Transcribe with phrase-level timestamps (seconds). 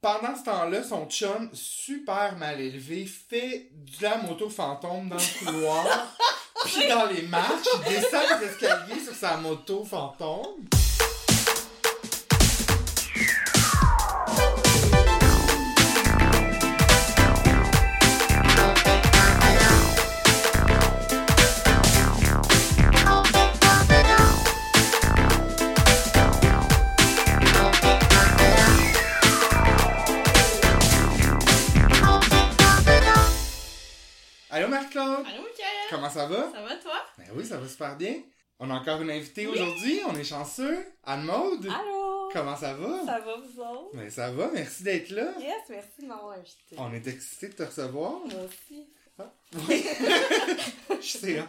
[0.00, 5.44] pendant ce temps-là, son chum, super mal élevé, fait de la moto fantôme dans le
[5.46, 5.86] couloir,
[6.64, 10.77] puis dans les marches, il descend les escaliers sur sa moto fantôme.
[36.08, 36.52] Comment ça va?
[36.52, 37.04] Ça va, toi?
[37.18, 38.22] Ben oui, ça va super bien.
[38.58, 40.84] On a encore une invitée aujourd'hui, on est chanceux.
[41.04, 41.66] Anne-Maude?
[41.66, 42.28] Allô?
[42.32, 43.04] Comment ça va?
[43.04, 43.94] Ça va, vous autres?
[43.94, 45.32] Ben ça va, merci d'être là.
[45.38, 46.76] Yes, merci de m'avoir invité.
[46.78, 48.12] On est excités de te recevoir.
[48.20, 48.88] Moi aussi.
[49.68, 49.82] Oui.
[51.00, 51.48] je sais hâte.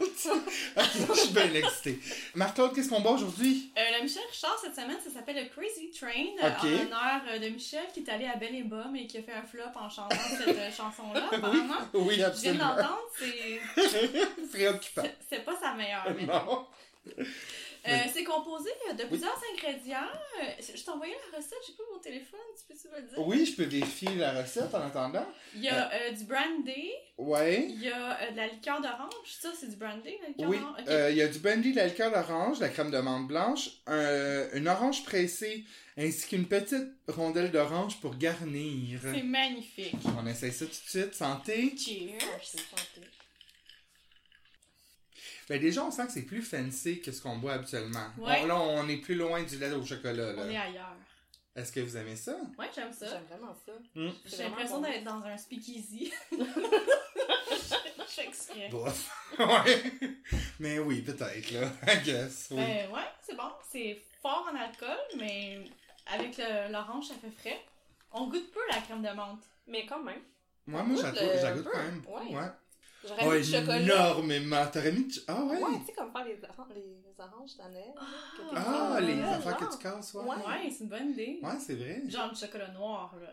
[0.77, 0.83] Ok,
[1.15, 1.99] je suis bien excitée.
[2.35, 3.71] Marc-Claude, qu'est-ce qu'on boit aujourd'hui?
[3.77, 6.09] Euh, le Michel Richard, cette semaine, ça s'appelle le Crazy Train,
[6.41, 9.17] euh, en honneur euh, de Michel qui est allé à Belle et Bomme et qui
[9.17, 11.75] a fait un flop en chantant cette euh, chanson-là, apparemment.
[11.93, 12.69] Oui, Je viens de absolument.
[12.69, 14.47] l'entendre, c'est...
[14.51, 15.03] Préoccupant.
[15.29, 16.65] C'est pas sa meilleure, mais Non.
[17.87, 19.97] Euh, c'est composé de plusieurs ingrédients.
[20.41, 23.19] Euh, Je t'ai envoyé la recette, j'ai pas mon téléphone, tu peux-tu me le dire?
[23.27, 25.25] Oui, je peux vérifier la recette en attendant.
[25.55, 27.67] Il y a euh, du brandy, Ouais.
[27.69, 30.59] il y a euh, de la liqueur d'orange, ça c'est du brandy, la liqueur Oui,
[30.59, 30.81] d'orange?
[30.89, 33.69] Euh, il y a du brandy, de l'alcool orange, de la crème de menthe blanche,
[33.87, 35.63] un- une orange pressée,
[35.97, 38.99] ainsi qu'une petite rondelle d'orange pour garnir.
[39.01, 39.95] C'est magnifique.
[40.21, 41.13] On essaye ça tout de suite.
[41.15, 41.75] Santé.
[41.77, 42.17] Cheers!
[42.31, 43.07] Merci, santé.
[45.49, 48.05] Ben déjà, on sent que c'est plus fancy que ce qu'on boit habituellement.
[48.19, 48.41] Ouais.
[48.43, 50.33] On- là, on est plus loin du lait au chocolat.
[50.37, 50.61] On est Là.
[50.63, 50.95] ailleurs.
[51.55, 52.37] Est-ce que vous aimez ça?
[52.57, 53.07] Ouais, j'aime ça.
[53.07, 53.71] J'aime vraiment ça.
[53.95, 54.09] Hmm.
[54.25, 54.87] J'ai l'impression bon.
[54.87, 56.13] d'être dans un speakeasy.
[58.15, 58.71] Je.
[58.71, 59.11] Bof.
[59.39, 59.83] ouais.
[60.59, 61.71] Mais oui, peut-être, là.
[61.87, 62.47] I guess.
[62.51, 62.57] Oui.
[62.57, 63.49] Ben ouais, c'est bon.
[63.71, 65.65] C'est fort en alcool, mais
[66.07, 67.59] avec le- l'orange, ça fait frais.
[68.11, 69.43] On goûte peu la crème de menthe.
[69.67, 70.21] Mais quand même.
[70.67, 72.03] moi, moi, goûte, j'agoute euh, quand même.
[72.07, 72.35] Ouais.
[72.35, 72.49] ouais.
[73.07, 73.79] J'aurais Oh, mis du chocolat.
[73.79, 74.65] énormément.
[74.71, 75.19] T'aurais mis du...
[75.27, 75.57] Ah ouais?
[75.57, 77.63] Ouais, tu sais, comme faire les, les oranges t'es
[78.55, 79.69] Ah, les Ouais, affaires genre.
[79.69, 80.23] que tu casses, ouais.
[80.23, 80.35] Ouais.
[80.35, 81.39] Ouais, c'est une bonne idée.
[81.41, 82.01] Ouais, c'est vrai.
[82.09, 83.29] Genre du chocolat noir, là.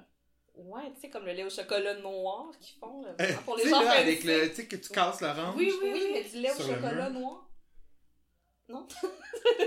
[0.54, 3.02] Ouais, tu sais, comme le lait au chocolat noir qu'ils font.
[3.02, 4.48] là, Euh, vraiment pour tu les gens là, avec le...
[4.50, 5.54] Tu sais, que tu casses l'orange.
[5.56, 7.42] Oui, Oui, oui, mais du lait au chocolat noir.
[8.68, 8.86] Non?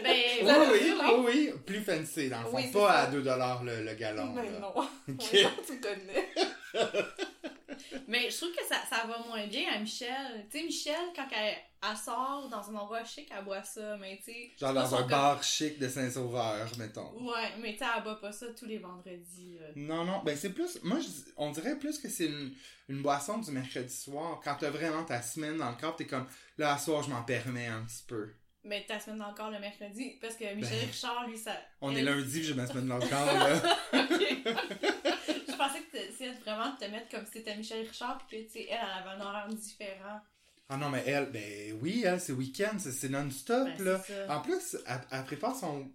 [0.04, 1.14] Ben, Oui, Là, oui, là.
[1.14, 1.54] oui, oui.
[1.66, 2.56] Plus fancy, dans le fond.
[2.58, 3.00] Oui, pas ça.
[3.02, 4.34] à 2$ le, le gallon.
[4.34, 4.60] Mais là.
[4.60, 4.74] non.
[4.76, 4.88] Ok.
[5.34, 6.30] Ouais, tu me connais.
[8.08, 10.48] mais je trouve que ça, ça va moins bien à Michel.
[10.52, 11.56] Tu sais, Michel, quand elle,
[11.90, 14.52] elle sort dans un endroit chic, elle boit ça, mais tu sais.
[14.60, 17.12] Genre dans un comme- bar chic de Saint-Sauveur, mettons.
[17.22, 19.58] Ouais, mais tu sais, elle boit pas ça tous les vendredis.
[19.60, 19.68] là.
[19.76, 20.80] Non, non, ben c'est plus.
[20.84, 22.54] Moi, je- on dirait plus que c'est une,
[22.90, 24.42] une boisson du mercredi soir.
[24.44, 26.28] Quand t'as vraiment ta semaine dans le corps, t'es comme,
[26.58, 28.34] là, à soir, je m'en permets un petit peu.
[28.66, 31.54] Mais ta semaine encore le mercredi, parce que Michel Ben, Richard, lui, ça.
[31.80, 33.62] On elle- est lundi, puis j'ai ma semaine dans le corps, là.
[36.24, 38.78] Essayais vraiment de te mettre comme si c'était Michel Richard, puis que, tu sais, elle,
[38.82, 40.20] elle avait un horaire différent.
[40.70, 44.04] Ah non, mais elle, ben oui, elle, c'est week-end, c'est non-stop, Ben, là.
[44.06, 44.38] ça.
[44.38, 45.90] En plus, elle, elle prépare son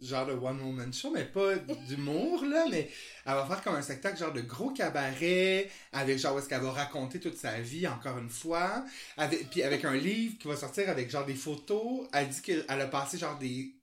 [0.00, 1.54] genre de one-woman show, mais pas
[1.86, 2.90] d'humour, là, mais
[3.26, 6.62] elle va faire comme un spectacle genre de gros cabaret, avec genre où est-ce qu'elle
[6.62, 8.84] va raconter toute sa vie, encore une fois,
[9.18, 12.08] avec, puis avec un livre qui va sortir avec genre des photos.
[12.12, 13.75] Elle dit qu'elle a passé genre des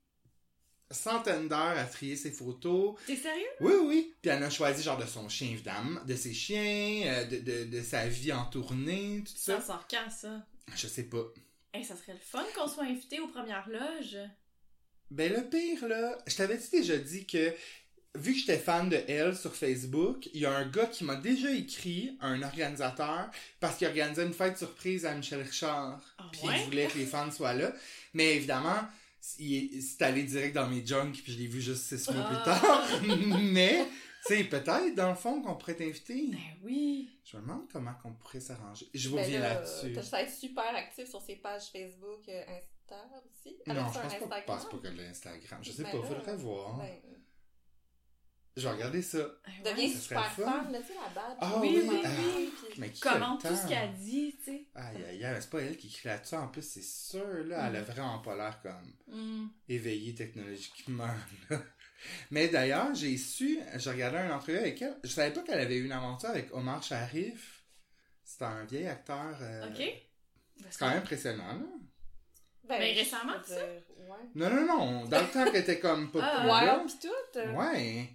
[0.94, 2.94] centaines d'heures à trier ses photos.
[3.06, 3.44] T'es sérieux?
[3.60, 4.14] Oui, oui.
[4.22, 7.64] Puis elle a choisi genre de son chien, évidemment, de ses chiens, euh, de, de,
[7.64, 9.66] de sa vie en tournée, tout Ça ça.
[9.66, 10.46] sort quand, ça?
[10.74, 11.24] Je sais pas.
[11.72, 14.16] Hey, ça serait le fun qu'on soit invité aux premières loges.
[15.10, 17.52] Ben le pire là, je t'avais-tu déjà dit que
[18.16, 21.16] vu que j'étais fan de elle sur Facebook, il y a un gars qui m'a
[21.16, 23.28] déjà écrit, un organisateur,
[23.60, 26.00] parce qu'il organisait une fête surprise à Michel Richard.
[26.18, 26.54] Ah Puis ouais?
[26.60, 27.72] il voulait que les fans soient là.
[28.14, 28.78] Mais évidemment,
[29.26, 32.60] c'est allé direct dans mes junk, puis je l'ai vu juste six mois plus Ah.
[32.60, 32.88] tard.
[33.40, 33.86] Mais,
[34.26, 36.28] tu sais, peut-être dans le fond qu'on pourrait t'inviter.
[36.30, 37.10] Ben oui.
[37.24, 38.86] Je me demande comment qu'on pourrait s'arranger.
[38.92, 40.14] Je Ben reviens là, là-dessus.
[40.14, 43.56] À être super actif sur ses pages Facebook, euh, Insta aussi.
[43.66, 43.94] Non, Avec je pense
[44.28, 44.68] pas, Instagram.
[44.70, 45.64] pas que l'Instagram.
[45.64, 46.80] Je sais Ben pas, faudrait voir.
[48.56, 49.18] Ben, Je vais regarder ça.
[49.64, 51.38] Ben deviens ça super fan, là, tu sais, la badge.
[51.40, 52.52] Ah Oui, oui, ah, oui.
[52.70, 54.64] puis- Mais qui a le Commente tout ce qu'elle dit, tu sais.
[54.76, 56.34] Aïe, aïe, aïe, c'est pas elle qui écrit là-dessus.
[56.36, 59.48] En plus, c'est sûr, là, elle a vraiment pas l'air comme Hmm.
[59.68, 61.10] éveillée technologiquement.
[61.50, 61.58] là.
[62.30, 64.96] Mais d'ailleurs, j'ai su, j'ai regardé un entrevue avec elle.
[65.02, 67.64] Je savais pas qu'elle avait eu une aventure avec Omar Sharif.
[68.22, 69.36] C'est un vieil acteur.
[69.40, 69.82] euh, Ok.
[70.70, 71.66] C'est quand même impressionnant, là.
[72.68, 73.54] Ben, Mais je récemment, ça?
[73.56, 74.16] dire, Ouais.
[74.34, 75.04] Non, non, non.
[75.06, 77.38] Dans le temps qu'elle était comme pas Ah, plus Ouais, pis tout.
[77.40, 78.10] euh, Ouais.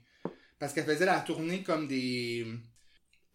[0.60, 2.46] Parce qu'elle faisait la tournée comme des.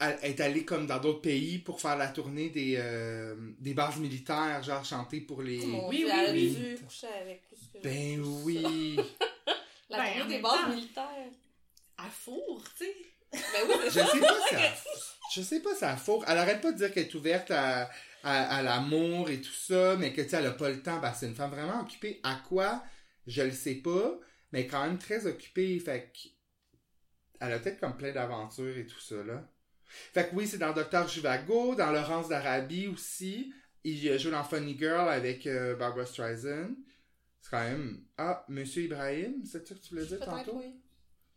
[0.00, 3.96] Elle est allée comme dans d'autres pays pour faire la tournée des, euh, des bases
[3.98, 5.58] militaires, genre chanter pour les.
[5.64, 6.50] Mon Oui, oui, elle a oui.
[6.54, 8.96] dû coucher avec plus que Ben oui.
[8.96, 9.02] ça.
[9.90, 10.68] La Ben, en tournée des bases temps.
[10.74, 11.30] militaires.
[11.96, 12.96] À four, tu sais.
[13.32, 14.72] Ben oui, Je sais pas elle,
[15.34, 16.24] je sais pas elle fourre.
[16.28, 17.90] Elle arrête pas de dire qu'elle est ouverte à,
[18.22, 20.98] à, à l'amour et tout ça, mais que, tu sais, elle a pas le temps.
[20.98, 22.20] Ben, c'est une femme vraiment occupée.
[22.24, 22.82] À quoi?
[23.26, 24.18] Je le sais pas,
[24.52, 25.78] mais quand même très occupée.
[25.78, 26.28] Fait que,
[27.46, 29.46] elle a peut-être comme plein d'aventures et tout ça, là.
[30.12, 33.52] Fait que oui, c'est dans Docteur Juvago, dans Laurence d'Arabie aussi.
[33.84, 36.70] Il joue dans Funny Girl avec euh, Barbara Streisand.
[37.40, 38.00] C'est quand même...
[38.16, 40.56] Ah, Monsieur Ibrahim, c'est ça que tu voulais dire tantôt?
[40.56, 40.74] oui.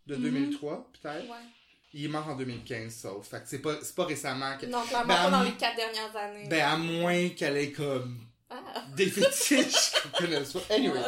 [0.08, 0.22] De Mhm.
[0.24, 1.30] 2003, peut-être?
[1.30, 1.36] Ouais.
[1.94, 3.28] Il est mort en 2015, sauf.
[3.28, 4.66] Fait que c'est pas, c'est pas récemment que...
[4.66, 6.48] Non, clairement Ben, pas dans les quatre dernières années.
[6.50, 8.18] Ben, à moins qu'elle ait comme
[8.50, 8.86] Ah.
[8.96, 10.74] des fétiches qu'on connaisse pas.
[10.76, 11.00] Anyway,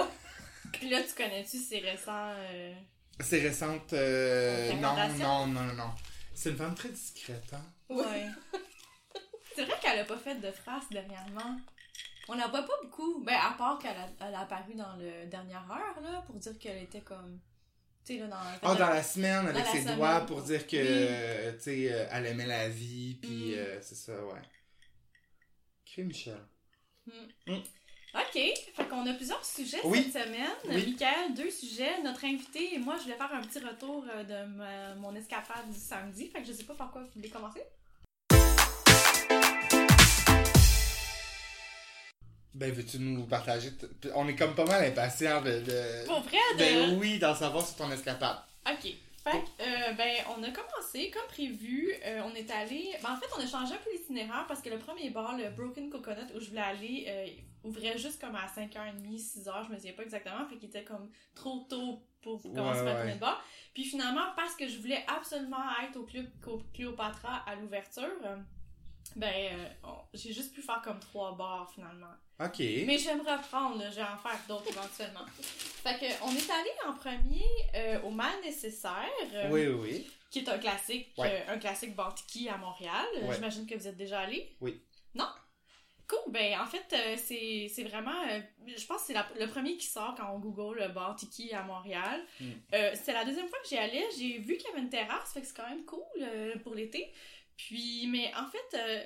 [0.74, 2.34] Puis là, tu connais-tu ces récents.
[2.36, 2.74] euh,
[3.19, 3.94] c'est récente.
[3.94, 5.92] euh, non, non, non, non, non.
[6.33, 7.66] C'est une femme très discrète, hein?
[7.89, 8.27] Ouais.
[9.56, 11.60] c'est vrai qu'elle a pas fait de phrases dernièrement.
[12.30, 13.24] On la voit pas beaucoup.
[13.24, 16.57] Ben, à part qu'elle a, elle a apparu dans le dernière heure, là, pour dire
[16.60, 17.39] qu'elle était comme.
[18.06, 18.38] Tu sais, là, dans.
[18.62, 19.95] Ah, dans la semaine, avec la ses semaine.
[19.98, 20.88] doigts pour dire que, Oui.
[20.88, 23.57] euh, tu sais, euh, elle aimait la vie, puis Mm.
[23.57, 24.42] euh, c'est ça, ouais.
[25.86, 26.38] Crée Michel.
[28.15, 30.09] Ok, fait qu'on a plusieurs sujets Oui.
[30.11, 30.50] cette semaine.
[30.67, 30.94] Oui.
[30.97, 32.01] Michael, deux sujets.
[32.03, 35.69] Notre invité et moi, je voulais faire un petit retour euh, de ma- mon escapade
[35.71, 36.27] du samedi.
[36.29, 37.61] Fait que je sais pas par quoi vous voulez commencer.
[42.56, 43.69] Ben, veux-tu nous partager?
[44.15, 45.59] On est comme pas mal impatients de.
[45.61, 46.57] de- Pour vrai, de...
[46.57, 48.38] Ben oui, d'en savoir sur ton escapade.
[48.69, 48.91] Ok.
[49.24, 51.94] Fait que, euh, ben, on a commencé comme prévu.
[52.06, 52.95] euh, on est allé.
[53.04, 55.50] Ben, en fait, on a changé un peu l'itinéraire parce que le premier bar, le
[55.50, 57.27] Broken Coconut, où je voulais aller, euh,
[57.68, 60.45] ouvrait juste comme à 5h30, 6h, je me souviens pas exactement.
[60.48, 63.00] Fait qu'il était comme trop tôt pour commencer Ouais, par ouais.
[63.01, 63.44] premier bar.
[63.74, 68.10] Puis finalement, parce que je voulais absolument être au club Clé- Cléopatra à l'ouverture,
[69.15, 72.13] ben, euh, on- j'ai juste pu faire comme trois bars finalement.
[72.39, 72.59] Ok.
[72.59, 75.25] Mais j'aimerais reprendre, là, je vais en faire d'autres éventuellement.
[75.41, 77.45] Fait que, on est allé en premier
[77.75, 80.07] euh, au Mal Nécessaire, euh, Oui, oui, oui.
[80.31, 81.44] qui est un classique, Ouais.
[81.47, 83.06] euh, un classique Bantiki à Montréal.
[83.17, 83.35] Euh, Ouais.
[83.35, 84.56] J'imagine que vous êtes déjà allé.
[84.61, 84.81] Oui.
[85.15, 85.27] Non?
[86.07, 88.19] Cool, ben en fait, euh, c'est c'est vraiment.
[88.31, 91.15] euh, je pense que c'est la- le premier qui sort quand on google le bar
[91.15, 92.25] Tiki à Montréal.
[92.39, 92.45] Mm.
[92.73, 94.03] Euh, C'était la deuxième fois que j'y allais.
[94.17, 96.73] J'ai vu qu'il y avait une terrasse, fait que c'est quand même cool euh, pour
[96.73, 97.13] l'été.
[97.67, 99.03] Puis, mais en fait, euh,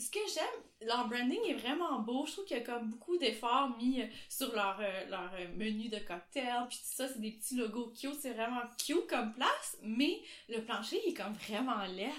[0.00, 2.26] ce que j'aime, leur branding est vraiment beau.
[2.26, 5.88] Je trouve qu'il y a comme beaucoup d'efforts mis euh, sur leur, euh, leur menu
[5.88, 6.66] de cocktail.
[6.68, 8.18] Puis tout ça, c'est des petits logos cute.
[8.20, 12.10] C'est vraiment cute comme place, mais le plancher il est comme vraiment laid.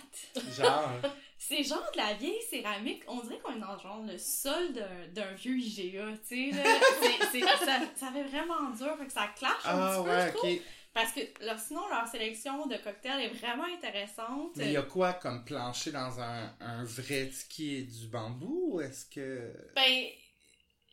[0.58, 0.90] Genre.
[1.40, 3.04] C'est genre de la vieille céramique.
[3.08, 4.74] On dirait qu'on est dans genre le sol
[5.14, 6.64] d'un- vieux IGA, tu sais.
[7.64, 10.34] ça, ça fait vraiment dur, fait que ça clash un ah, petit peu, ouais, je
[10.34, 10.50] trouve.
[10.50, 10.62] ok.
[10.98, 14.56] Parce que leur, sinon, leur sélection de cocktails est vraiment intéressante.
[14.56, 18.72] Mais il y a quoi comme plancher dans un, un vrai tiki et du bambou
[18.74, 19.54] ou est-ce que.
[19.76, 20.08] Ben,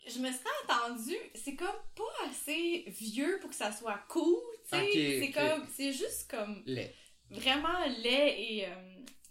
[0.06, 4.76] je me serais attendue, c'est comme pas assez vieux pour que ça soit cool, tu
[4.76, 5.20] sais.
[5.22, 6.94] C'est comme, c'est juste comme Lait.
[7.30, 8.74] vraiment laid et euh,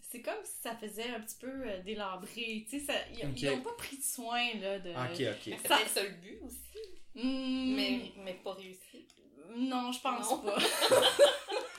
[0.01, 2.85] c'est comme si ça faisait un petit peu euh, délabré, tu sais.
[2.87, 3.41] ça- Ils Ok.
[3.43, 4.89] ils ont pas pris de soin, là, de...
[4.89, 5.55] Ok, ok.
[5.61, 6.57] C'est ça le but aussi.
[7.13, 9.05] Hmm, Mais, mais pas réussi.
[9.55, 10.38] Non, je pense Non.
[10.39, 10.57] pas.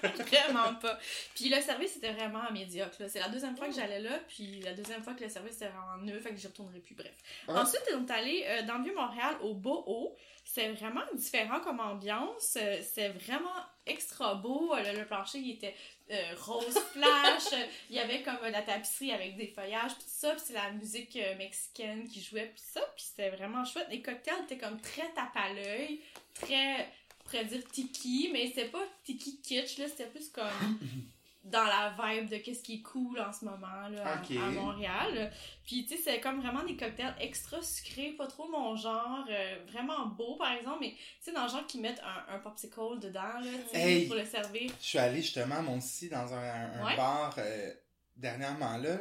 [0.02, 0.98] vraiment pas.
[1.34, 2.94] Puis le service était vraiment médiocre.
[3.08, 5.68] C'est la deuxième fois que j'allais là, puis la deuxième fois que le service était
[5.68, 6.94] vraiment neuf, fait que j'y retournerai plus.
[6.94, 7.14] Bref.
[7.48, 10.14] Ensuite, on est allé euh, dans le Vieux-Montréal, au Beau-Haut.
[10.44, 12.58] C'est vraiment différent comme ambiance.
[12.60, 13.48] Euh, C'est vraiment
[13.86, 14.74] extra beau.
[14.74, 15.74] Euh, Le, le plancher, il était
[16.10, 17.58] euh, rose flash.
[17.88, 20.32] Il y avait comme la tapisserie avec des feuillages, puis tout ça.
[20.32, 22.82] Puis c'est la musique euh, mexicaine qui jouait, puis ça.
[22.94, 23.86] Puis c'était vraiment chouette.
[23.90, 26.00] Les cocktails étaient comme très tape à l'œil,
[26.34, 26.90] très,
[27.24, 29.88] pourrait dire tiki, mais c'était pas tiki kitsch, là.
[29.88, 30.78] C'était plus comme
[31.44, 35.30] dans la vibe de qu'est-ce qui est cool en ce moment, là, à- Montréal.
[35.66, 39.58] Puis, tu sais, c'est comme vraiment des cocktails extra sucrés, pas trop mon genre, euh,
[39.70, 42.98] vraiment beau, par exemple, mais tu sais, dans le genre qui mettent un, un popsicle
[43.00, 44.06] dedans, là, Hey!
[44.06, 44.70] pour le servir.
[44.80, 46.38] Je suis allé justement, moi aussi, dans un,
[46.80, 46.96] un Ouais.
[46.96, 47.74] bar euh,
[48.16, 48.96] dernièrement là.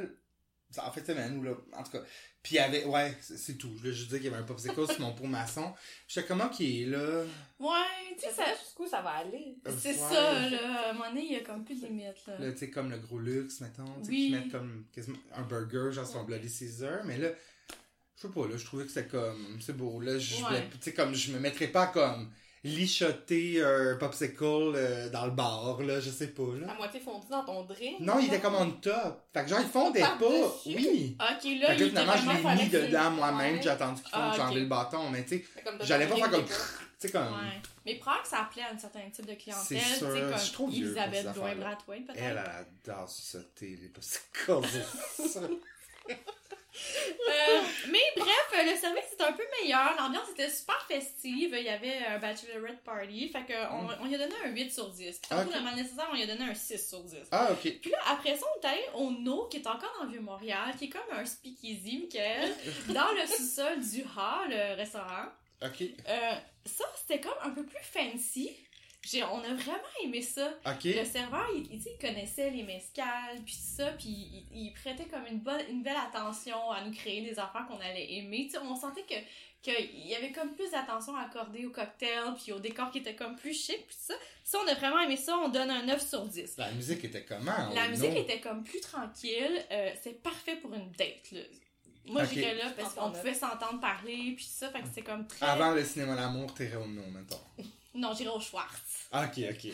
[0.78, 1.52] En fait, c'est nous, là.
[1.74, 2.02] En tout cas.
[2.42, 2.84] Puis il y avait.
[2.86, 3.72] Ouais, c'est tout.
[3.76, 5.74] Je voulais juste dire qu'il y avait un popsicle sur mon pot maçon.
[6.08, 7.24] J'étais comment qui est là?
[7.60, 7.70] Ouais,
[8.16, 8.46] tu sais, C'est ça...
[8.46, 9.56] ça, jusqu'où ça va aller?
[9.80, 9.96] C'est Ouais.
[9.96, 10.88] ça, là.
[10.88, 12.38] À un moment donné, il y a comme plus de limites, là.
[12.40, 13.86] Là, tu sais, comme le gros luxe, mettons.
[14.00, 14.30] Tu sais, Oui.
[14.32, 17.04] mettent comme quasiment un burger, genre sur un Bloody Caesar.
[17.06, 17.30] Mais là,
[18.18, 19.60] je sais pas, là, je trouvais que c'était comme.
[19.62, 20.00] C'est beau.
[20.02, 20.42] Là, je Ouais.
[20.42, 22.30] voulais- Tu sais, comme je me mettrais pas comme
[22.64, 26.72] lichoter un popsicle euh, dans le bar, là, je sais pas, là.
[26.72, 28.00] À moitié fondu dans ton drink.
[28.00, 29.22] Non, il était comme on top.
[29.34, 30.18] Fait que genre, ils fondait pas.
[30.18, 30.76] Par-dessus.
[30.76, 31.18] Oui.
[31.20, 33.62] Ok, là, Fait que il finalement, je l'ai mis dedans moi-même, Ouais.
[33.62, 35.46] j'ai attendu qu'ils font Ah, le bâton, mais tu sais,
[35.82, 36.46] j'allais pas faire comme.
[37.12, 37.22] comme.
[37.22, 37.62] Ouais.
[37.86, 40.54] Mais probablement que ça appelait à un certain type de clientèle, C'est sûr, comme je
[40.54, 41.54] pour Elisabeth affaires-là.
[41.56, 42.18] Gouin-Brathwaite, peut-être.
[42.24, 42.42] Elle,
[42.86, 44.62] elle adore sauter les popsicles.
[46.76, 49.04] Euh, mais bref, euh, le service
[49.70, 51.56] L'ambiance était super festive.
[51.58, 53.30] Il y avait un bachelorette party.
[53.30, 55.20] Fait que on, on lui a donné un 8 sur 10.
[55.20, 55.56] Puis tantôt, Ok.
[55.56, 57.18] le mal nécessaire, on lui a donné un 6 sur 10.
[57.32, 57.80] Ah, ok.
[57.82, 60.74] Puis là, après ça, on est allé au No, qui est encore dans le Vieux-Montréal,
[60.78, 62.54] qui est comme un speakeasy, Michael,
[62.90, 65.26] dans le sous-sol du Ha, le restaurant.
[65.64, 65.82] Ok.
[65.82, 66.34] Euh,
[66.66, 68.52] ça, c'était comme un peu plus fancy.
[69.06, 70.50] J'ai, on a vraiment aimé ça.
[70.66, 70.86] Ok.
[70.86, 75.26] Le serveur, il, il, il connaissait les mescales, puis ça, puis il, il prêtait comme
[75.30, 78.46] une, bonne, une belle attention à nous créer des affaires qu'on allait aimer.
[78.46, 79.16] Tu sais, on sentait que
[79.64, 83.36] qu'il y avait comme plus d'attention accordée au cocktail, puis au décor qui était comme
[83.38, 84.14] plus chic, puis ça.
[84.44, 86.58] Ça, on a vraiment aimé ça, on donne un 9 sur 10.
[86.58, 87.72] La musique était comment?
[87.74, 88.20] La musique No?
[88.22, 89.66] était comme plus tranquille.
[89.72, 91.42] euh, c'est parfait pour une date, là.
[92.06, 92.30] Moi, Ok.
[92.34, 95.46] j'irais là parce qu'on pouvait s'entendre parler, puis ça, fait que c'est comme très...
[95.46, 97.40] Avant le cinéma d'amour, t'irais au No, mettons.
[97.96, 99.08] Non, j'irais au Schwartz.
[99.14, 99.72] Ah, Ok, ok.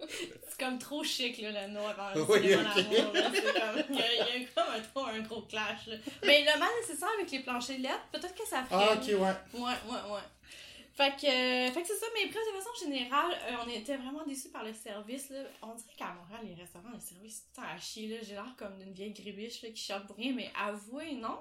[0.56, 2.76] C'est comme trop chic, là, le no avant le Oui, cinéma ok.
[2.76, 3.30] d'amour, là.
[3.34, 3.82] C'est comme...
[3.90, 5.96] Il y, a, il y a comme un, trop, un gros clash, là.
[6.24, 8.86] Mais le mal nécessaire avec les planchers LED, peut-être que ça ferait...
[8.88, 9.60] Ah, ok, ouais.
[9.60, 10.20] Ouais, ouais, ouais.
[10.96, 13.96] Fait que, euh, fait que c'est ça, mais après, de façon générale, euh, on était
[13.96, 15.28] vraiment déçus par le service.
[15.30, 15.40] Là.
[15.62, 18.06] On dirait qu'à Montréal, les restaurants, le service, c'est tout à chier.
[18.06, 18.16] là.
[18.22, 21.40] J'ai l'air comme d'une vieille grébiche là, qui chante pour rien, mais avouez, non?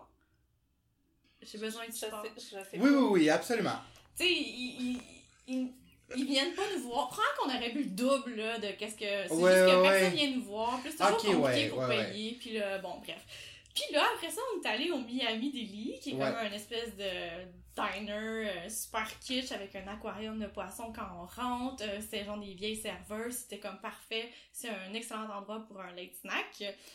[1.40, 2.10] J'ai besoin de sais
[2.74, 3.78] Oui, oui, oui, absolument.
[4.18, 5.00] Tu sais, ils,
[5.48, 5.72] ils,
[6.16, 7.10] ils viennent pas nous voir.
[7.10, 9.28] Prends qu'on aurait bu le double là, de qu'est-ce que.
[9.28, 10.80] C'est Ouais, juste que ouais, personne vient nous voir.
[10.84, 12.38] Puis c'est toujours Ok, compliqué pour payer.
[12.40, 13.26] Puis là, bon, bref.
[13.74, 16.96] Puis là, après ça, on est allé au Miami Deli, qui est comme un espèce
[16.96, 17.04] de
[17.76, 18.12] diner
[18.48, 21.84] euh, super kitsch avec un aquarium de poissons quand on rentre.
[21.84, 23.34] Euh, c'était genre des vieilles serveuses.
[23.34, 24.30] C'était comme parfait.
[24.52, 26.46] C'est un excellent endroit pour un late snack.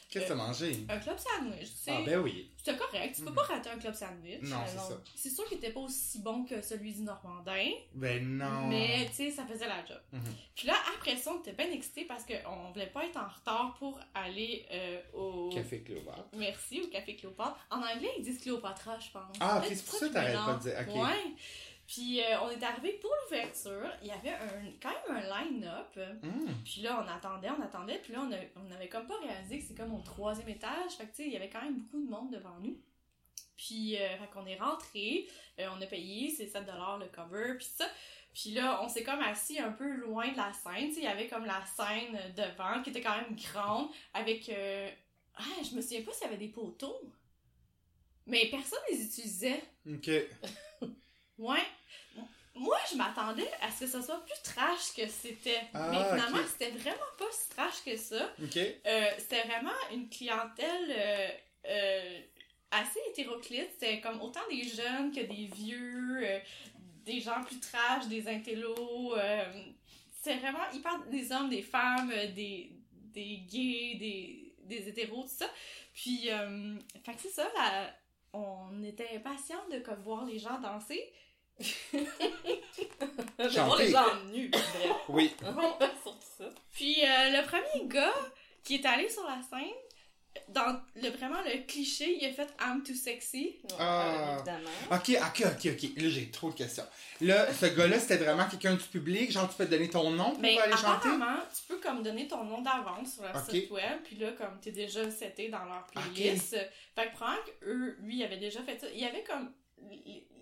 [0.08, 0.86] Qu'est-ce que t'as mangé?
[0.88, 1.90] Un club sandwich, tu sais.
[1.96, 2.48] Ah, ben oui.
[2.68, 3.14] C'était correct.
[3.16, 3.34] Tu peux Mhm.
[3.36, 4.42] pas rater un club sandwich.
[4.42, 5.00] Non, Euh, c'est ça.
[5.16, 7.70] C'est sûr qu'il était pas aussi bon que celui du Normandin.
[7.94, 8.66] Ben non.
[8.68, 10.00] Mais, tu sais, ça faisait la job.
[10.12, 10.20] Mhm.
[10.54, 13.74] Puis là, après ça, on était bien excités parce qu'on voulait pas être en retard
[13.78, 15.50] pour aller euh, au...
[15.50, 16.28] Café Cléopâtre.
[16.36, 17.56] Merci, au Café Cléopâtre.
[17.70, 19.36] En anglais, ils disent Cléopatra, je pense.
[19.40, 20.74] Ah, ok, c'est pour ça que t'arrêtes pas de dire.
[20.88, 20.94] Ok.
[21.02, 21.34] Ouais.
[21.88, 23.90] Puis euh, on est arrivé pour l'ouverture.
[24.02, 25.98] Il y avait un, quand même un line-up.
[26.22, 26.54] Hum.
[26.64, 27.98] Puis là, on attendait, on attendait.
[27.98, 30.92] Puis là, on, a- on avait comme pas réalisé que c'est comme au troisième étage.
[30.98, 32.78] Fait que, tu sais, il y avait quand même beaucoup de monde devant nous.
[33.56, 35.26] Puis, euh, fait qu'on est rentré,
[35.58, 37.86] euh, on a payé, c'est 7$ le cover, puis ça.
[38.34, 40.88] Puis là, on s'est comme assis un peu loin de la scène.
[40.88, 44.48] Tu sais, il y avait comme la scène devant, qui était quand même grande, avec...
[44.50, 44.88] euh,
[45.36, 47.00] Ah, je me souviens pas s'il y avait des poteaux.
[48.26, 49.62] Mais personne les utilisait.
[49.90, 50.10] Ok.
[51.38, 51.62] Ouais.
[52.58, 55.60] Moi, je m'attendais à ce que ça soit plus trash que c'était.
[55.74, 58.30] Ah, Mais finalement, c'était vraiment pas si trash que ça.
[58.42, 58.56] Ok.
[58.56, 61.28] Euh, c'était vraiment une clientèle euh,
[61.66, 62.20] euh,
[62.70, 63.70] assez hétéroclite.
[63.78, 66.40] C'était comme autant des jeunes que des vieux,
[67.04, 69.14] des gens plus trash, des intellos.
[70.22, 72.72] c'est vraiment hyper des hommes, des femmes, des,
[73.12, 75.50] des gays, des, des hétéros, tout ça.
[75.92, 77.90] Puis, euh, fait que c'est ça, là,
[78.32, 81.12] on était impatients de comme, voir les gens danser.
[83.38, 84.48] Voir les gens nus.
[84.50, 84.92] Bref.
[85.08, 85.32] Oui.
[86.02, 86.44] Surtout ça.
[86.74, 88.14] Puis euh, le premier gars
[88.64, 89.72] qui est allé sur la scène,
[90.50, 93.56] dans le, vraiment le cliché, il a fait I'm too sexy.
[93.64, 94.04] Ouais, Ah.
[94.06, 94.70] euh, évidemment.
[94.92, 96.02] Ok, ok, ok, ok.
[96.02, 96.84] Là, j'ai trop de questions.
[97.20, 99.32] Là, ce gars-là, c'était vraiment quelqu'un du public.
[99.32, 101.08] Genre, tu peux te donner ton nom pour Mais aller chanter?
[101.08, 104.60] apparemment, tu peux comme donner ton nom d'avance sur leur site web, puis là, comme
[104.60, 106.50] t'es déjà seté dans leur playlist.
[106.94, 108.86] Fait que probablement que eux, lui, il avait déjà fait ça.
[108.94, 109.50] Il y avait comme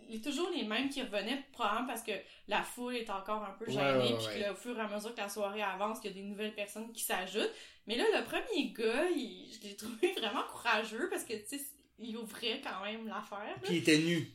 [0.08, 2.12] les- toujours les mêmes qui revenaient, probablement parce que
[2.48, 4.48] la foule est encore un peu gênée, ouais, puis ouais.
[4.50, 6.92] au fur et à mesure que la soirée avance, il y a des nouvelles personnes
[6.92, 7.52] qui s'ajoutent.
[7.86, 11.64] Mais là, le premier gars, il- je l'ai trouvé vraiment courageux parce que, tu sais,
[11.98, 13.56] il ouvrait quand même l'affaire.
[13.62, 14.28] Puis il était nu.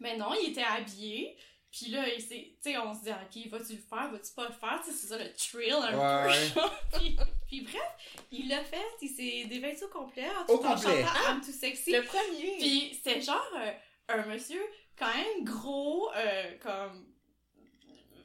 [0.00, 1.36] Mais non, il était habillé.
[1.70, 2.20] Puis là, tu
[2.62, 4.80] sais, on se dit, ok, vas-tu le faire, vas-tu pas le faire?
[4.82, 6.60] Tu sais, c'est ça le thrill un Ouais, peu.
[6.98, 10.28] puis, puis bref, il l'a fait, il s'est dévêtu au complet.
[10.48, 11.02] Au tout en complet.
[11.04, 11.92] chantant I'm too sexy.
[11.92, 12.56] Le premier.
[12.58, 13.70] Puis c'est genre euh,
[14.08, 14.62] un monsieur
[14.98, 17.06] quand même gros, euh, comme.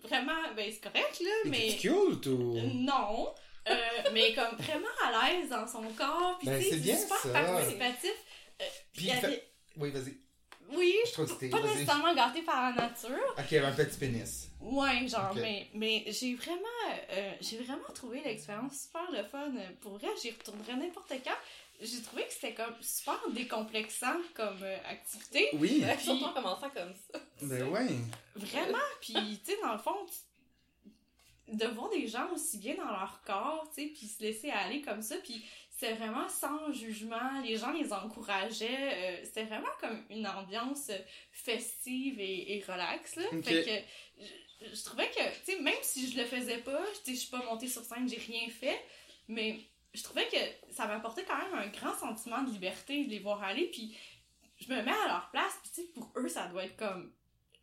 [0.03, 1.69] Vraiment, ben c'est correct là, mais.
[1.69, 2.59] était cute ou?
[2.73, 3.33] Non.
[3.69, 3.75] Euh,
[4.11, 6.37] mais comme vraiment à l'aise dans son corps.
[6.39, 7.29] Puis Ben, c'est bien super ça.
[7.31, 8.11] participatif.
[8.61, 10.17] Euh, Puis avait- fait- Oui, vas-y.
[10.75, 13.35] Oui, Je trouve que pas nécessairement gâté par la nature.
[13.37, 14.49] Ok, un petit pénis.
[14.59, 16.59] Ouais, genre, mais, mais j'ai vraiment,
[17.11, 19.51] euh, j'ai vraiment trouvé l'expérience super le fun.
[19.81, 21.31] Pour vrai, j'y retournerais n'importe quand.
[21.81, 25.49] J'ai trouvé que c'était comme super décomplexant comme euh, activité.
[25.53, 25.83] Oui.
[25.83, 27.19] Ouais, Surtout en commençant comme ça.
[27.41, 27.87] Ben ouais.
[28.35, 30.05] Vraiment, puis tu sais, dans le fond,
[31.47, 34.81] de voir des gens aussi bien dans leur corps, tu sais, puis se laisser aller
[34.81, 40.03] comme ça, puis c'est vraiment sans jugement, les gens les encourageaient, euh, c'était vraiment comme
[40.09, 40.97] une ambiance euh,
[41.31, 43.23] festive et, et relax, là.
[43.43, 47.11] Fait que je, je trouvais que, tu sais, même si je le faisais pas, tu
[47.11, 48.79] sais, je suis pas montée sur scène, j'ai rien fait,
[49.27, 49.59] mais
[49.93, 50.37] je trouvais que
[50.73, 53.97] ça m'apportait quand même un grand sentiment de liberté de les voir aller, puis
[54.59, 57.11] je me mets à leur place, puis tu sais, pour eux, ça doit être comme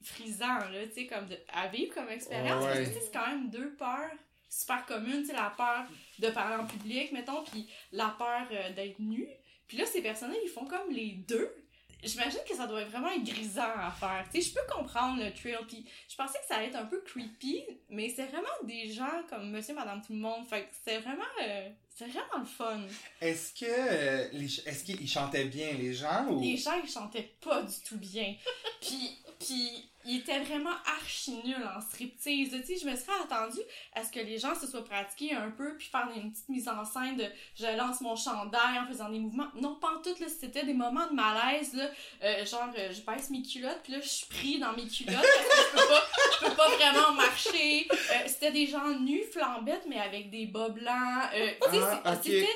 [0.02, 2.88] frisant, là, tu sais, comme de, à vivre comme expérience, parce que Ouais.
[2.88, 4.10] tu sais, c'est quand même deux peurs
[4.48, 5.84] super communes, tu sais, la peur
[6.18, 9.28] de parler en public, mettons, puis la peur euh, d'être nu.
[9.66, 11.54] Puis là, ces personnes-là, ils font comme les deux.
[12.02, 14.24] J'imagine que ça doit vraiment être grisant à faire.
[14.32, 16.86] Tu sais, je peux comprendre le trail, puis je pensais que ça allait être un
[16.86, 20.46] peu creepy, mais c'est vraiment des gens comme monsieur, madame, tout le monde.
[20.46, 22.80] Fait que c'est vraiment, euh, c'est vraiment le fun.
[23.20, 26.40] Est-ce que euh, les est-ce qu'ils chantaient bien les gens ou?
[26.40, 28.34] Les gens, ils chantaient pas du tout bien.
[28.80, 32.50] Puis, puis ils étaient vraiment archi nuls en striptease.
[32.50, 33.60] Tu sais, je me serais attendue
[33.94, 36.68] à ce que les gens se soient pratiqués un peu, puis faire une petite mise
[36.68, 39.48] en scène de je lance mon chandail en faisant des mouvements.
[39.56, 41.90] Non, pas en tout, là, c'était des moments de malaise, là.
[42.22, 45.16] Euh, genre, euh, je baisse mes culottes, puis là, je suis pris dans mes culottes
[45.16, 46.06] parce que je peux pas,
[46.40, 47.88] je peux pas vraiment marcher.
[47.90, 51.30] Euh, c'était des gens nus, flambettes, mais avec des bas blancs.
[51.32, 52.46] Tu sais, Ah, c'est- ok.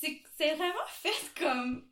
[0.00, 1.84] c'était c'est vraiment fait comme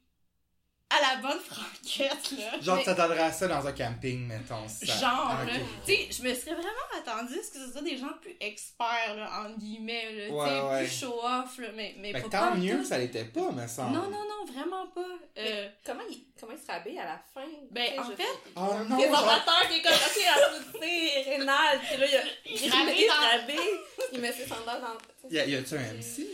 [0.91, 2.61] à la bonne franquette là.
[2.61, 4.87] genre Mais- tu t'attendrais à ça dans un camping mettons ça.
[4.87, 5.47] genre Ah,
[5.87, 8.37] tu sais, je me serais vraiment attendue à ce que ce soit des gens plus
[8.41, 10.85] experts là, entre guillemets là, tu Ouais, sais, ouais.
[10.87, 12.85] plus show off là, mais mais Fait pas que tant pas mieux tout.
[12.85, 13.95] ça l'était pas me semble.
[13.95, 15.01] Non non non, vraiment pas.
[15.39, 17.47] Euh, Comment il, comment il se rhabille à la fin?
[17.71, 21.81] Ben, en je fait- sais- Oh non, présentateur qui est comme, ok, applaudissez, Rénal.
[21.89, 23.71] Puis là, il, a, il, il, il
[24.13, 25.29] il met ses sandales dans.
[25.31, 26.27] y a, y a-tu un MC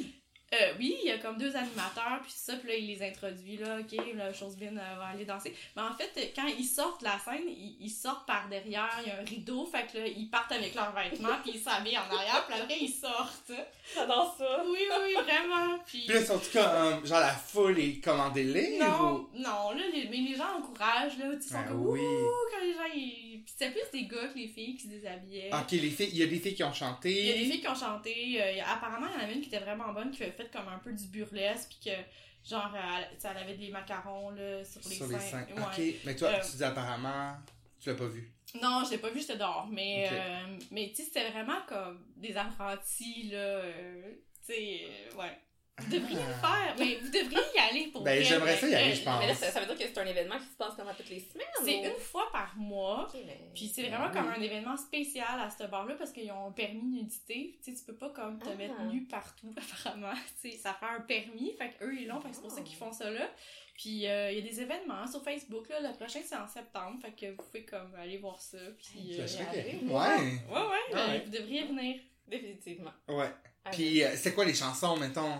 [0.53, 3.57] Euh, oui, il y a comme deux animateurs, puis ça, puis là, il les introduit,
[3.57, 5.53] là, ok, la chose bien euh, va aller danser.
[5.75, 8.97] Mais en fait, euh, quand ils sortent de la scène, ils, ils sortent par derrière,
[9.05, 11.61] il y a un rideau, fait que là, ils partent avec leurs vêtements, puis ils
[11.61, 13.53] s'habillent en arrière, puis après, ils sortent.
[13.93, 14.63] J'adore ça.
[14.67, 16.05] Oui, oui, oui, vraiment, puis...
[16.07, 20.19] Puis là surtout comme genre la foule est commandée les Non, non, là, les, mais
[20.19, 22.01] les gens encouragent, là, ils font Ah comme oui.
[22.01, 23.26] Ouh quand les gens, ils...
[23.47, 25.51] C'était plus des gars que les filles qui se déshabillaient.
[25.55, 27.11] Ok, les filles, il y a des filles qui ont chanté.
[27.13, 28.43] Il y a des filles qui ont chanté.
[28.43, 30.69] euh, apparemment, il y en avait une qui était vraiment bonne, qui avait fait comme
[30.69, 34.95] un peu du burlesque, puis que, genre, elle, elle avait des macarons, là, sur les
[34.97, 35.47] sur les seins.
[35.47, 35.49] cinq.
[35.57, 35.63] Ouais.
[35.63, 37.37] Ok, mais toi, Euh, tu dis apparemment,
[37.81, 38.33] tu l'as pas vu.
[38.63, 39.67] Non, je l'ai pas vu, j'étais dehors.
[39.71, 43.39] Mais, euh, mais tu sais, c'était vraiment comme des apprentis, là.
[43.39, 44.13] euh,
[44.47, 44.81] tu sais,
[45.17, 45.39] ouais.
[45.79, 48.93] Vous devriez le faire, mais vous devriez y aller pour Ben, j'aimerais ça y aller,
[48.93, 49.19] euh, je pense.
[49.21, 50.95] Mais là, ça, ça veut dire que c'est un événement qui se passe comme à
[50.95, 51.47] toutes les semaines.
[51.65, 53.07] C'est ou- une fois par mois.
[53.27, 54.35] Mais- Puis c'est vraiment Ben comme oui.
[54.39, 57.59] un événement spécial à ce bar-là parce qu'ils ont un permis nudité.
[57.63, 58.55] Tu sais, tu peux pas comme te Ah.
[58.55, 59.53] mettre nu partout,
[59.95, 60.15] apparemment.
[60.43, 61.53] Tu sais, ça fait un permis.
[61.59, 62.21] Fait qu'eux, ils l'ont.
[62.23, 63.29] Fait que c'est pour ça qu'ils font ça là.
[63.77, 65.69] Puis euh, il y a des événements sur Facebook.
[65.69, 65.81] Là.
[65.81, 66.99] Le prochain, c'est en septembre.
[67.03, 68.57] Fait que vous pouvez comme aller voir ça.
[68.79, 69.79] Puis, Ça euh, y aller.
[69.81, 69.93] que- Ouais.
[69.93, 71.23] ouais, ouais, Ah euh, ouais.
[71.27, 71.97] vous devriez venir.
[72.27, 72.93] Définitivement.
[73.09, 73.31] Ouais.
[73.65, 75.39] Ah, Puis euh, c'est quoi les chansons, mettons?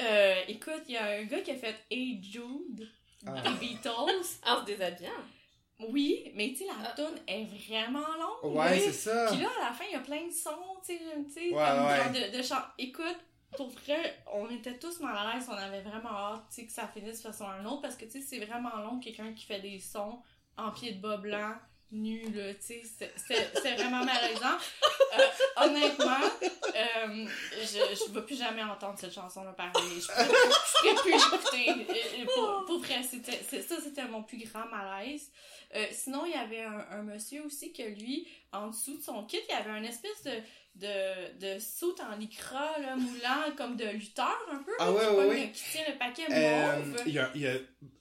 [0.00, 2.88] Euh, écoute, il y a un gars qui a fait Hey Jude
[3.26, 3.40] Ah.
[3.42, 3.90] des Beatles.
[4.46, 5.10] En se déshabillant.
[5.88, 6.92] Oui, mais tu sais, la Ah.
[6.94, 8.06] tune est vraiment
[8.42, 8.54] longue.
[8.56, 9.28] Ouais, c'est ça.
[9.32, 10.50] Puis là, à la fin, il y a plein de sons,
[10.86, 11.96] tu sais, tu sais, Ouais, comme ouais.
[11.96, 12.62] genre de, de chant.
[12.78, 13.18] Écoute,
[13.56, 16.72] pour vrai, on était tous mal à l'aise, on avait vraiment hâte, tu sais, que
[16.72, 19.46] ça finisse de façon un autre, parce que, tu sais, c'est vraiment long, quelqu'un qui
[19.46, 20.20] fait des sons
[20.56, 21.54] en pied de bas blanc,
[21.92, 22.82] nu, là, tu sais,
[23.16, 24.56] c'est- vraiment malaisant.
[25.16, 27.26] Euh, honnêtement, euh,
[27.60, 29.80] je, je vais plus jamais entendre cette chanson-là parler.
[29.94, 31.70] Je je pourrais plus l'écouter.
[31.70, 35.30] Euh, euh, Pour, pour vrai, c'était, c'est- ça, c'était mon plus grand malaise.
[35.92, 39.40] Sinon, il y avait un, un monsieur aussi que lui, en dessous de son kit,
[39.48, 40.32] il y avait un espèce de,
[40.76, 45.26] de, de saut en lycra, là, moulant, comme de lutteur un peu, Ah ouais, ouais,
[45.28, 45.52] ouais.
[45.52, 47.02] qui tient le paquet Euh, mauve.
[47.06, 47.54] Il y, a, y a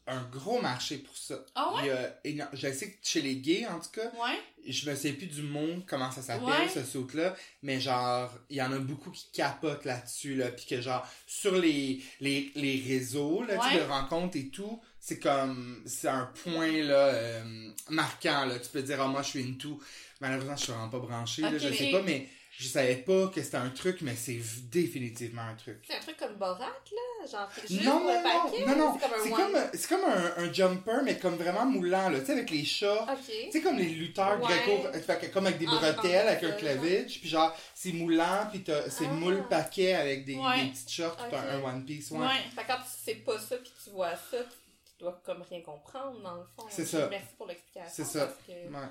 [0.08, 1.46] un gros marché pour ça.
[1.56, 1.88] Ah Il ouais?
[1.88, 4.38] y a éno- je sais que chez les gays, en tout cas, Ouais.
[4.68, 6.68] je me sais plus du mot, comment ça s'appelle, Ouais.
[6.68, 10.82] ce saut-là, mais genre, il y en a beaucoup qui capotent là-dessus, là, puis que
[10.82, 13.78] genre, sur les, les, les réseaux, là, Ouais.
[13.78, 18.82] de rencontres et tout, c'est comme, c'est un point, là, euh, marquant, là, tu peux
[18.82, 19.82] dire, ah, moi, je suis une tout.
[20.22, 23.42] Malheureusement, je suis vraiment pas branché, là, je sais pas, mais je savais pas que
[23.42, 24.40] c'était un truc, mais c'est
[24.70, 25.84] définitivement un truc.
[25.88, 27.28] C'est un truc comme Borat, là?
[27.32, 28.22] Genre, juste non, non,
[28.68, 32.20] non, non, C'est comme un c'est comme, un, un jumper, mais comme vraiment moulant, là,
[32.20, 33.20] tu sais, avec les shorts, Ok.
[33.46, 35.18] tu sais, comme les lutteurs Ouais.
[35.22, 38.90] que comme avec des En- bretelles, avec un clavage, puis genre, c'est moulant, puis t'as-
[38.90, 39.14] c'est Ah.
[39.14, 40.64] moule paquet avec des, Ouais.
[40.66, 41.46] des petites shorts, puis t'as Ok.
[41.54, 42.20] un one piece, ouais.
[42.20, 42.28] Ouais.
[42.56, 46.22] Fait quand tu sais pas ça puis tu vois ça, tu dois comme rien comprendre
[46.22, 46.66] dans le fond.
[46.70, 47.08] C'est ça.
[47.10, 47.90] Merci pour l'explication.
[47.94, 48.36] C'est ça.
[48.46, 48.88] Que Ouais.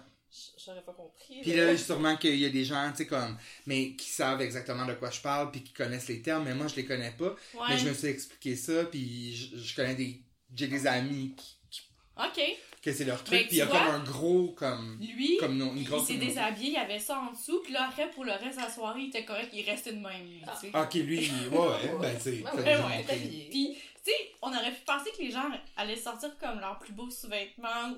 [0.64, 1.40] J'aurais pas compris.
[1.42, 4.86] Puis là, sûrement qu'il y a des gens, tu sais, comme, mais qui savent exactement
[4.86, 7.30] de quoi je parle, puis qui connaissent les termes, mais moi, je les connais pas.
[7.54, 7.66] Ouais.
[7.70, 10.20] Mais je me suis expliqué ça, puis je, je connais des,
[10.54, 11.82] j'ai des amis qui, qui-
[12.16, 12.56] Ok.
[12.82, 14.98] que c'est leur Ben, truc, tu puis il y a vois, comme un gros, comme,
[15.00, 17.60] Lui, comme non- une il, il grosse s'est déshabillé, il y avait ça en dessous,
[17.62, 20.00] puis là, après, pour le reste de la soirée, il était correct, il restait de
[20.00, 20.76] même, lui, tu sais.
[20.78, 21.18] Ok, lui,
[21.50, 23.04] ouais, ouais, ben, tu sais, Ouais, ouais.
[23.50, 26.92] Puis, tu sais, on aurait pu penser que les gens allaient sortir comme leurs plus
[26.92, 27.96] beaux sous-vêtements.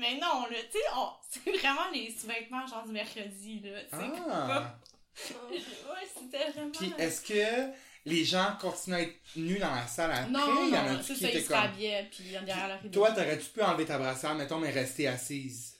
[0.00, 3.78] Mais non, là, tu sais, on- c'est vraiment les sous-vêtements genre du mercredi, là.
[3.92, 4.74] Ah!
[5.30, 6.70] Ouais, c'était vraiment.
[6.70, 7.72] Puis est-ce que
[8.06, 10.30] les gens continuent à être nus dans la salle après?
[10.30, 11.72] Non, Il y en non, a c'est qui ça, ils comme...
[12.10, 13.00] puis derrière la rideau.
[13.00, 15.76] Toi, t'aurais-tu pu enlever ta brassière, mettons, mais rester assise?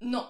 [0.00, 0.28] Non.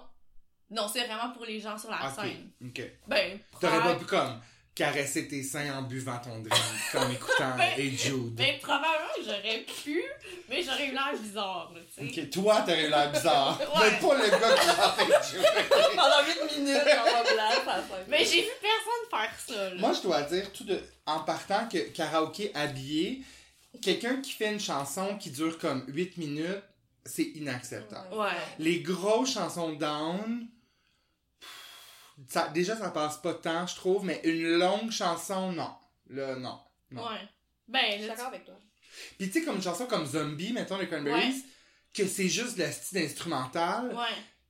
[0.69, 2.51] Non, c'est vraiment pour les gens sur la Ok, scène.
[2.67, 2.81] ok.
[3.07, 4.41] Ben, T'aurais pas pu, comme,
[4.75, 6.61] caresser tes seins en buvant ton drink,
[6.91, 8.35] comme écoutant Ben- Hey Jude.
[8.35, 10.03] ben, probablement que j'aurais pu,
[10.49, 12.21] mais j'aurais eu l'air bizarre, là, tu sais.
[12.23, 13.57] Ok, toi, t'aurais eu l'air bizarre.
[13.75, 13.89] Ouais.
[13.91, 15.45] Mais pas le gars qui va Hey Jude.
[15.95, 18.05] Pendant 8 minutes, en ça fait.
[18.09, 19.75] Mais j'ai vu personne faire ça, là.
[19.79, 23.21] Moi, je dois dire, tout de, en partant que karaoké habillé,
[23.81, 26.63] quelqu'un qui fait une chanson qui dure comme 8 minutes,
[27.05, 28.13] c'est inacceptable.
[28.13, 28.27] Ouais.
[28.59, 30.47] Les grosses chansons down,
[32.27, 35.71] ça, déjà, ça passe pas tant, je trouve, mais une longue chanson, non.
[36.09, 36.59] Là, non.
[36.91, 37.03] Non.
[37.07, 37.19] Ouais.
[37.67, 38.55] Ben, Je suis d'accord avec toi.
[39.17, 41.43] Puis tu sais, comme une chanson comme Zombie, mettons, les Cranberries,
[41.93, 44.03] que c'est juste de la style instrumentale, tu- ouais.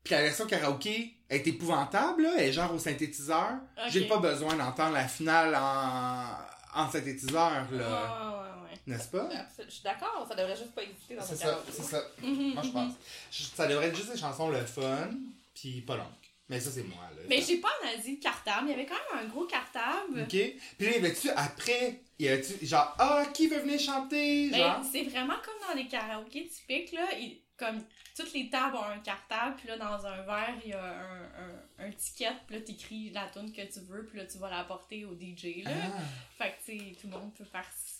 [0.04, 3.54] puis la version karaoké est épouvantable, là, elle est genre au synthétiseur.
[3.88, 7.72] J'ai pas besoin d'entendre la finale en, en synthétiseur, là.
[7.72, 8.78] ouais, ouais.
[8.86, 9.28] N'est-ce pas?
[9.66, 11.72] Je suis d'accord, ça devrait juste pas exister dans C'est ça, karaoké.
[11.72, 12.04] c'est ça.
[12.22, 12.94] Moi, je pense.
[13.56, 15.10] Ça devrait être juste des chansons le fun,
[15.56, 16.06] puis pas longues.
[16.50, 17.22] Mais ça, c'est moi, là.
[17.28, 18.68] Mais j'ai pas Asie de cartable.
[18.68, 20.22] Il y avait quand même un gros cartable.
[20.22, 20.28] OK?
[20.30, 24.50] Puis là, y avait-tu, après, y avait-tu, genre, ah, qui veut venir chanter?
[24.52, 24.86] Ben, Genre?
[24.92, 27.08] c'est vraiment comme dans les karaokés typiques, là.
[27.20, 27.82] il- comme
[28.18, 31.24] toutes les tables ont un cartable, puis là, dans un verre, il y a un,
[31.24, 34.50] un, un ticket, puis là, t'écris la tune que tu veux, puis là, tu vas
[34.50, 35.72] la porter au DJ, là.
[35.74, 36.02] Ah.
[36.38, 37.46] Fait que, tu sais, tout le monde peut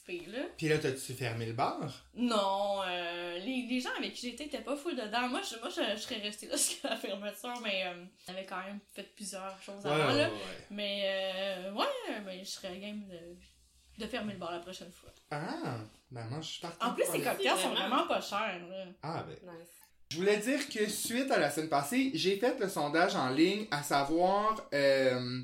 [0.06, 0.46] participer, là.
[0.58, 1.80] Puis là, t'as-tu fermé le bar?
[2.16, 5.28] Non, euh, les, les gens avec qui j'étais étaient pas full dedans.
[5.30, 8.46] Moi, je, moi, je, je serais restée là jusqu'à la fermeture, mais euh, on avait
[8.46, 10.30] quand même fait plusieurs choses avant, ouais, là.
[10.30, 10.36] ouais.
[10.72, 15.10] Mais, euh, ouais, mais je serais game de, de fermer le bar la prochaine fois.
[15.32, 15.78] Ah,
[16.12, 16.78] ben moi, je suis parti.
[16.84, 17.88] En plus, les le- cocktails sont vraiment.
[17.96, 18.86] vraiment pas chers, là.
[19.04, 19.36] Ah, ben.
[19.52, 19.70] Nice.
[20.12, 23.66] Je voulais dire que suite à la semaine passée, j'ai fait le sondage en ligne
[23.72, 25.42] à savoir euh,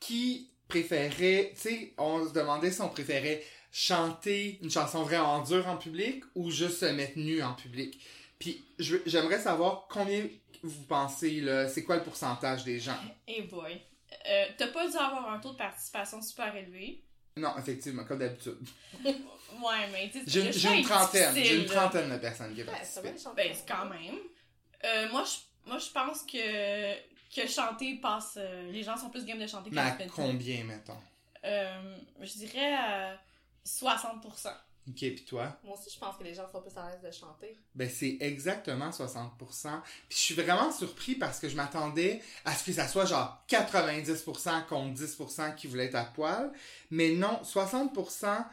[0.00, 5.66] qui préférait, tu sais, on se demandait si on préférait chanter une chanson vraiment dure
[5.68, 7.98] en public ou juste se mettre nu en public?
[8.38, 10.26] Puis j'aimerais savoir combien
[10.62, 12.96] vous pensez, là, c'est quoi le pourcentage des gens?
[13.26, 13.80] Et boy.
[14.28, 17.02] Euh, T'as pas dû avoir un taux de participation super élevé.
[17.36, 18.58] Non, effectivement, comme d'habitude.
[19.04, 23.34] Ouais, mais tu sais, J'ai une- trentaine, j'ai une trentaine de personnes qui chanter.
[23.34, 24.16] Ben, c'est quand même.
[24.84, 26.94] Euh, moi, je, moi, je pense que,
[27.34, 28.34] que chanter passe.
[28.36, 30.98] euh, les gens sont plus game de chanter que Mais de combien, mettons?
[31.44, 33.14] Euh, je dirais euh,
[33.68, 34.48] 60%.
[34.88, 35.54] Ok, puis toi?
[35.64, 37.54] Moi aussi, je pense que les gens sont plus à l'aise de chanter.
[37.74, 39.28] Ben, c'est exactement 60%.
[39.38, 39.70] Puis
[40.08, 44.64] je suis vraiment surpris parce que je m'attendais à ce que ça soit genre 90%
[44.66, 46.50] contre 10% qui voulaient être à poil.
[46.90, 48.46] Mais non, 60%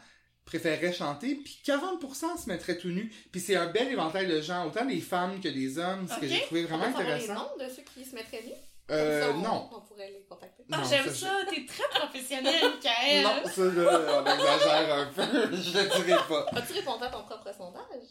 [0.44, 3.12] préféreraient chanter, puis 40% se mettraient tout nus.
[3.32, 6.28] Puis c'est un bel éventail de gens, autant des femmes que des hommes, ce que
[6.28, 7.48] j'ai trouvé vraiment On peut savoir les intéressant.
[7.58, 8.52] noms de ceux qui se mettraient nus?
[8.90, 9.70] Euh, Comme ça, on- non.
[9.72, 10.62] On pourrait les contacter.
[10.70, 13.22] Ah, j'aime ça, ça, t'es très professionnel, Michael.
[13.24, 15.22] Non, ça, là, on exagère un peu.
[15.56, 16.46] je le dirais pas.
[16.56, 18.08] As-tu répondu à ton propre sondage?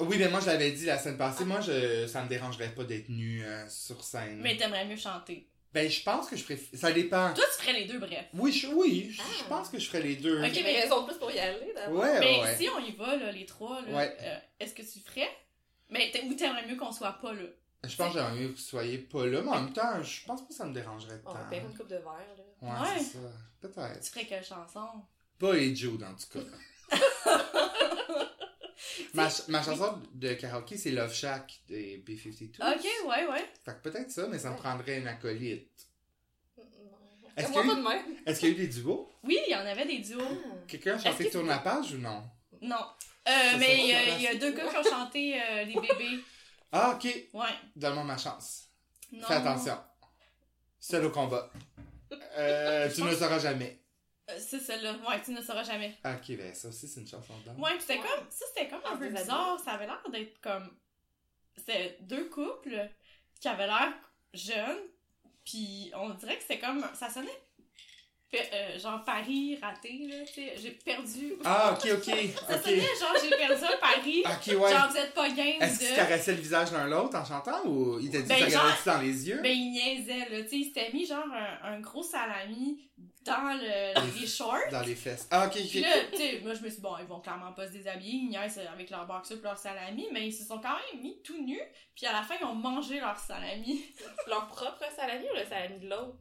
[0.00, 1.44] Oui, mais moi, je l'avais dit la semaine passée.
[1.46, 4.40] Moi, je, ça me dérangerait pas d'être nu euh, sur scène.
[4.42, 5.48] Mais t'aimerais mieux chanter.
[5.72, 6.78] Ben, je pense que je préfère...
[6.78, 7.32] Ça dépend.
[7.34, 8.24] Toi, tu ferais les deux, bref.
[8.34, 9.30] Oui, je, oui, je, Ah.
[9.38, 10.42] je pense que je ferais les deux.
[10.42, 12.00] Ok, mais- raison de plus pour y aller, d'abord.
[12.02, 12.56] Ouais, mais ouais.
[12.56, 14.16] si on y va, là, les trois, là, Ouais.
[14.20, 15.28] euh, est-ce que tu ferais?
[15.88, 17.44] Mais ou t'aimerais mieux qu'on soit pas là?
[17.84, 20.24] Je pense que j'aimerais mieux que vous soyez pas là, mais en même temps, je
[20.24, 21.38] pense pas que ça me dérangerait On tant.
[21.38, 22.04] va payer une coupe de verre,
[22.36, 22.44] là.
[22.62, 22.98] Ouais, Ouais.
[22.98, 23.18] c'est ça.
[23.60, 24.00] Peut-être.
[24.00, 24.86] Tu ferais quelle chanson?
[25.38, 26.44] Pas les Jude, en tout cas.
[29.14, 32.56] ma, ch- ma chanson de karaoké, c'est Love Shack des B-52.
[32.60, 33.50] Ok, ouais, ouais.
[33.64, 35.70] Fait que peut-être ça, mais ça me prendrait une acolyte.
[37.36, 38.16] Est-ce qu'il y eu- pas de même?
[38.24, 39.10] Est-ce qu'il y a eu des duos?
[39.22, 40.20] Oui, il y en avait des duos.
[40.22, 40.56] Ah.
[40.66, 42.22] Quelqu'un a chanté que- Tourne la page ou non?
[42.62, 42.76] Non.
[43.28, 45.34] Euh, mais c'est il y, a- pas il y a deux gars qui ont chanté
[45.42, 46.20] euh, Les bébés.
[46.72, 47.04] Ah, ok.
[47.32, 47.48] Ouais.
[47.74, 48.68] Donne-moi ma chance.
[49.12, 49.26] Non.
[49.26, 49.78] Fais attention.
[50.80, 51.50] Seul au combat.
[52.38, 53.82] Euh, tu ne le sauras jamais.
[54.30, 54.94] Euh, c'est celle-là.
[55.08, 55.98] Ouais, tu ne sauras jamais.
[56.04, 57.60] Ah, ok, ben ça aussi, c'est une chanson d'homme.
[57.60, 58.06] Ouais, pis c'était Ouais.
[58.16, 58.26] comme.
[58.30, 59.58] Ça, c'était comme un Ah, peu des bizarre.
[59.58, 60.70] Ça avait l'air d'être comme.
[61.56, 62.90] C'était deux couples
[63.40, 63.92] qui avaient l'air
[64.34, 64.78] jeunes.
[65.44, 66.86] Puis on dirait que c'était comme.
[66.94, 67.42] Ça sonnait.
[68.34, 70.16] Euh, genre Paris raté, là.
[70.26, 71.34] Tu sais, j'ai perdu.
[71.44, 72.04] Ah, ok, ok.
[72.48, 72.62] Ça Ok.
[72.64, 74.22] sonnait genre j'ai perdu un pari.
[74.24, 74.72] Ok, ouais.
[74.72, 75.96] Genre vous êtes pas game Est-ce qu'ils se de.
[75.96, 78.88] caressaient le visage l'un l'autre en chantant ou il t'a dit Ben, ça genre- regardait-tu
[78.88, 79.40] dans les yeux?
[79.42, 80.42] Ben, il niaisait, là.
[80.42, 82.82] Tu sais, il s'était mis genre un, un gros salami
[83.24, 84.70] dans le, les shorts.
[84.70, 85.26] Dans les fesses.
[85.30, 85.86] Ah, ok, Puis ok.
[85.86, 88.12] là, tu sais, moi je me suis dit, bon, ils vont clairement pas se déshabiller,
[88.12, 91.20] ils niaisent avec leur boxer et leur salami, mais ils se sont quand même mis
[91.22, 91.60] tout nus,
[91.94, 93.84] puis à la fin, ils ont mangé leur salami.
[94.28, 96.16] Leur propre salami ou le salami de l'autre?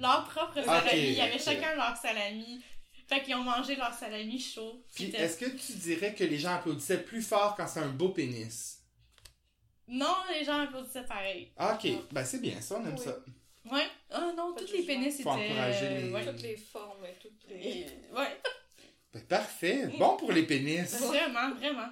[0.00, 2.62] Leur propre Ok, salami, il y avait chacun leur salami.
[3.08, 4.82] Fait qu'ils ont mangé leur salami chaud.
[4.94, 8.08] Puis est-ce que tu dirais que les gens applaudissaient plus fort quand c'est un beau
[8.08, 8.80] pénis?
[9.88, 11.52] Non, les gens applaudissaient pareil.
[11.56, 11.88] Ah, ok.
[12.10, 13.04] Ben, c'est bien ça, on aime Oui.
[13.04, 13.16] ça.
[13.72, 13.86] Ouais.
[14.10, 15.22] Ah non, toutes les pénis étaient.
[15.22, 16.24] Faut encourager les- ouais.
[16.26, 17.56] Toutes les formes et toutes les.
[17.56, 18.40] Et- ouais,
[19.12, 19.86] Ben, parfait.
[19.98, 20.92] Bon pour les pénis.
[21.00, 21.88] vraiment, vraiment.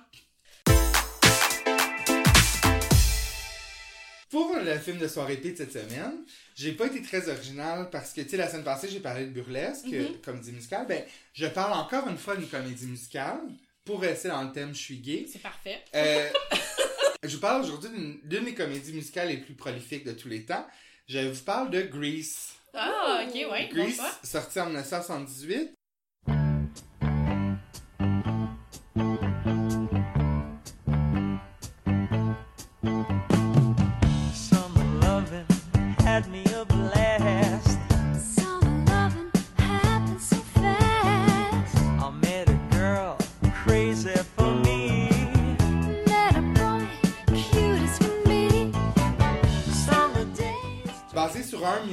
[4.35, 6.25] Pour le film de soirée P de cette semaine,
[6.57, 9.31] j'ai pas été très original parce que, tu sais, la semaine passée, j'ai parlé de
[9.31, 10.21] burlesque, Mhm.
[10.25, 10.87] comédie musicale.
[10.89, 13.39] Ben, je parle encore une fois d'une comédie musicale
[13.85, 15.29] pour rester dans le thème Je suis gay.
[15.33, 15.81] C'est parfait.
[15.95, 16.29] Euh,
[17.23, 17.91] je vous parle aujourd'hui
[18.25, 20.67] d'une des comédies musicales les plus prolifiques de tous les temps.
[21.07, 22.55] Je vous parle de Grease.
[22.75, 23.69] Ah, ok, ouais.
[23.69, 25.75] Grease, sorti en 1978.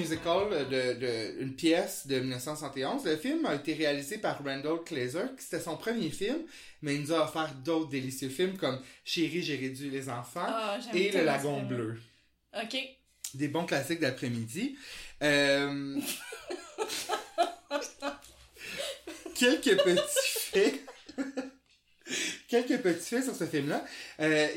[0.02, 5.24] Musical de, de- une pièce de 1971, le film a été réalisé par Randall Kleiser,
[5.38, 6.38] qui c'était son premier film,
[6.82, 10.78] mais il nous a offert d'autres délicieux films comme Chérie, j'ai réduit les enfants Ah,
[10.94, 11.64] et Le Lagon.
[11.64, 12.00] Bleu.
[12.62, 12.78] Ok.
[13.34, 14.76] Des bons classiques d'après-midi.
[15.24, 16.00] Euh,
[19.36, 20.86] Quelques petits faits.
[22.52, 23.86] Quelques petits faits sur ce film-là.
[24.20, 24.50] Euh,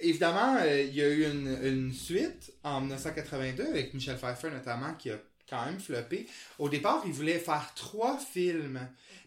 [0.00, 5.10] évidemment, euh, il y a eu une, suite en 1982 avec Michel Pfeiffer notamment qui
[5.10, 5.18] a
[5.50, 6.26] quand même floppé.
[6.58, 8.80] Au départ, ils voulaient faire trois films.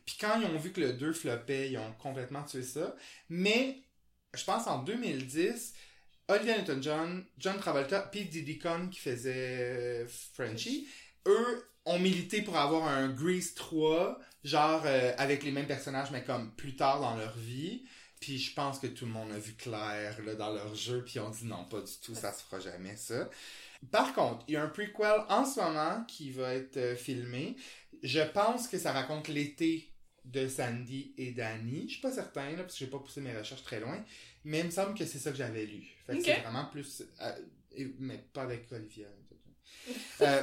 [0.07, 2.95] Puis quand ils ont vu que le 2 floppait, ils ont complètement tué ça.
[3.29, 3.77] Mais
[4.33, 5.75] je pense en 2010,
[6.29, 10.87] Olivia Newton-John, John Travolta, puis Diddy Conn qui faisait euh, Frenchie,
[11.27, 14.83] eux ont milité pour avoir un Grease 3, genre
[15.19, 17.83] avec les mêmes personnages, mais comme plus tard dans leur vie.
[18.25, 21.19] Puis je pense que tout le monde a vu clair là, dans leur jeu, puis
[21.19, 23.29] on dit non, pas du tout, ça se fera jamais ça.
[23.91, 27.55] Par contre, il y a un prequel en ce moment qui va être euh, filmé.
[28.01, 29.91] Je pense que ça raconte l'été
[30.23, 31.83] de Sandy et Danny.
[31.87, 34.03] Je suis pas certain, là, parce que j'ai pas poussé mes recherches très loin.
[34.43, 35.85] Mais il me semble que c'est ça que j'avais lu.
[36.07, 37.03] Fait que c'est vraiment plus...
[37.21, 39.07] euh, mais pas avec Olivia.
[40.21, 40.41] Euh,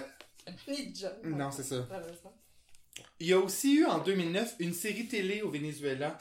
[1.24, 1.88] non, c'est ça.
[3.18, 6.16] Il y a aussi eu en 2009 une série télé au Venezuela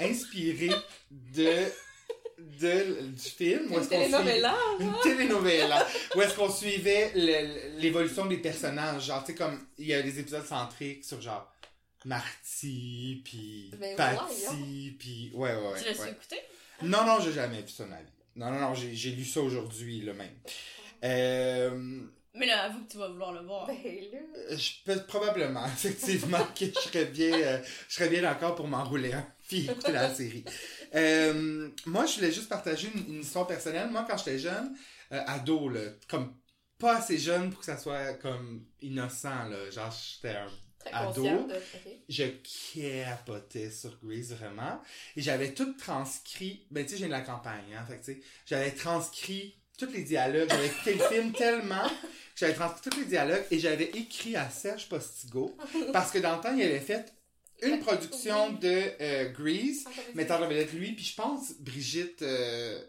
[0.00, 0.70] inspirée
[1.10, 1.64] de,
[2.60, 3.66] de du film.
[3.70, 5.32] où Une est-ce qu'on télénovela, suit- Une
[6.14, 9.06] où est-ce qu'on suivait le- l'évolution des personnages.
[9.06, 11.50] Genre, tu sais, comme il y a des épisodes centriques sur genre
[12.04, 15.30] Marty, puis Ben, Patty, puis...
[15.34, 15.78] Ouais, ouais, ouais.
[15.82, 16.10] Tu l'as ouais.
[16.12, 16.36] écouté?
[16.82, 18.12] Non, non, j'ai jamais vu ça de ma vie.
[18.36, 20.30] Non, non, non, j'ai lu ça aujourd'hui, là, même.
[21.04, 22.00] Euh...
[22.34, 23.66] Mais là, avoue que tu vas vouloir le voir.
[23.66, 23.76] Ben
[24.12, 24.56] là.
[24.56, 29.12] Je peux probablement, effectivement, que je serais bien, euh, je serais bien d'accord pour m'enrouler
[29.12, 30.44] hein, puis écouter la série.
[30.94, 33.90] Euh, moi, je voulais juste partager une, une histoire personnelle.
[33.90, 34.76] Moi, quand j'étais jeune,
[35.12, 36.34] euh, ado, là, comme
[36.78, 41.22] pas assez jeune pour que ça soit comme innocent, là, genre j'étais un Très Ado.
[41.24, 41.54] de.
[42.08, 42.24] Je
[43.04, 44.80] capotais sur Grease vraiment.
[45.16, 46.66] Et j'avais tout transcrit.
[46.70, 47.84] Ben, tu sais, j'ai de la campagne, hein.
[47.86, 50.48] Fait que, tu sais, j'avais transcrit tous les dialogues.
[50.50, 54.50] J'avais écouté le film tellement que j'avais transcrit tous les dialogues et j'avais écrit à
[54.50, 55.56] Serge Postigo.
[55.92, 57.12] Parce que dans le temps, il avait fait
[57.62, 62.80] une production de euh, Grease, mettant en vedette lui, puis je pense Brigitte euh,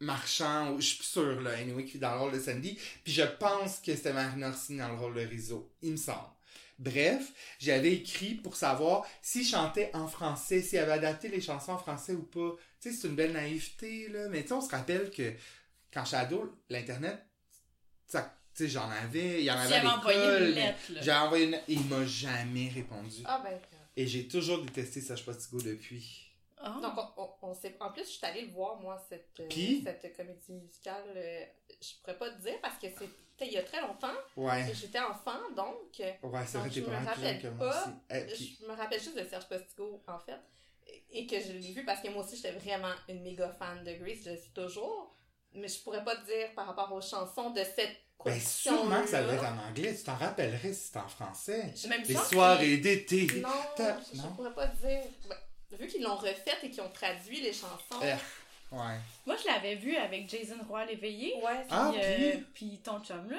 [0.00, 2.78] Marchand, je suis plus sûre, là, anyway, qui est dans le rôle de Sandy.
[3.04, 5.70] Puis je pense que c'était Marina Orsini dans le rôle de Rizzo.
[5.82, 6.18] Il me semble.
[6.78, 11.78] Bref, j'avais écrit pour savoir s'il chantait en français, s'il avait adapté les chansons en
[11.78, 12.56] français ou pas.
[12.80, 14.28] Tu sais, c'est une belle naïveté, là.
[14.28, 15.32] Mais tu sais, on se rappelle que
[15.92, 17.18] quand j'étais ado, l'Internet,
[18.06, 21.00] ça, tu sais, j'en avais, il y en avait à l'école, une mais lettre, là.
[21.02, 23.22] J'ai envoyé une lettre et il m'a jamais répondu.
[23.24, 23.58] Ah ben.
[23.96, 26.28] Et j'ai toujours détesté Serge Postigo depuis.
[26.64, 26.78] Ah.
[26.80, 27.76] Donc, on, on, on sait.
[27.80, 29.48] En plus, je suis allée le voir, moi, cette, euh,
[29.84, 31.02] cette comédie musicale.
[31.16, 31.44] euh,
[31.80, 34.14] je pourrais pas te dire parce que c'était il y a très longtemps.
[34.36, 34.72] Ouais.
[34.72, 35.98] J'étais enfant, donc.
[36.00, 37.82] euh, Ouais, c'est vrai, t'es pas plus jeune rappelle que moi pas.
[37.84, 37.90] aussi.
[38.10, 40.38] Eh, Je me rappelle juste de Serge Postigo, en fait.
[40.86, 43.82] Et et que je l'ai vu parce que moi aussi, j'étais vraiment une méga fan
[43.84, 44.22] de Grease.
[44.24, 45.14] Je le suis toujours.
[45.54, 49.08] Mais je pourrais pas te dire par rapport aux chansons de cette Ben, sûrement que
[49.08, 49.94] ça devait être en anglais.
[49.96, 51.74] Tu t'en rappellerais si c'était en français.
[51.88, 53.26] Même Les soirées d'été.
[53.40, 55.00] Non, je, pourrais pas te dire.
[55.28, 55.36] Ben,
[55.78, 58.00] vu qu'ils l'ont refaite et qu'ils ont traduit les chansons.
[58.02, 58.14] Eh,
[58.72, 58.96] Ouais.
[59.26, 61.34] Moi, je l'avais vu avec Jason Roy l'éveillé.
[61.44, 62.46] Ouais, Puis, Ah, euh, puis?
[62.54, 63.36] puis ton chum, là.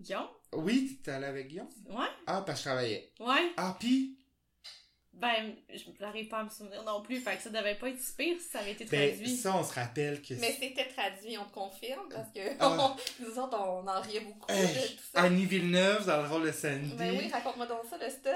[0.00, 0.26] Guillaume.
[0.52, 1.68] Oui, t'es allé avec Guillaume?
[1.88, 2.08] Ouais.
[2.26, 3.12] Ah, parce que je travaillais.
[3.20, 3.52] Ouais.
[3.56, 4.18] Ah, pis?
[5.22, 7.20] Ben, je n'arrive pas à me souvenir non plus.
[7.20, 9.36] Fait que ça devait pas être si pire si ça avait été Ben, traduit.
[9.36, 12.96] ça, on se rappelle que Mais c'était traduit, on te confirme, parce que Ah.
[13.20, 15.22] nous autres, on en riait beaucoup Hey, de tout ça.
[15.22, 16.92] Annie Villeneuve dans le rôle de Sandy.
[16.98, 18.34] Ben oui, raconte-moi donc ça, le stud.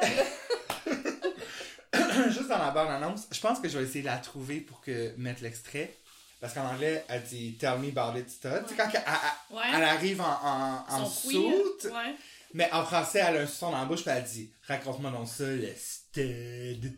[2.32, 5.12] Juste dans la bande-annonce, je pense que je vais essayer de la trouver pour que
[5.16, 5.92] mettre l'extrait.
[6.40, 8.62] Parce qu'en anglais, elle dit Tell me about it, stud.
[8.68, 9.62] Tu sais, quand elle, elle- Ouais.
[9.74, 12.14] elle arrive en, en, Ouais.
[12.56, 15.28] Mais en français, elle a un son dans la bouche, puis elle dit Raconte-moi donc
[15.28, 16.96] ça, le stud.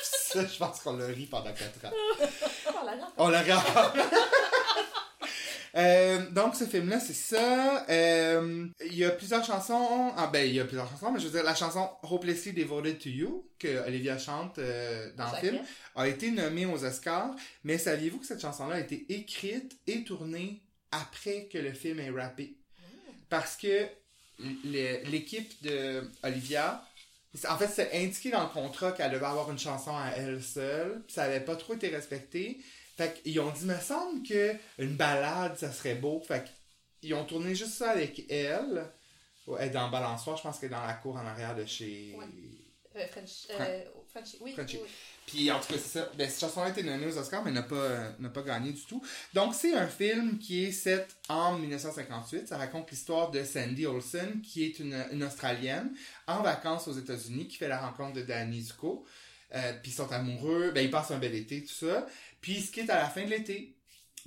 [0.00, 1.90] ça, je pense qu'on l'a ri pendant 4 ans.
[2.68, 3.08] Oh là là.
[3.16, 3.50] On l'a ri.
[5.74, 7.84] Euh, donc ce film-là, c'est ça.
[7.88, 10.12] Euh, Il y a plusieurs chansons.
[10.16, 13.00] Ah ben, il y a plusieurs chansons, mais je veux dire, la chanson Hopelessly Devoted
[13.00, 15.58] to You, que Olivia chante euh, dans le film,
[15.96, 17.34] a été nommée aux Oscars.
[17.64, 20.62] Mais saviez-vous que cette chanson-là a été écrite et tournée
[20.92, 22.56] après que le film ait rappé?
[23.28, 23.88] Parce que
[24.38, 26.84] l'équipe de Olivia,
[27.48, 31.02] en fait, c'est indiqué dans le contrat qu'elle devait avoir une chanson à elle seule,
[31.06, 32.58] puis ça avait pas trop été respecté.
[32.96, 36.20] Fait qu'ils ont dit, me semble que une balade, ça serait beau.
[36.26, 36.44] Fait
[37.00, 38.90] qu'ils ont tourné juste ça avec elle.
[39.58, 42.14] Elle est dans Balançoire, je pense qu'elle est dans la cour en arrière de chez...
[42.18, 42.26] Ouais.
[42.96, 43.84] Euh, French, euh.
[44.40, 44.78] Oui, Frenchy.
[44.82, 44.88] oui.
[45.28, 46.10] Puis en tout cas, c'est ça.
[46.16, 48.72] Ben, cette chanson a été nommée aux Oscars, mais n'a pas, euh, n'a pas gagné
[48.72, 49.02] du tout.
[49.34, 52.48] Donc, c'est un film qui est set en 1958.
[52.48, 55.92] Ça raconte l'histoire de Sandy Olsen, qui est une, une Australienne
[56.26, 59.04] en vacances aux États-Unis, qui fait la rencontre de Danny Zuko.
[59.54, 60.70] Euh, puis ils sont amoureux.
[60.74, 62.06] Ben, ils passent un bel été, tout ça.
[62.40, 63.76] Puis ils se quittent à la fin de l'été.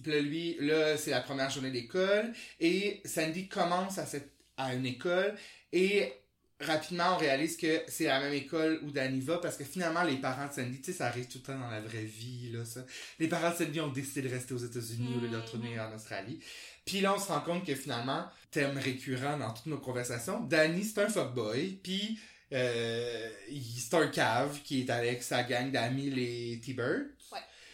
[0.04, 2.32] Puis là, lui, là, c'est la première journée d'école.
[2.60, 5.36] Et Sandy commence à, cette, à une école.
[5.74, 6.14] Et
[6.62, 10.18] rapidement, on réalise que c'est la même école où Danny va parce que finalement, les
[10.18, 12.66] parents de Sandy, tu sais, ça arrive tout le temps dans la vraie vie, là,
[12.66, 12.86] ça.
[13.20, 15.94] Les parents de Sandy ont décidé de rester aux États-Unis au lieu de retourner en
[15.94, 16.40] Australie.
[16.86, 20.84] Puis là, on se rend compte que finalement, thème récurrent dans toutes nos conversations, Danny,
[20.84, 22.20] c'est un fuckboy, puis
[22.54, 23.30] euh,
[23.78, 27.06] c'est un cave qui est avec sa gang d'amis, les T-Birds.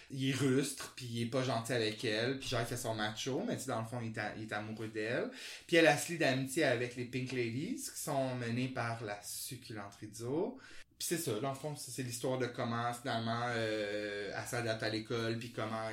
[0.10, 2.96] Il est rustre, puis il est pas gentil avec elle, puis genre il fait son
[2.96, 5.30] macho, mais tu sais, dans le fond, il est, a- il est amoureux d'elle.
[5.68, 9.22] Puis elle a se lie d'amitié avec les Pink Ladies, qui sont menées par la
[9.22, 10.58] succulente Rizzo.
[10.98, 14.90] Puis c'est ça, dans le fond, c'est l'histoire de comment finalement euh, elle s'adapte à
[14.90, 15.90] l'école, puis comment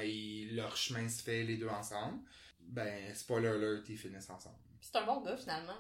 [0.53, 2.19] leur chemin se fait les deux ensemble.
[2.61, 4.57] Ben, spoiler alert, ils finissent ensemble.
[4.81, 5.77] C'est un bon gars, finalement.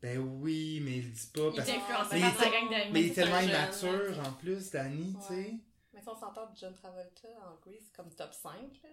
[0.00, 1.78] Ben oui, mais il dit pas Il parce est que.
[1.78, 2.90] influencé Mais par il sa est- gang d'amis.
[2.92, 5.54] Mais il est tellement immature en plus, Danny, tu sais.
[5.94, 8.52] Mais si on s'entend de John Travolta en Grease comme top 5,
[8.82, 8.88] là,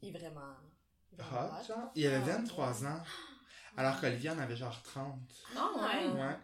[0.00, 0.54] il est vraiment.
[1.18, 1.90] Hot, genre.
[1.94, 2.86] Il avait Ah, 23 ouais.
[2.88, 3.02] ans.
[3.76, 5.18] Alors qu'Olivier en avait genre 30.
[5.56, 6.08] Ah ouais.
[6.08, 6.36] Ouais.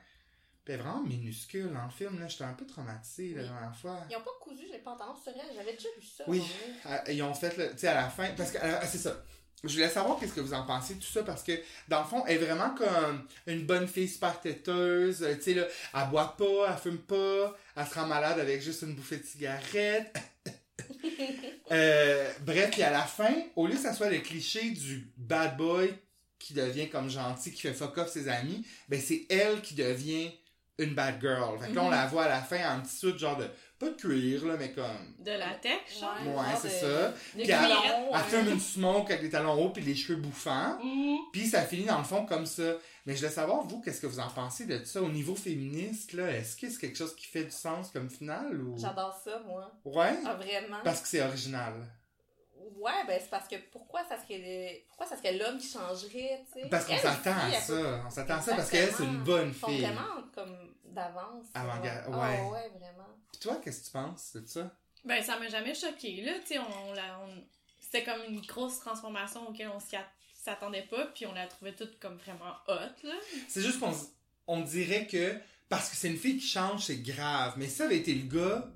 [0.64, 2.28] Puis vraiment minuscule dans le film, là.
[2.28, 3.48] J'étais un peu traumatisée la Oui.
[3.48, 4.00] dernière fois.
[4.10, 6.24] Ils ont pas cousu, je l'ai pas entendu, vrai, j'avais déjà vu ça.
[6.26, 6.42] Oui.
[6.84, 9.16] Ah, Ils ont fait, le- tu sais, à la fin, parce que, ah, c'est ça.
[9.64, 11.52] Je voulais savoir qu'est-ce que vous en pensez de tout ça, parce que,
[11.88, 15.54] dans le fond, elle est vraiment comme une bonne fille super têteuse, euh, tu sais,
[15.54, 19.18] là, elle boit pas, elle fume pas, elle se rend malade avec juste une bouffée
[19.18, 20.16] de cigarette.
[21.70, 25.54] Euh, bref, puis à la fin, au lieu que ça soit le cliché du bad
[25.58, 25.92] boy
[26.38, 30.30] qui devient comme gentil, qui fait fuck off ses amis, ben c'est elle qui devient
[30.78, 31.58] une bad girl.
[31.60, 33.46] Fait que là, on la voit à la fin en petit genre de,
[33.78, 36.14] pas de cuir, là, mais comme, De latex, genre.
[36.26, 37.08] Ouais, genre c'est de- ça.
[37.08, 38.18] De Puis elle, elle ouais.
[38.28, 40.78] fume une smoke avec des talons hauts puis les cheveux bouffants.
[40.82, 41.18] Mhm.
[41.32, 42.72] Puis ça finit dans le fond comme ça.
[43.06, 46.12] Mais je voulais savoir, vous, qu'est-ce que vous en pensez de ça au niveau féministe,
[46.12, 46.30] là?
[46.30, 48.76] Est-ce que c'est quelque chose qui fait du sens comme final ou...
[48.78, 49.72] J'adore ça, moi.
[49.84, 50.14] Ouais?
[50.26, 50.78] Ah, vraiment.
[50.84, 51.72] Parce que c'est original.
[52.76, 56.60] Ouais, ben c'est parce que pourquoi ça serait pourquoi ça serait l'homme qui changerait, tu
[56.62, 56.68] sais?
[56.68, 58.02] Parce qu'on s'attend à peut- ça.
[58.06, 59.80] On s'attend à ça parce qu'elle, c'est une bonne Ils sont fille.
[59.82, 61.46] vraiment comme d'avance.
[61.54, 62.14] Avant-garde, ouais.
[62.20, 62.38] ouais.
[62.40, 63.08] Ah, ouais, vraiment.
[63.32, 64.70] Puis toi, qu'est-ce que tu penses de ça?
[65.04, 66.32] Ben, ça m'a jamais choqué, là.
[66.40, 67.44] Tu sais, on, on l'a- on-
[67.80, 69.96] C'était comme une grosse transformation auquel on s'y
[70.34, 72.72] s'attendait pas, puis on la trouvait toute comme vraiment hot,
[73.04, 73.14] là.
[73.48, 73.92] C'est juste qu'on
[74.46, 77.54] on dirait que parce que c'est une fille qui change, c'est grave.
[77.56, 78.66] Mais si ça avait été le gars,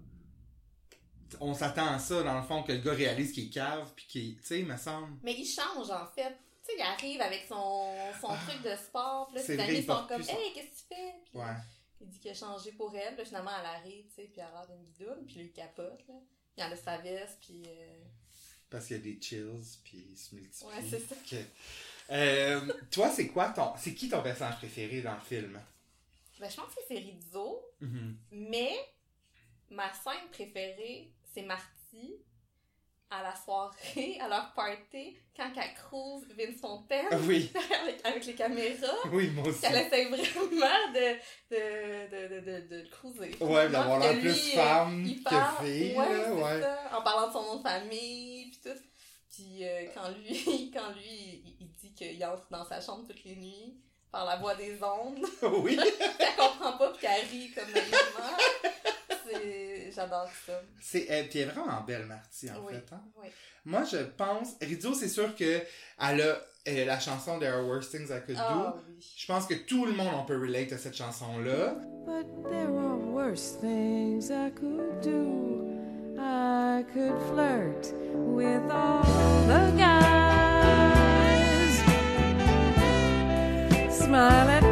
[1.41, 4.07] on s'attend à ça, dans le fond, que le gars réalise qu'il est cave, puis
[4.07, 5.17] qu'il, tu sais, il me semble.
[5.23, 6.37] Mais il change en fait.
[6.65, 9.47] Tu sais, il arrive avec son, son truc de sport, puis là, Ah.
[9.47, 11.15] Ses amis il sont comme Hey, qu'est-ce que tu fais?
[11.31, 11.57] Puis Ouais.
[12.01, 14.45] il dit qu'il a changé pour elle, puis finalement elle arrive, tu sais, puis elle
[14.47, 16.15] a l'air d'une guidoune, puis lui il capote, là.
[16.57, 17.63] Il enlève sa veste, puis.
[17.67, 18.05] euh,
[18.71, 20.67] Parce qu'il y a des chills, puis il se multiplie.
[20.69, 21.15] Ouais, c'est ça.
[22.11, 23.73] Euh, toi, c'est quoi ton.
[23.79, 25.61] C'est qui ton personnage préféré dans le film?
[26.41, 28.17] Ben, je pense que c'est Rizzo, Mhm.
[28.33, 28.73] mais
[29.71, 32.17] ma scène préférée, c'est Marty
[33.11, 38.35] à la soirée, à leur party, quand elle cruise Vince Fontaine oui, avec, avec les
[38.35, 38.87] caméras.
[39.13, 39.61] oui, moi aussi.
[39.61, 40.23] qu'elle essaie vraiment
[40.95, 41.15] de,
[41.51, 43.37] de, de, de, de, de le cruiser.
[43.39, 46.61] Ouais, d'avoir l'air plus femme il que fille, ouais, là, c'est ouais.
[46.63, 48.81] ça, en parlant de son nom de famille, puis tout.
[49.31, 53.25] Puis euh, quand lui, quand lui il, il dit qu'il entre dans sa chambre toutes
[53.25, 53.77] les nuits
[54.11, 55.25] par la voix des ondes,
[55.63, 55.77] oui.
[56.19, 58.37] qu'elle comprend pas puis qu'elle rit comme naïvement.
[59.27, 59.72] C'est...
[59.95, 60.61] J'adore ça.
[60.81, 62.75] C'est, elle, puis elle est vraiment belle, Marty, en oui.
[62.75, 62.95] fait.
[62.95, 63.01] Hein?
[63.23, 63.29] oui.
[63.65, 64.55] Moi, je pense.
[64.61, 65.61] Rizzo, c'est sûr que
[66.01, 68.81] elle a euh, la chanson There Are Worse Things I Could Ah Do.
[68.89, 69.05] oui.
[69.17, 71.77] Je pense que tout le monde, on peut relate à cette chanson-là.
[72.07, 75.69] But there are worse things I could do.
[76.19, 79.03] I could flirt with all
[79.47, 80.83] the guys.
[83.91, 84.63] Smile at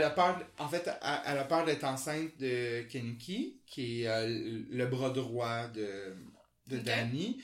[0.00, 4.06] Elle a peur, en fait, elle elle a peur d'être enceinte de Kenki, qui est
[4.08, 6.14] euh, le bras droit de,
[6.68, 6.78] de.
[6.78, 7.42] Danny.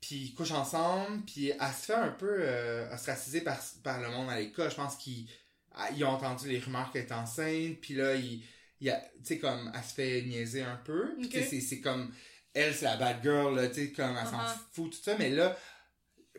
[0.00, 4.10] Puis ils couchent ensemble, puis elle se fait un peu euh, ostraciser par, par le
[4.10, 4.70] monde à l'école.
[4.70, 5.28] Je pense qu'ils
[5.76, 8.44] ah, ils ont entendu les rumeurs qu'elle est enceinte, puis là, ils,
[8.80, 11.14] il tu sais, comme, elle se fait niaiser un peu.
[11.16, 11.32] Puis Ok.
[11.32, 12.12] tu sais, c'est- c'est comme,
[12.52, 14.58] elle, c'est la bad girl, là, tu sais, comme, elle s'en Uh-huh.
[14.72, 15.16] fout, tout ça.
[15.18, 15.56] Mais là,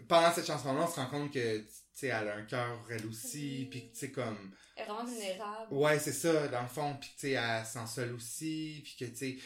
[0.08, 3.06] pendant cette chanson-là, on se rend compte que, tu sais, elle a un cœur, elle
[3.08, 4.54] aussi, puis tu sais, comme...
[4.76, 5.74] Elle est vraiment vulnérable.
[5.74, 6.96] Ouais, c'est ça, dans le fond.
[7.00, 8.82] Puis, tu sais, elle se sent seule aussi.
[8.84, 9.38] Puis que, tu sais...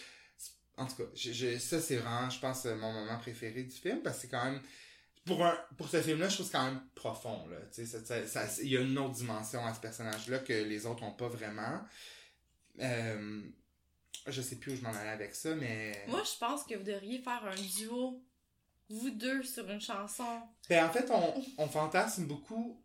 [0.77, 4.01] En tout cas, je, je- ça, c'est vraiment, je pense, mon moment préféré du film.
[4.01, 4.61] Parce que c'est quand même...
[5.25, 7.57] Pour, un, pour ce film-là, je trouve c'est quand même profond, là.
[7.73, 10.53] Tu sais, ça- ça- ça- il y a une autre dimension à ce personnage-là que
[10.53, 11.82] les autres ont pas vraiment.
[12.80, 13.41] Euh,
[14.25, 16.05] je sais plus où je m'en allais avec ça, mais...
[16.07, 18.23] Moi, je pense que vous devriez faire un duo,
[18.89, 20.41] vous deux, sur une chanson.
[20.69, 22.82] Ben, en fait, on, on fantasme beaucoup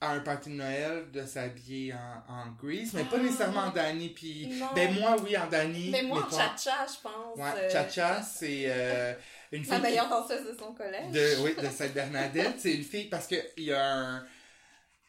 [0.00, 3.22] à un party de Noël de s'habiller en, en Grease, mais pas Ah.
[3.22, 4.10] nécessairement en Danny.
[4.10, 4.48] Puis...
[4.74, 5.90] Ben, moi, oui, en Danny.
[5.90, 7.36] Mais moi, en toi- cha-cha, je pense.
[7.36, 9.14] Ouais, euh, Cha-Cha, c'est euh,
[9.50, 9.70] une fille.
[9.72, 11.10] La qui- meilleure danseuse de son collège.
[11.10, 12.54] de, oui, de Sainte-Bernadette.
[12.60, 14.26] C'est une fille parce qu'il y a un.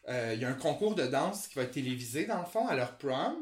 [0.08, 2.66] euh, Il y a un concours de danse qui va être télévisé, dans le fond,
[2.66, 3.36] à leur prom.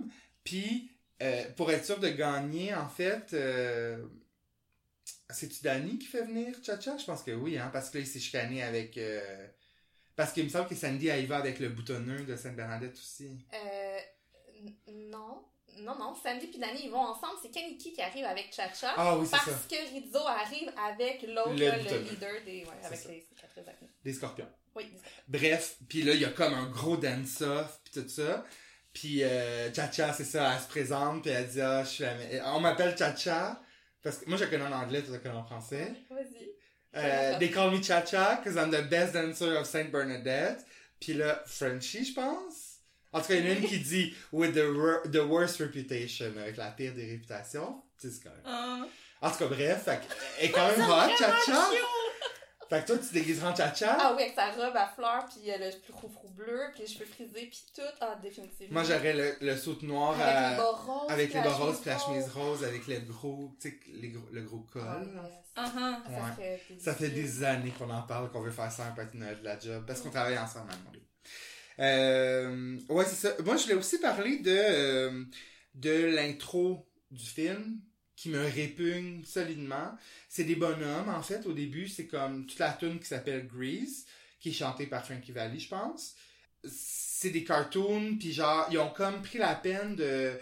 [0.44, 0.90] Puis,
[1.22, 3.34] euh, pour être sûr de gagner, en fait,
[5.30, 6.96] c'est-tu Danny qui fait venir Cha-Cha?
[6.98, 8.98] Je pense que oui, hein, parce que là, il s'est chicané avec...
[8.98, 9.46] euh,
[10.18, 13.38] parce qu'il me semble que Sandy, elle y va avec le boutonneux de Sainte-Bernadette aussi.
[13.54, 13.98] Euh,
[14.88, 15.44] non.
[15.78, 16.12] Non, non.
[16.20, 17.34] Sandy et Danny, ils vont ensemble.
[17.40, 18.94] C'est Kaniki qui arrive avec Cha-Cha.
[18.96, 19.58] Ah oui, c'est parce ça.
[19.70, 22.10] que Rizzo arrive avec l'autre, Le là, le, boutonneux.
[22.10, 22.64] leader des.
[22.64, 23.08] Ouais, avec ça.
[23.10, 23.28] les.
[24.02, 24.48] Des scorpions.
[24.74, 24.90] Oui,
[25.28, 28.44] Bref, puis là, il y a comme un gros dance-off, puis tout ça.
[28.92, 32.56] Puis euh, Cha-Cha, c'est ça, elle se présente, puis elle dit «Ah, je suis la...
[32.56, 33.62] On m'appelle Cha-Cha,
[34.02, 35.92] parce que moi, je connais en anglais, la connais en français.
[36.10, 36.57] vas-y.
[36.96, 40.64] Euh, they call me Cha-Cha, because I'm the best dancer of Saint Bernadette.
[41.00, 42.80] Puis là, Frenchie, je pense.
[43.12, 46.32] En tout cas, il y en a une qui dit «With the, the worst reputation»,
[46.40, 47.82] avec la pire des réputations.
[48.00, 48.42] Tu sais, c'est quand même...
[48.44, 48.86] Ah.
[49.20, 50.00] En tout cas, bref, fait
[50.38, 51.70] elle est quand même hot, Cha-Cha.
[52.68, 53.96] Fait que toi, tu te déguiseras en Cha-Cha?
[53.98, 57.06] Ah oui, avec sa robe à fleurs, puis euh, le froufrou bleu, puis les cheveux
[57.06, 57.80] frisés, puis tout.
[58.00, 58.72] Ah, définitivement.
[58.74, 61.10] Moi, j'aurais le, le saut noir Avec à- les bas roses.
[61.10, 62.64] Avec les puis bas la roses, puis la chemise rose.
[62.64, 64.82] avec le gros, tu sais, les gros- le gros col.
[64.86, 65.32] Ah, yes.
[65.56, 66.02] Ah, ah.
[66.10, 69.16] Ça serait Ça fait des années qu'on en parle, qu'on veut faire ça un party
[69.16, 70.92] de la job, parce qu'on travaille ensemble maintenant.
[71.80, 73.34] Euh, ouais, c'est ça.
[73.44, 75.24] Moi, je voulais aussi parler de, euh,
[75.74, 77.80] de l'intro du film,
[78.18, 79.96] qui me répugne solidement.
[80.28, 84.06] C'est des bonhommes, en fait, au début, c'est comme toute la tune qui s'appelle Grease,
[84.40, 86.16] qui est chantée par Frankie Valli, je pense.
[86.64, 90.32] C'est des cartoons, puis genre, ils ont comme pris la peine de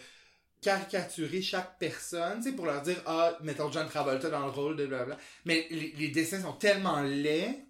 [0.62, 4.86] caricaturer chaque personne, sais, pour leur dire, ah, mettons John Travolta dans le rôle de
[4.86, 5.18] blablabla.
[5.44, 7.62] Mais les, les dessins sont tellement laids,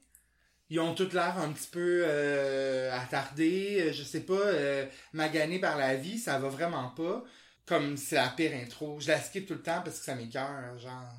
[0.71, 5.59] ils ont tout l'air un petit peu euh, attardés, euh, je sais pas, euh, maganés
[5.59, 7.25] par la vie, ça va vraiment pas.
[7.67, 9.01] Comme c'est la pire intro.
[9.01, 11.13] Je la skip tout le temps parce que ça m'écoeure, genre.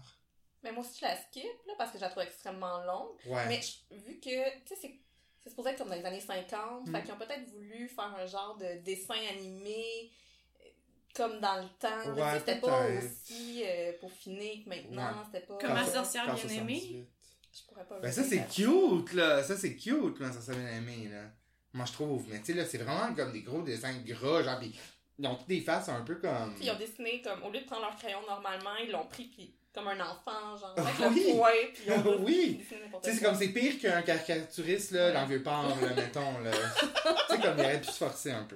[0.63, 3.15] Mais moi aussi, je la skip, là, parce que je la trouve extrêmement longue.
[3.27, 3.47] Ouais.
[3.47, 3.59] Mais
[3.91, 4.95] vu que, tu sais, c'est.
[5.43, 6.91] C'est supposé être comme dans les années 50, Mm.
[6.91, 10.11] fait qu'ils ont peut-être voulu faire un genre de dessin animé
[10.59, 10.63] euh,
[11.15, 12.13] comme dans le temps.
[12.15, 15.07] Ouais, c'était pas aussi euh, peaufiné que maintenant.
[15.19, 15.25] Ouais.
[15.31, 15.57] C'était pas.
[15.57, 16.79] Comme ma sorcière bien aimée.
[16.81, 17.07] 78.
[17.53, 17.99] Je pourrais pas.
[18.01, 21.23] Ben ça c'est cute là, ça c'est cute là, ça s'est bien aimé là.
[21.71, 24.59] Moi je trouve, mais tu sais là c'est vraiment comme des gros dessins gras genre
[24.59, 24.77] pis
[25.19, 26.53] ils ont toutes des faces un peu comme.
[26.55, 29.25] Puis ils ont dessiné comme, au lieu de prendre leur crayon normalement, ils l'ont pris
[29.25, 31.23] puis comme un enfant, genre, avec Oui.
[31.27, 32.65] le poing, puis ils ont Oui.
[33.03, 36.51] Tu c'est comme c'est pire qu'un caricaturiste là dans vieux port là mettons là.
[36.51, 38.55] tu sais comme il aurait pu se forcer un peu.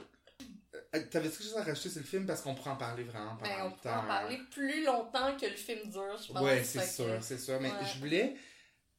[0.94, 2.26] Euh, T'avais-tu quelque chose à rajouter sur le film?
[2.26, 3.78] Parce qu'on pourrait en parler vraiment pendant Ben, on longtemps.
[3.82, 6.42] pourrait en parler plus longtemps que le film dure, je pense.
[6.42, 7.60] Ouais, c'est sûr, c'est sûr.
[7.62, 7.76] Mais Ouais.
[7.94, 8.36] je voulais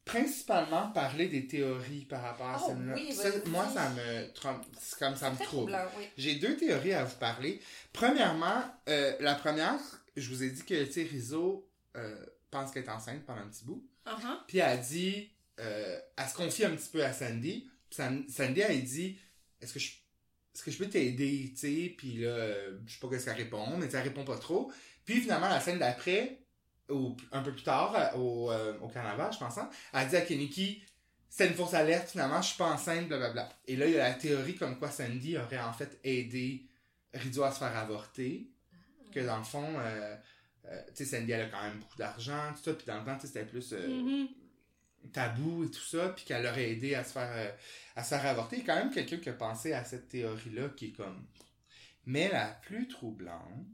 [0.05, 2.93] principalement parler des théories par rapport à Oh, ce film-là.
[2.95, 4.27] oui, Ça, moi, ça me
[4.99, 5.45] comme ça me trouble.
[5.71, 6.05] troublant, oui.
[6.17, 7.61] J'ai deux théories à vous parler.
[7.93, 9.79] Premièrement, euh, la première,
[10.15, 13.63] je vous ai dit que, tu Rizzo euh, pense qu'elle est enceinte pendant un petit
[13.65, 13.85] bout.
[14.05, 14.43] Ah, ah.
[14.47, 17.69] Puis elle dit, euh, elle se confie un petit peu à Sandy.
[17.89, 17.97] Puis
[18.29, 19.17] Sandy, elle dit,
[19.61, 19.91] est-ce que je,
[20.53, 21.93] est-ce que je peux t'aider, tu sais?
[21.97, 22.53] Puis là,
[22.85, 24.71] je sais pas ce qu'elle répond, mais elle répond pas trop.
[25.05, 26.39] Puis finalement, la scène d'après,
[26.89, 30.15] ou un peu plus tard, euh, au, euh, au carnaval, je pense, hein, elle dit
[30.15, 30.83] à Keniki,
[31.29, 33.49] c'est une fausse alerte, finalement, je suis pas enceinte, blablabla.
[33.67, 36.65] Et là, il y a la théorie comme quoi Sandy aurait en fait aidé
[37.13, 38.49] Rizzo à se faire avorter.
[39.11, 40.15] Que dans le fond, euh,
[40.65, 43.05] euh, tu sais, Sandy, elle a quand même beaucoup d'argent, tout ça, puis dans le
[43.05, 44.27] temps, c'était plus euh, Mhm.
[45.11, 47.53] tabou et tout ça, puis qu'elle aurait aidé à se faire,
[47.95, 48.57] à se faire avorter.
[48.57, 51.25] Il y a quand même quelqu'un qui a pensé à cette théorie-là qui est comme.
[52.05, 53.67] Mais la plus troublante,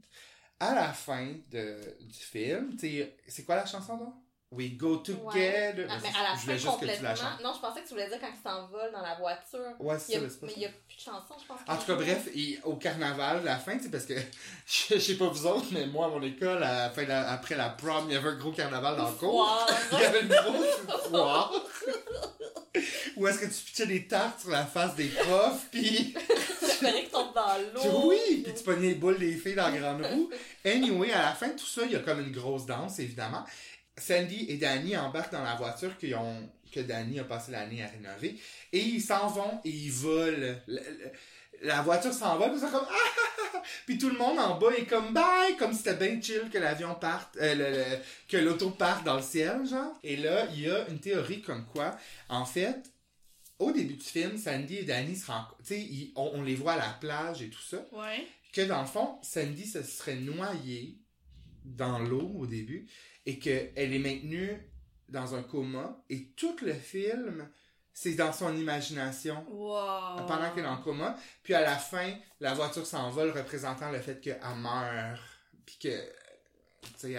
[0.60, 4.06] à la fin de, du film, c'est quoi la chanson, là?
[4.52, 5.86] We go together.
[5.88, 7.14] Ah, Mais mais c'est- à la je fin, voulais juste que tu la complètement.
[7.30, 7.40] chantes.
[7.44, 9.60] Non, je pensais que tu voulais dire quand ils s'envolent dans la voiture.
[9.78, 11.60] Ouais, c'est ça, mais c'est mais il n'y a plus de chansons, je pense.
[11.68, 14.14] En tout cas, bref, et au carnaval, la fin, sais, parce que
[14.66, 17.54] je, sais pas vous autres, mais moi, à mon école, à la fin la- après
[17.54, 19.66] la prom, il y avait un gros carnaval dans le cours.
[19.92, 21.52] Il y avait une grosse foire.
[23.16, 26.14] Où est-ce que tu pitchais des tartes sur la face des profs, puis
[26.60, 28.08] J'espérais qu'ils tombent dans l'eau.
[28.08, 30.30] oui, puis tu pognais les boules des filles dans la grande roue.
[30.64, 33.44] Anyway, à la fin de tout ça, il y a comme une grosse danse, évidemment.
[33.98, 37.88] Sandy et Danny embarquent dans la voiture qu'ils ont, que Danny a passé l'année à
[37.88, 38.40] rénover.
[38.72, 40.36] Et ils s'en vont et ils volent.
[40.38, 40.80] Le- le-
[41.62, 43.62] La voiture s'envole, puis c'est comme ah, ah, ah.
[43.84, 46.56] Puis tout le monde en bas est comme bye, comme si c'était bien chill que
[46.56, 47.98] l'avion parte, euh, le- le-
[48.28, 49.92] que l'auto parte dans le ciel, genre.
[50.02, 51.94] Et là, il y a une théorie comme quoi,
[52.30, 52.78] en fait,
[53.60, 55.56] au début du film, Sandy et Danny se rencontrent.
[55.58, 58.26] Tu sais, ils- on, on les voit à la plage et tout ça Ouais.
[58.52, 60.98] que dans le fond, Sandy se serait noyée
[61.64, 62.88] dans l'eau au début
[63.26, 64.58] et qu'elle est maintenue
[65.08, 67.48] dans un coma et tout le film,
[67.92, 70.24] c'est dans son imagination Wow.
[70.26, 71.16] pendant qu'elle est en coma.
[71.42, 75.20] Puis à la fin, la voiture s'envole représentant le fait qu'elle meurt.
[75.66, 76.12] Puis que.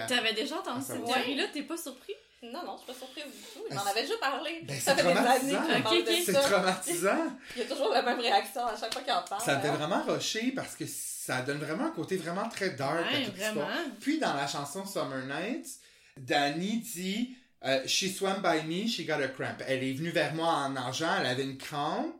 [0.07, 2.13] T'avais déjà entendu cette théorie-là, t'es pas surpris?
[2.43, 3.65] Non, non, je suis pas surprise du tout.
[3.69, 4.61] Il m'en avait déjà parlé.
[4.63, 6.23] Ben, ça c'est fait des années me parle de ok.
[6.25, 6.39] C'est ça.
[6.41, 7.37] traumatisant.
[7.55, 9.41] Il y a toujours la même réaction à chaque fois qu'il en parle.
[9.41, 9.75] Ça me fait hein.
[9.75, 13.35] vraiment rusher parce que ça donne vraiment un côté vraiment très dark à Ouais, toute
[13.35, 13.67] vraiment.
[13.99, 15.79] Puis dans la chanson Summer Nights,
[16.17, 19.61] Danny dit euh, She swam by me, she got a cramp.
[19.67, 22.11] Elle est venue vers moi en nageant, elle avait une crampe.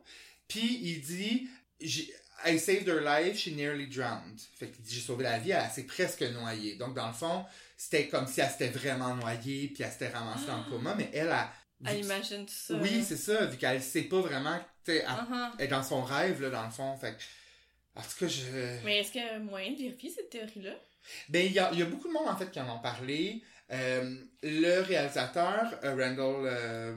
[0.46, 1.48] Puis il dit
[1.80, 2.14] J'ai-
[2.44, 4.40] I saved her life, she nearly drowned.
[4.58, 6.76] Fait qu'il dit J'ai sauvé la vie, elle s'est presque noyée.
[6.76, 7.44] Donc dans le fond,
[7.76, 11.10] c'était comme si elle s'était vraiment noyée, puis elle s'était ramassée dans le coma, mais
[11.12, 11.52] elle a.
[11.84, 12.74] Elle imagine tout ça.
[12.74, 15.50] Oui, c'est ça, vu qu'elle sait pas vraiment, tu sais, elle- Uh-huh.
[15.58, 16.96] elle est dans son rêve, là, dans le fond.
[16.96, 17.22] Fait que,
[17.98, 18.84] en tout cas, je.
[18.84, 20.74] Mais est-ce qu'il y a moyen de vérifier cette théorie-là?
[21.28, 23.42] Ben, il y a, y a beaucoup de monde, en fait, qui en ont parlé.
[23.72, 26.94] Euh, le réalisateur, euh, Randall euh,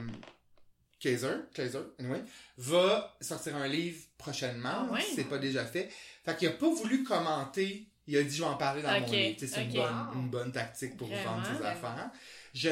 [0.99, 2.21] Kaiser, Kaiser, anyway,
[2.57, 5.89] va sortir un livre prochainement, si c'est pas déjà fait.
[6.23, 7.87] Fait qu'il a pas voulu commenter.
[8.07, 9.37] Il a dit, je vais en parler dans mon livre.
[9.39, 12.11] C'est une, bonne, une bonne tactique pour Vraiment, vendre ses affaires.
[12.53, 12.69] Je,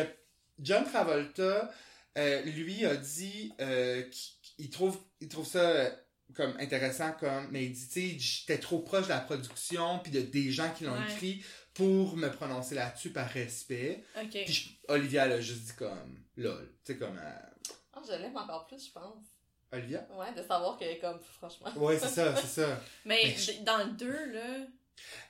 [0.59, 1.71] John Travolta,
[2.17, 5.89] euh, lui, a dit euh, qu'il il trouve, il trouve ça euh,
[6.35, 10.11] comme intéressant, comme, mais il dit, tu sais, j'étais trop proche de la production, puis
[10.11, 11.11] de, des gens qui l'ont Ouais.
[11.11, 11.43] écrit
[11.73, 14.03] pour me prononcer là-dessus par respect.
[14.21, 14.37] Ok.
[14.45, 16.71] Puis Olivia, elle a juste dit comme, lol.
[16.85, 17.19] Tu sais, comme,
[17.95, 19.23] Ah, je l'aime encore plus, je pense.
[19.71, 20.05] Olivia?
[20.15, 21.67] Ouais, de savoir qu'elle est comme, franchement.
[21.77, 22.79] Ouais, c'est ça, c'est ça.
[23.05, 24.65] Mais Mais je- d- dans le 2, là.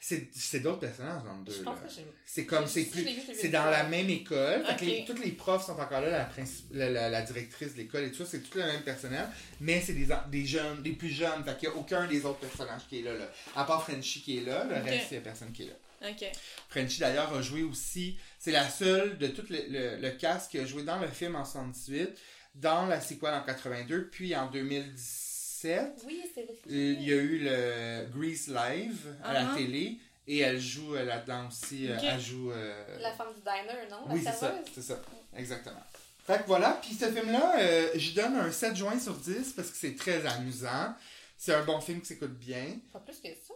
[0.02, 1.72] C'est c'est d'autres personnages dans le deux, Je là.
[1.72, 2.06] pense que j'ai.
[2.26, 4.66] C'est comme, c'est plus, c'est dans la même école.
[4.66, 4.82] Fait que Ok.
[4.82, 6.30] les- toutes les profs sont encore là, la,
[6.72, 9.26] la, la, la directrice de l'école et tout ça, c'est tout le même personnel,
[9.62, 11.44] mais c'est des, des jeunes, des plus jeunes.
[11.46, 13.26] Fait qu'il n'y a aucun des autres personnages qui est là, là.
[13.56, 14.84] À part Frenchie qui est là, le Ok.
[14.84, 16.10] reste, il n'y a personne qui est là.
[16.10, 16.30] Ok.
[16.68, 20.60] Frenchie d'ailleurs a joué aussi, c'est la seule de tout le, le, le cast qui
[20.60, 22.10] a joué dans le film en 78,
[22.56, 26.04] dans la sequel en 82, puis en 2017.
[26.06, 26.54] Oui, c'est vrai.
[26.54, 29.56] Euh, Il y a eu le Grease Live à la Uh-huh.
[29.58, 29.98] télé
[30.28, 31.90] et elle joue euh, là-dedans aussi.
[31.90, 31.98] euh.
[32.02, 32.52] Elle joue.
[32.52, 34.04] euh, La femme du diner, non?
[34.10, 34.48] Oui, la c'est ça.
[34.52, 34.68] serveuse?
[34.74, 35.02] C'est ça.
[35.36, 35.84] Exactement.
[36.26, 36.80] Fait que voilà.
[36.82, 40.26] Puis ce film-là, euh, je donne un 7 juin sur 10 parce que c'est très
[40.26, 40.96] amusant.
[41.38, 42.78] C'est un bon film qui s'écoute bien.
[42.94, 43.54] Pas plus que ça.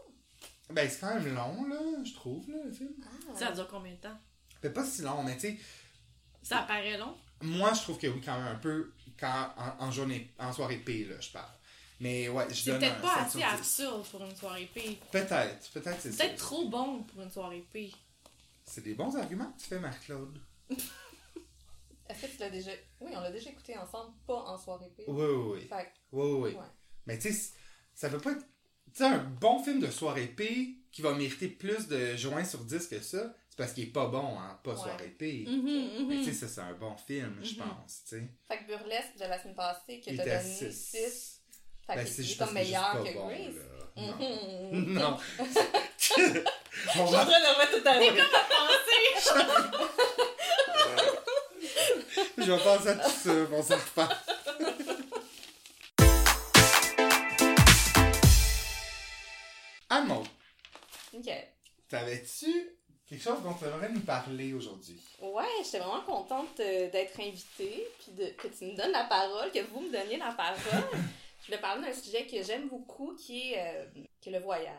[0.71, 2.89] Ben, c'est quand même long, là, je trouve, là, le film.
[3.03, 3.33] Ah.
[3.39, 4.17] Ça dure combien de temps?
[4.61, 5.57] Fait pas si long, mais tu sais,
[6.43, 7.15] Ça paraît long?
[7.41, 10.77] Moi, je trouve que oui, quand même, un peu, quand, en, en journée, en soirée
[10.77, 11.51] P, là, je parle.
[11.99, 13.55] Mais ouais, je C'est donne peut-être un pas 7 assez sur 10.
[13.55, 14.99] absurde pour une soirée P.
[15.11, 16.23] Peut-être, peut-être c'est C'est ça.
[16.25, 17.91] peut-être trop bon pour une soirée P.
[18.65, 20.39] C'est des bons arguments que tu fais, Marc-Claude.
[22.09, 22.71] Est-ce que tu l'as déjà.
[23.01, 25.03] Oui, on l'a déjà écouté ensemble, pas en soirée P.
[25.07, 25.67] Oui, oui, oui.
[25.67, 26.55] Fait Oui, oui, oui.
[26.55, 26.65] Ouais.
[27.05, 27.51] Mais tu sais,
[27.93, 28.45] ça peut pas être.
[28.93, 32.63] Tu sais, un bon film de soirée P qui va mériter plus de joints sur
[32.63, 34.77] 10 que ça, c'est parce qu'il est pas bon, hein, pas Ouais.
[34.77, 35.45] soirée P.
[35.47, 36.23] Mhm, Mais mhm.
[36.23, 37.57] tu sais, ça, c'est un bon film, je Mhm.
[37.67, 38.27] pense, tu sais.
[38.47, 40.71] fait que Burlesque de la semaine passée, que t'as donné 6.
[40.91, 41.41] 6.
[41.87, 43.55] Fait Ben, c'est est juste comme que meilleur pas que bon, Grace.
[43.55, 43.63] là.
[43.95, 44.17] Non.
[44.77, 45.17] Non.
[45.97, 47.25] Je On va...
[47.25, 48.29] train de remettre tout à l'heure.
[52.37, 54.15] Je vais penser à tout ça, on s'en reparle.
[59.89, 60.27] Anne-Maud,
[61.13, 61.29] Ok.
[61.89, 62.69] t'avais-tu
[63.07, 64.99] quelque chose dont tu aimerais nous parler aujourd'hui?
[65.21, 69.51] Ouais, j'étais vraiment contente euh, d'être invitée, puis de, que tu me donnes la parole,
[69.51, 70.57] que vous me donniez la parole.
[71.41, 73.85] je voulais parler d'un sujet que j'aime beaucoup, qui est, euh,
[74.21, 74.73] qui est le voyage.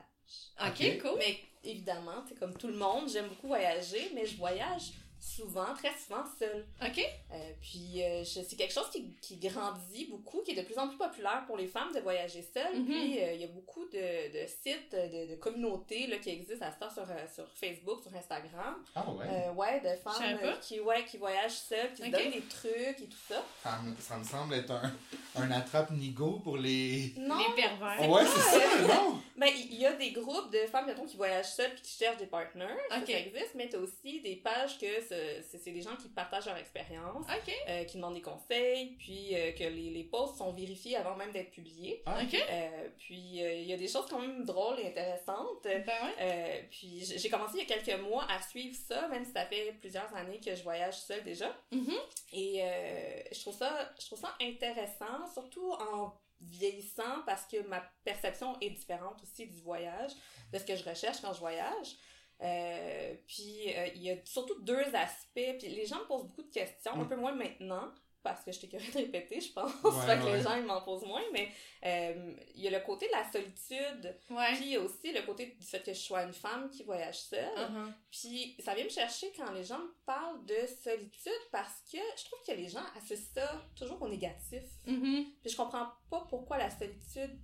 [0.61, 1.01] Ok, Ok.
[1.03, 1.19] cool.
[1.19, 5.93] Mais évidemment, c'est comme tout le monde, j'aime beaucoup voyager, mais je voyage souvent, très
[5.99, 6.67] souvent, seule.
[6.83, 6.99] OK?
[7.33, 10.79] Euh, puis euh, je- c'est quelque chose qui, qui grandit beaucoup, qui est de plus
[10.79, 12.79] en plus populaire pour les femmes de voyager seules.
[12.81, 12.87] Mhm.
[12.87, 16.65] Puis euh, il y a beaucoup de, de sites, de, de communautés là, qui existent
[16.67, 18.77] à ce temps sur, sur Facebook, sur Instagram.
[18.95, 19.27] Ah ouais?
[19.29, 22.09] Euh, ouais, de femmes qui, ouais, qui voyagent seules, qui Ok.
[22.09, 23.45] se donnent des trucs et tout ça.
[23.63, 24.93] Ça, me, ça me semble être un,
[25.37, 27.13] un attrape-nigo pour les.
[27.19, 28.09] Non, Les pervers.
[28.11, 29.21] ouais, c'est ça, non?
[29.37, 32.17] Ben, il y a des groupes de femmes, mettons, qui voyagent seules puis qui cherchent
[32.19, 32.67] des partners.
[32.91, 33.07] Ça, Ok.
[33.07, 36.57] Ça, existe, mais t'as aussi des pages que c'est c'est des gens qui partagent leur
[36.57, 37.27] expérience,
[37.69, 41.33] euh, qui demandent des conseils, puis euh, que les, les posts sont vérifiés avant même
[41.33, 42.03] d'être publiés.
[42.07, 42.19] Ah.
[42.21, 45.63] Euh, puis euh, il y a des choses quand même drôles et intéressantes.
[45.65, 46.15] Ben ouais.
[46.21, 49.47] Euh, puis j'ai commencé il y a quelques mois à suivre ça, même si ça
[49.47, 51.55] fait plusieurs années que je voyage seule déjà.
[51.73, 51.95] Mhm.
[52.33, 57.83] Et euh, je trouve ça, je trouve ça intéressant, surtout en vieillissant, parce que ma
[58.05, 60.13] perception est différente aussi du voyage,
[60.53, 61.97] de ce que je recherche quand je voyage.
[62.41, 65.59] Euh, puis euh, il y a surtout deux aspects.
[65.59, 67.09] Puis les gens me posent beaucoup de questions, un Mm.
[67.09, 67.91] peu moins maintenant,
[68.23, 69.73] parce que je t'ai curée de répéter, je pense.
[69.83, 70.37] Ouais, fait que ouais.
[70.37, 71.49] les gens ils m'en posent moins, mais
[71.85, 74.55] euh, il y a le côté de la solitude, Ouais.
[74.55, 76.83] puis il y a aussi le côté du fait que je sois une femme qui
[76.85, 77.49] voyage seule.
[77.57, 77.93] Uh-huh.
[78.11, 82.25] Puis ça vient me chercher quand les gens me parlent de solitude parce que je
[82.25, 84.63] trouve que les gens associent ça toujours au négatif.
[84.87, 85.27] Mhm.
[85.41, 87.37] Puis je comprends pas pourquoi la solitude,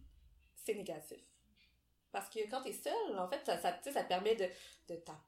[0.64, 1.18] c'est négatif.
[2.14, 4.48] Parce que quand t'es seule, en fait, ça, ça, tu sais, ça te permet de,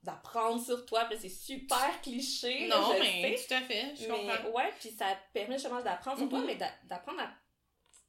[0.02, 1.04] d'apprendre sur toi.
[1.06, 2.68] Puis c'est super cliché.
[2.68, 3.46] Non, je mais sais.
[3.48, 3.94] tout à fait.
[3.96, 4.50] Je Mais comprends.
[4.52, 6.46] ouais, puis ça permet justement d'apprendre sur toi, Mhm.
[6.46, 7.28] mais d'a- d'apprendre à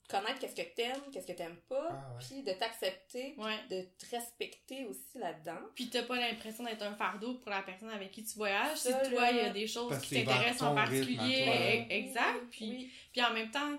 [0.10, 2.24] connaître qu'est-ce que t'aimes, qu'est-ce que t'aimes pas, Ah ouais.
[2.26, 3.58] puis de t'accepter, Ouais.
[3.70, 5.60] de te respecter aussi là-dedans.
[5.76, 8.78] Puis t'as pas l'impression d'être un fardeau pour la personne avec qui tu voyages.
[8.78, 11.44] Si toi, il y a des choses Parce qui t'intéressent en particulier.
[11.44, 11.56] toi.
[11.56, 12.40] e- Exact.
[12.52, 12.92] Puis, Oui.
[13.12, 13.78] puis en même temps,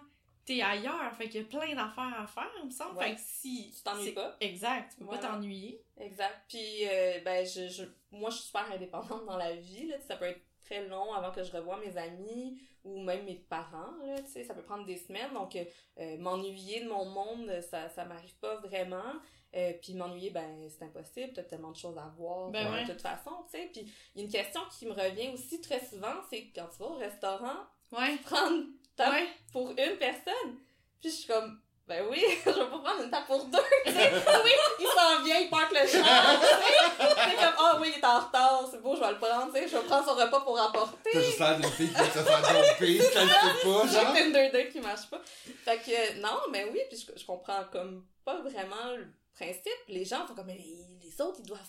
[0.48, 1.12] t'es ailleurs.
[1.16, 2.96] Fait qu'il y a plein d'affaires à faire, il me semble.
[2.98, 3.10] Ouais.
[3.10, 3.72] Fait que si.
[3.76, 4.36] Tu t'ennuies pas.
[4.40, 4.90] Exact.
[4.92, 5.20] Tu peux Voilà.
[5.20, 5.82] pas t'ennuyer.
[5.98, 6.44] Exact.
[6.48, 9.86] Puis, euh, ben, je, je, moi, je suis super indépendante dans la vie.
[9.86, 9.96] Là.
[10.06, 13.92] Ça peut être très long avant que je revoie mes amis ou même mes parents.
[14.04, 15.32] Là, tu sais, ça peut prendre des semaines.
[15.34, 15.64] Donc, euh,
[15.98, 19.12] euh, m'ennuyer de mon monde, ça, ça m'arrive pas vraiment.
[19.56, 21.32] Euh, puis m'ennuyer, ben, c'est impossible.
[21.34, 22.84] T'as tellement de choses à voir Ben ouais.
[22.84, 23.30] de toute façon.
[23.50, 23.70] tu sais.
[23.72, 26.78] Puis, il y a une question qui me revient aussi très souvent, c'est quand tu
[26.80, 27.56] vas au restaurant,
[27.90, 28.16] Ouais.
[28.24, 28.64] prendre
[28.98, 29.28] ta Ouais.
[29.52, 30.58] pour une personne.
[31.00, 33.58] Puis je suis comme, ben oui, je vais pas prendre une table pour deux.
[33.86, 36.02] oui, il s'en vient, il parque le sais.
[36.02, 39.52] C'est comme, ah oui, il est en retard, c'est beau, je vais le prendre.
[39.54, 39.68] tu sais.
[39.68, 41.10] Je vais prendre son repas pour apporter.
[41.12, 44.14] T'as juste l'air d'une fille qui va se faire domper, ça le pas, J'ai genre.
[44.14, 45.20] Tinder date qui marche pas.
[45.64, 49.72] Fait que, non, mais oui, puis je, je comprends comme pas vraiment le principe.
[49.88, 51.60] Les gens sont comme, mais les, autres, ils doivent,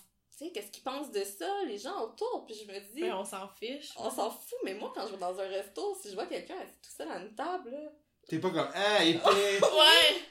[0.44, 2.44] sais, qu'est-ce qu'ils pensent de ça, les gens autour.
[2.46, 3.90] Puis je me dis, Ben, on s'en fiche.
[3.96, 6.54] on s'en fout, mais moi, quand je vais dans un resto, si je vois quelqu'un
[6.56, 7.78] assis tout seul à une table, là,
[8.28, 9.20] T'es pas comme, ah, épais.
[9.26, 9.60] Ouais.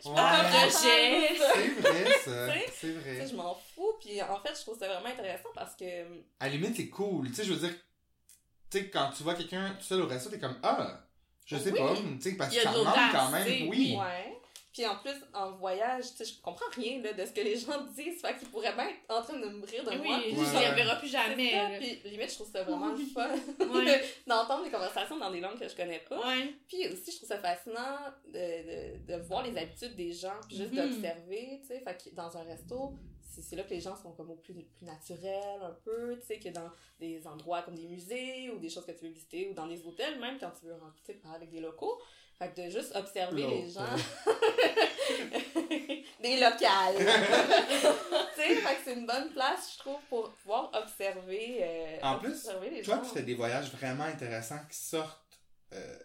[0.06, 0.14] Ouais.
[0.16, 1.36] Ah, rejet.
[1.36, 2.48] C'est vrai, ça.
[2.54, 3.28] Sais, C'est sais, vrai.
[3.28, 3.94] je m'en fous.
[4.00, 6.04] Puis en fait, je trouve ça vraiment intéressant parce que.
[6.40, 7.28] À la limite, c'est cool.
[7.28, 7.76] Tu sais, je veux dire,
[8.72, 11.02] tu sais, quand tu vois quelqu'un tout seul au resto, t'es comme, ah,
[11.46, 11.80] je sais Oui.
[11.80, 13.68] pas, tu sais, parce que a ça manque quand sais, même.
[13.70, 13.70] Oui.
[13.70, 13.98] oui.
[14.00, 14.29] Ouais.
[14.80, 17.58] Puis en plus, en voyage, tu sais, je comprends rien là, de ce que les
[17.58, 18.22] gens disent.
[18.22, 20.20] Fait qu'ils pourraient bien être en train de me rire de Oui, moi.
[20.20, 20.46] je Puis Ouais.
[20.46, 21.52] je les verra plus jamais.
[21.52, 21.68] ça.
[21.78, 24.04] Puis limite, je trouve ça vraiment fun Ouais.
[24.28, 26.26] d'entendre des conversations dans des langues que je connais pas.
[26.26, 26.54] Ouais.
[26.70, 30.56] Puis aussi, je trouve ça fascinant de, de, de voir les habitudes des gens, puis
[30.56, 30.78] juste Mhm.
[30.92, 31.82] d'observer, tu sais.
[31.82, 32.94] Fait que dans un resto,
[33.42, 36.40] c'est là que les gens sont comme au plus, plus naturel un peu, tu sais,
[36.40, 36.70] que dans
[37.02, 39.86] des endroits comme des musées ou des choses que tu veux visiter ou dans des
[39.86, 40.74] hôtels même quand tu veux
[41.06, 42.02] tu sais, parler avec des locaux.
[42.40, 43.86] Fait que de juste observer les gens.
[46.22, 46.96] des locales.
[46.98, 51.58] tu sais, fait que c'est une bonne place, je trouve, pour pouvoir observer.
[51.62, 53.02] euh, En plus, observer les Toi, gens.
[53.02, 55.40] tu fais des voyages vraiment intéressants qui sortent
[55.74, 56.00] euh,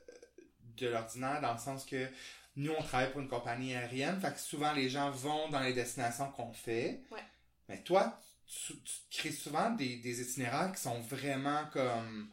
[0.77, 2.09] de l'ordinaire dans le sens que
[2.57, 5.73] nous, on travaille pour une compagnie aérienne, fait que souvent les gens vont dans les
[5.73, 7.03] destinations qu'on fait.
[7.11, 7.23] Ouais.
[7.69, 12.31] Mais toi, tu, tu crées souvent des, des itinéraires qui sont vraiment comme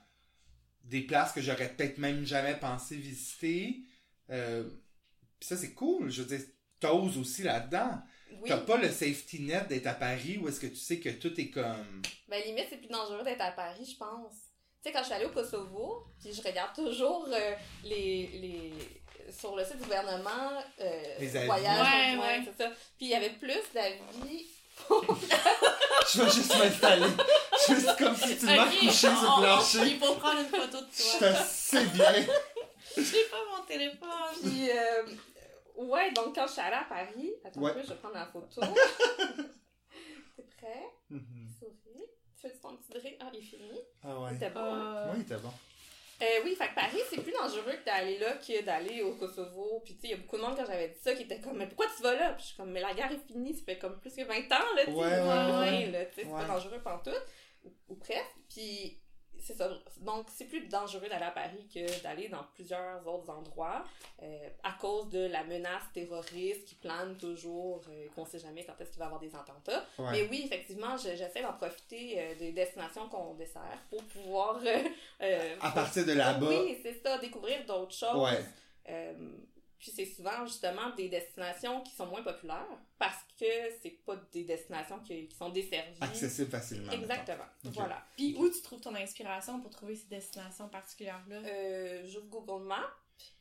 [0.84, 3.80] des places que j'aurais peut-être même jamais pensé visiter.
[4.32, 4.64] Euh,
[5.40, 6.10] Puis ça, c'est cool.
[6.10, 6.46] Je veux dire,
[6.80, 8.00] t'oses aussi là-dedans.
[8.42, 8.48] Oui.
[8.50, 11.40] T'as pas le safety net d'être à Paris où est-ce que tu sais que tout
[11.40, 12.02] est comme...
[12.30, 14.34] Ben, limite, c'est plus dangereux d'être à Paris, je pense.
[14.82, 17.52] Tu sais, quand je suis allée au Kosovo, puis je regarde toujours euh,
[17.84, 18.74] les, les...
[19.38, 21.46] sur le site du gouvernement, euh, Les avis.
[21.46, 22.42] voyage, Ouais, ouais.
[22.46, 22.70] c'est ça.
[22.98, 24.48] Puis il y avait plus d'avis.
[26.14, 27.06] Je vais juste m'installer.
[27.68, 29.80] Juste comme si tu m'as couché sur le plancher.
[29.88, 31.28] Il faut prendre une photo de Je toi.
[31.28, 32.26] assez bien.
[32.98, 34.10] J'ai pas mon téléphone.
[34.42, 35.04] Puis, euh,
[35.84, 37.72] ouais, donc quand je suis allée à Paris, attends Ouais.
[37.72, 38.62] un peu, je vais prendre la photo.
[40.36, 40.84] T'es prêt?
[41.60, 42.06] Souris.
[42.36, 43.18] Tu fais ton petit drink?
[43.20, 43.80] Ah, il est fini.
[44.04, 44.30] Ah ouais.
[44.34, 44.96] C'était bon, hein?
[45.08, 45.52] Euh, Oui, t'es bon.
[46.22, 49.82] Euh, oui, fait que Paris, c'est plus dangereux que d'aller là que d'aller au Kosovo.
[49.84, 51.42] Puis, tu sais, il y a beaucoup de monde quand j'avais dit ça qui était
[51.42, 52.34] comme, mais pourquoi tu vas là?
[52.34, 54.36] Puis, je suis comme, mais la guerre est finie, ça fait comme plus que 20
[54.52, 55.92] ans, là, tu sais, Ouais, il y a ouais, rien, ouais.
[55.92, 56.42] là, tu sais, c'est Ouais.
[56.42, 57.26] pas dangereux pantoute,
[57.64, 58.36] ou, ou presque.
[58.50, 59.00] Puis,
[59.40, 59.70] c'est ça.
[60.02, 63.84] Donc, c'est plus dangereux d'aller à Paris que d'aller dans plusieurs autres endroits
[64.22, 68.74] euh, à cause de la menace terroriste qui plane toujours, euh, qu'on sait jamais quand
[68.80, 69.84] est-ce qu'il va y avoir des attentats.
[69.98, 70.12] Ouais.
[70.12, 74.60] Mais oui, effectivement, je- j'essaie d'en profiter euh, des destinations qu'on dessert pour pouvoir...
[75.22, 76.48] euh, À partir de là-bas.
[76.48, 78.22] Oui, c'est ça, découvrir d'autres choses.
[78.22, 78.44] Ouais.
[79.82, 82.68] Puis c'est souvent justement des destinations qui sont moins populaires
[83.00, 83.46] parce que
[83.82, 85.98] c'est pas des destinations qui, qui sont desservies.
[86.00, 86.92] Accessible facilement.
[86.92, 87.46] Exactement.
[87.64, 88.06] Voilà.
[88.16, 91.36] Puis où tu trouves ton inspiration pour trouver ces destinations particulières-là?
[91.38, 92.94] Euh, J'ouvre Google Maps,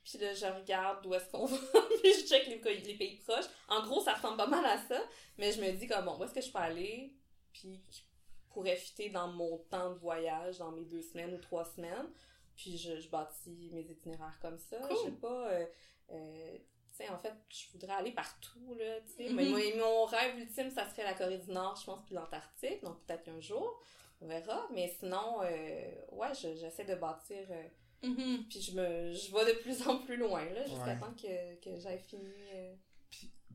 [0.02, 1.58] puis là je regarde où est-ce qu'on va,
[2.02, 3.44] puis je check les, pays- les pays proches.
[3.68, 4.98] En gros, ça ressemble pas mal à ça,
[5.36, 7.12] mais je me dis comme bon, où est-ce que je peux aller,
[7.52, 8.02] puis qui
[8.48, 12.08] pourrait fitter dans mon temps de voyage, dans mes deux semaines ou trois semaines.
[12.56, 14.76] Puis je, je bâtis mes itinéraires comme ça.
[14.78, 14.96] Cool.
[14.96, 15.48] Je sais pas.
[15.50, 15.66] euh,
[16.12, 16.56] euh,
[16.92, 19.28] tu sais, en fait, je voudrais aller partout, là, tu sais.
[19.30, 19.36] Mhm.
[19.36, 22.82] Mais moi, mon rêve ultime, ça serait la Corée du Nord, je pense, puis l'Antarctique.
[22.82, 23.80] Donc, peut-être un jour,
[24.20, 24.66] on verra.
[24.74, 27.46] Mais sinon, euh, ouais, je- j'essaie de bâtir...
[27.50, 27.68] euh,
[28.02, 28.46] Mhm.
[28.48, 30.98] puis je me je vais de plus en plus loin, là, jusqu'à Ouais.
[30.98, 32.32] temps que, que j'aille fini...
[32.54, 32.74] euh,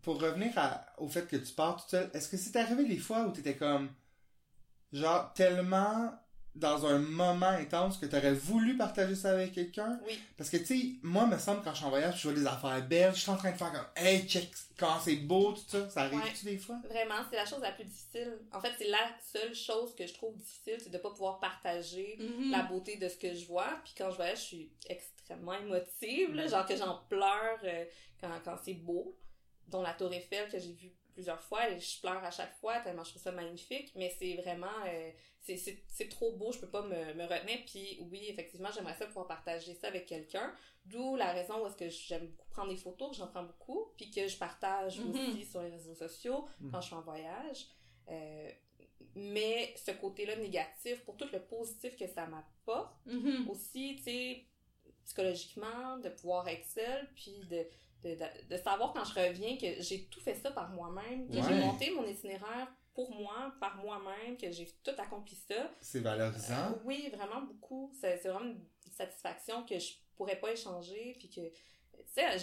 [0.04, 2.98] Pour revenir à- au fait que tu pars toute seule, est-ce que c'est arrivé des
[2.98, 3.92] fois où t'étais comme,
[4.94, 6.14] genre, tellement
[6.56, 10.00] dans un moment intense que t'aurais voulu partager ça avec quelqu'un?
[10.08, 10.18] Oui.
[10.38, 12.48] Parce que, tu sais, moi, me semble, quand je suis en voyage, je vois des
[12.48, 15.62] affaires belles, je suis en train de faire comme, hey, check, quand c'est beau, tout
[15.68, 15.90] ça.
[15.90, 16.78] Ça arrive-tu des fois?
[16.90, 18.40] Vraiment, c'est la chose la plus difficile.
[18.54, 22.16] En fait, c'est la seule chose que je trouve difficile, c'est de pas pouvoir partager
[22.20, 22.52] Mhm.
[22.52, 23.68] la beauté de ce que je vois.
[23.84, 27.86] Puis quand je voyage, je suis extrêmement émotive, là, genre que j'en pleure euh,
[28.22, 29.18] quand, quand c'est beau.
[29.68, 32.80] Dont la Tour Eiffel que j'ai vue plusieurs fois et je pleure à chaque fois
[32.82, 33.92] tellement je trouve ça magnifique.
[33.96, 34.68] Mais c'est vraiment...
[34.88, 35.10] euh,
[35.46, 37.60] c'est- c'est c'est trop beau, je peux pas me, me retenir.
[37.66, 40.54] Puis oui, effectivement, j'aimerais ça pouvoir partager ça avec quelqu'un.
[40.86, 43.92] D'où la raison où est-ce que j'aime beaucoup prendre des photos, que j'en prends beaucoup,
[43.98, 45.10] puis que je partage Mhm.
[45.10, 47.68] aussi sur les réseaux sociaux quand je suis en voyage.
[48.10, 48.52] Euh,
[49.16, 53.50] mais ce côté-là négatif, pour tout le positif que ça m'apporte, Mhm.
[53.50, 54.44] aussi, tu sais,
[55.06, 57.66] psychologiquement, de pouvoir être seule, puis de,
[58.04, 61.36] de, de, de savoir quand je reviens que j'ai tout fait ça par moi-même, que
[61.36, 61.42] Ouais.
[61.48, 65.70] j'ai monté mon itinéraire pour moi, par moi-même, que j'ai tout accompli ça.
[65.82, 66.72] C'est valorisant.
[66.72, 67.92] Euh, oui, vraiment beaucoup.
[68.00, 72.38] C'est vraiment une satisfaction que je pourrais pas échanger, puis que, tu sais,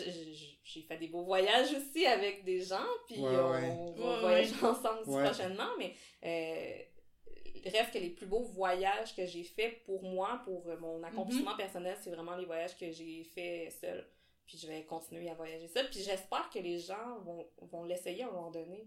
[0.63, 3.99] j'ai fait des beaux voyages aussi avec des gens, puis Ouais, on ouais.
[3.99, 5.95] va Ouais, voyager ensemble prochainement, mais
[6.25, 11.57] euh, reste que les plus beaux voyages que j'ai faits pour moi, pour mon accomplissement
[11.57, 14.07] personnel, c'est vraiment les voyages que j'ai faits seul.
[14.47, 15.89] Puis je vais continuer à voyager seul.
[15.89, 18.87] Puis j'espère que les gens vont, vont l'essayer à un moment donné.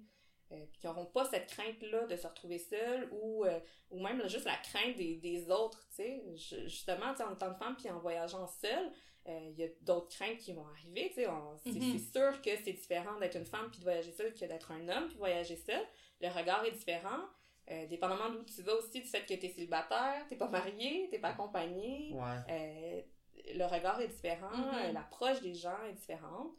[0.51, 4.19] Euh, puis qu'ils n'auront pas cette crainte-là de se retrouver seul ou, euh, ou même
[4.19, 6.23] là, juste la crainte des, des autres, tu sais.
[6.67, 8.91] Justement, tu sais, en tant que femme puis en voyageant seule,
[9.27, 11.27] euh, il y a d'autres craintes qui vont arriver, tu sais.
[11.27, 11.71] On- C'est
[12.19, 15.07] sûr que c'est différent d'être une femme puis de voyager seule que d'être un homme
[15.07, 15.81] puis voyager seul.
[16.21, 17.23] Le regard est différent.
[17.71, 21.07] Euh, dépendamment d'où tu vas aussi, du fait que tu es célibataire, t'es pas marié,
[21.09, 23.07] t'es pas accompagné, Ouais.
[23.55, 24.71] le regard est différent, Mhm.
[24.75, 26.51] euh, l'approche des gens est différente.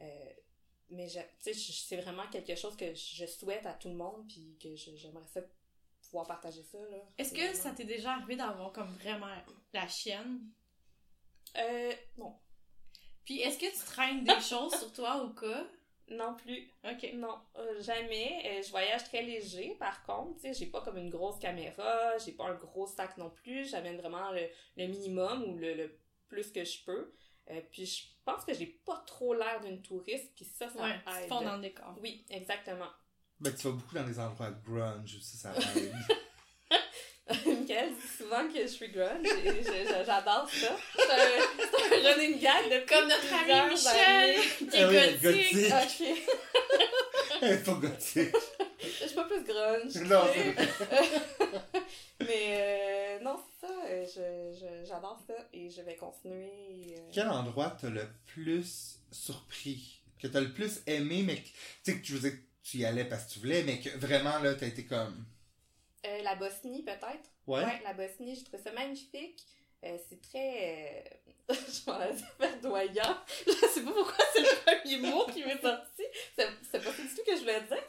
[0.00, 0.04] Euh,
[0.92, 1.08] mais
[1.40, 5.40] c'est vraiment quelque chose que je souhaite à tout le monde, puis que j'aimerais ça
[6.02, 6.78] pouvoir partager ça.
[6.90, 6.96] là.
[7.18, 9.26] Est-ce que vraiment- ça t'est déjà arrivé d'avoir comme vraiment
[9.72, 10.40] la chienne?
[11.56, 12.34] Euh, non.
[13.24, 15.66] Puis est-ce que tu traînes des choses sur toi au cas?
[16.08, 16.68] Non plus.
[16.84, 17.10] Ok.
[17.14, 18.42] Non, euh, jamais.
[18.44, 20.34] Euh, je voyage très léger, par contre.
[20.36, 23.68] Tu sais, j'ai pas comme une grosse caméra, j'ai pas un gros sac non plus.
[23.70, 27.12] J'amène vraiment le, le minimum ou le, le plus que je peux.
[27.50, 30.90] Euh, puis je pense que j'ai pas trop l'air d'une touriste, puis ça, ça Ouais,
[30.90, 31.22] aide.
[31.24, 31.94] te fonds dans le décor.
[32.00, 32.88] Oui, exactement.
[33.40, 35.92] Ben, tu vas beaucoup dans des endroits grunge aussi, ça aide.
[37.46, 39.26] Michael dit souvent que je suis grunge
[40.04, 40.76] j'adore ça.
[40.96, 41.16] C'est un,
[41.58, 45.52] c'est un running gag de Comme notre ami Michel, qui Ah est gothique.
[45.52, 45.72] gothique.
[45.72, 47.38] Ok.
[47.42, 48.36] Elle est pas gothique.
[48.80, 49.94] Je suis pas plus grunge.
[50.08, 50.54] Non, sais.
[52.20, 53.72] Mais euh, non, c'est ça.
[53.72, 53.81] euh, je- je-
[54.84, 56.94] J'adore ça et je vais continuer.
[56.98, 60.00] euh, Quel endroit t'as le plus surpris?
[60.18, 62.76] Que t'as le plus aimé, mais que, tu sais, que tu veux dire que tu
[62.78, 65.24] y allais parce que tu voulais, mais que vraiment, là, t'as été comme...
[66.06, 67.28] euh, la Bosnie, peut-être.
[67.46, 67.64] Ouais?
[67.64, 69.44] Ouais, la Bosnie, j'ai trouvé ça magnifique.
[69.84, 71.04] Euh, c'est très.
[71.50, 73.16] euh, je m'en ai dit verdoyant.
[73.46, 76.02] Je sais pas pourquoi c'est le premier mot qui m'est sorti.
[76.36, 77.82] C'est pas du tout que je voulais dire.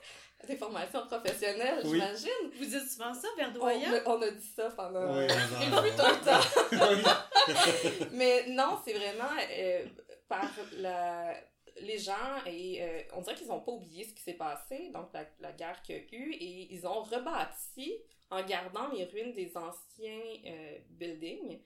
[0.47, 1.91] Des formations professionnelles, Oui.
[1.93, 2.51] j'imagine.
[2.57, 3.91] Vous dites souvent ça, verdoyant?
[4.05, 5.17] on a dit ça pendant.
[5.17, 5.27] Oui,
[5.97, 6.39] temps.
[8.11, 9.85] Mais non, c'est vraiment euh,
[10.27, 11.33] par la,
[11.81, 12.13] les gens
[12.45, 15.51] et euh, on dirait qu'ils n'ont pas oublié ce qui s'est passé, donc la, la
[15.53, 17.93] guerre qu'il y a eu, et ils ont rebâti
[18.29, 21.59] en gardant les ruines des anciens euh, buildings.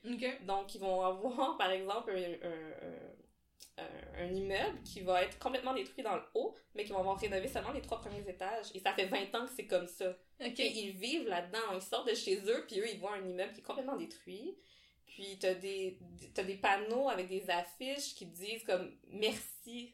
[0.46, 3.84] Donc, ils vont avoir, par exemple, un, un- un,
[4.18, 7.48] un immeuble qui va être complètement détruit dans le haut, mais qui vont avoir rénové
[7.48, 8.68] seulement les trois premiers étages.
[8.74, 10.16] Et ça fait 20 ans que c'est comme ça.
[10.40, 11.74] Et ils vivent là-dedans.
[11.76, 14.58] Ils sortent de chez eux, puis eux, ils voient un immeuble qui est complètement détruit.
[15.06, 15.98] Puis t'as des,
[16.34, 19.94] t'as des panneaux avec des affiches qui disent comme merci.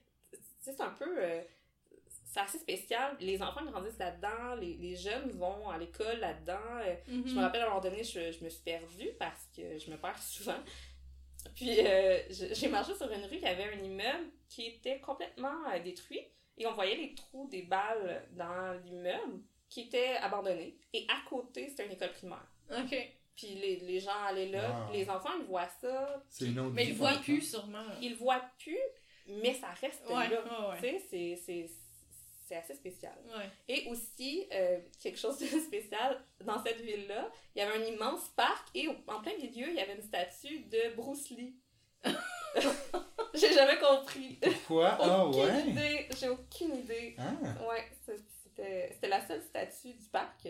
[0.59, 1.05] C'est un peu.
[1.23, 1.41] euh,
[2.25, 3.15] c'est assez spécial.
[3.19, 6.57] Les enfants grandissent là-dedans, les, les jeunes vont à l'école là-dedans.
[6.83, 6.95] Euh.
[7.27, 9.91] Je me rappelle à un moment donné, je, je me suis perdue parce que je
[9.91, 10.57] me perds souvent.
[11.55, 15.79] Puis euh, j'ai marché sur une rue qui avait un immeuble qui était complètement euh,
[15.79, 16.21] détruit
[16.57, 20.77] et on voyait les trous des balles dans l'immeuble qui était abandonné.
[20.93, 22.45] Et à côté, c'était une école primaire.
[22.71, 22.95] Ok.
[23.35, 24.93] Puis les, les gens allaient là, Wow.
[24.93, 26.23] les enfants, ils voient ça.
[26.29, 27.83] C'est une autre Mais ils voient plus, sûrement.
[28.01, 28.77] Ils voient plus,
[29.27, 30.43] mais ça reste Ouais, là.
[30.43, 30.99] ouais, ouais.
[30.99, 31.69] Tu sais, c'est-
[32.45, 33.13] c'est c'est assez spécial.
[33.27, 33.49] Ouais.
[33.67, 38.29] Et aussi, euh, quelque chose de spécial, dans cette ville-là, il y avait un immense
[38.35, 41.55] parc et au- en plein milieu, il y avait une statue de Bruce Lee.
[43.33, 44.39] J'ai jamais compris.
[44.67, 44.97] Quoi?
[45.01, 45.61] Ah aucune ouais?
[45.69, 46.07] idée.
[46.19, 47.15] J'ai aucune idée.
[47.17, 47.31] Ah.
[47.67, 50.47] Ouais, c'est- c'était c'était la seule statue du parc.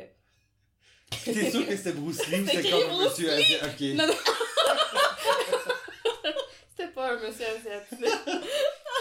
[1.23, 3.63] T'es sûr que c'était Bruce Lee ou C'était écrit comme un Bruce monsieur asiatique?
[3.63, 3.97] Ok.
[3.97, 4.13] Non, non.
[6.75, 8.19] C'était pas un monsieur asiatique.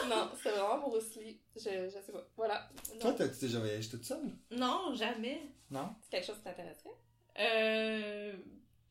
[0.09, 1.40] Non, c'était vraiment Bruce Lee.
[1.57, 2.26] Je, je sais pas.
[2.36, 2.68] Voilà.
[2.94, 3.00] Non.
[3.00, 4.32] Toi, t'as- tu t'es déjà voyagé toute seule?
[4.50, 5.40] Non, jamais.
[5.70, 5.94] Non?
[6.03, 6.90] C'est quelque chose qui t'intéresserait?
[7.38, 8.36] Euh.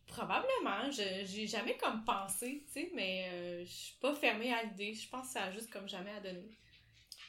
[0.07, 0.91] Probablement.
[0.91, 4.93] Je j'ai jamais comme pensé, tu sais, mais euh, je suis pas fermée à l'idée.
[4.93, 6.49] Je pense que ça a juste comme jamais à donner.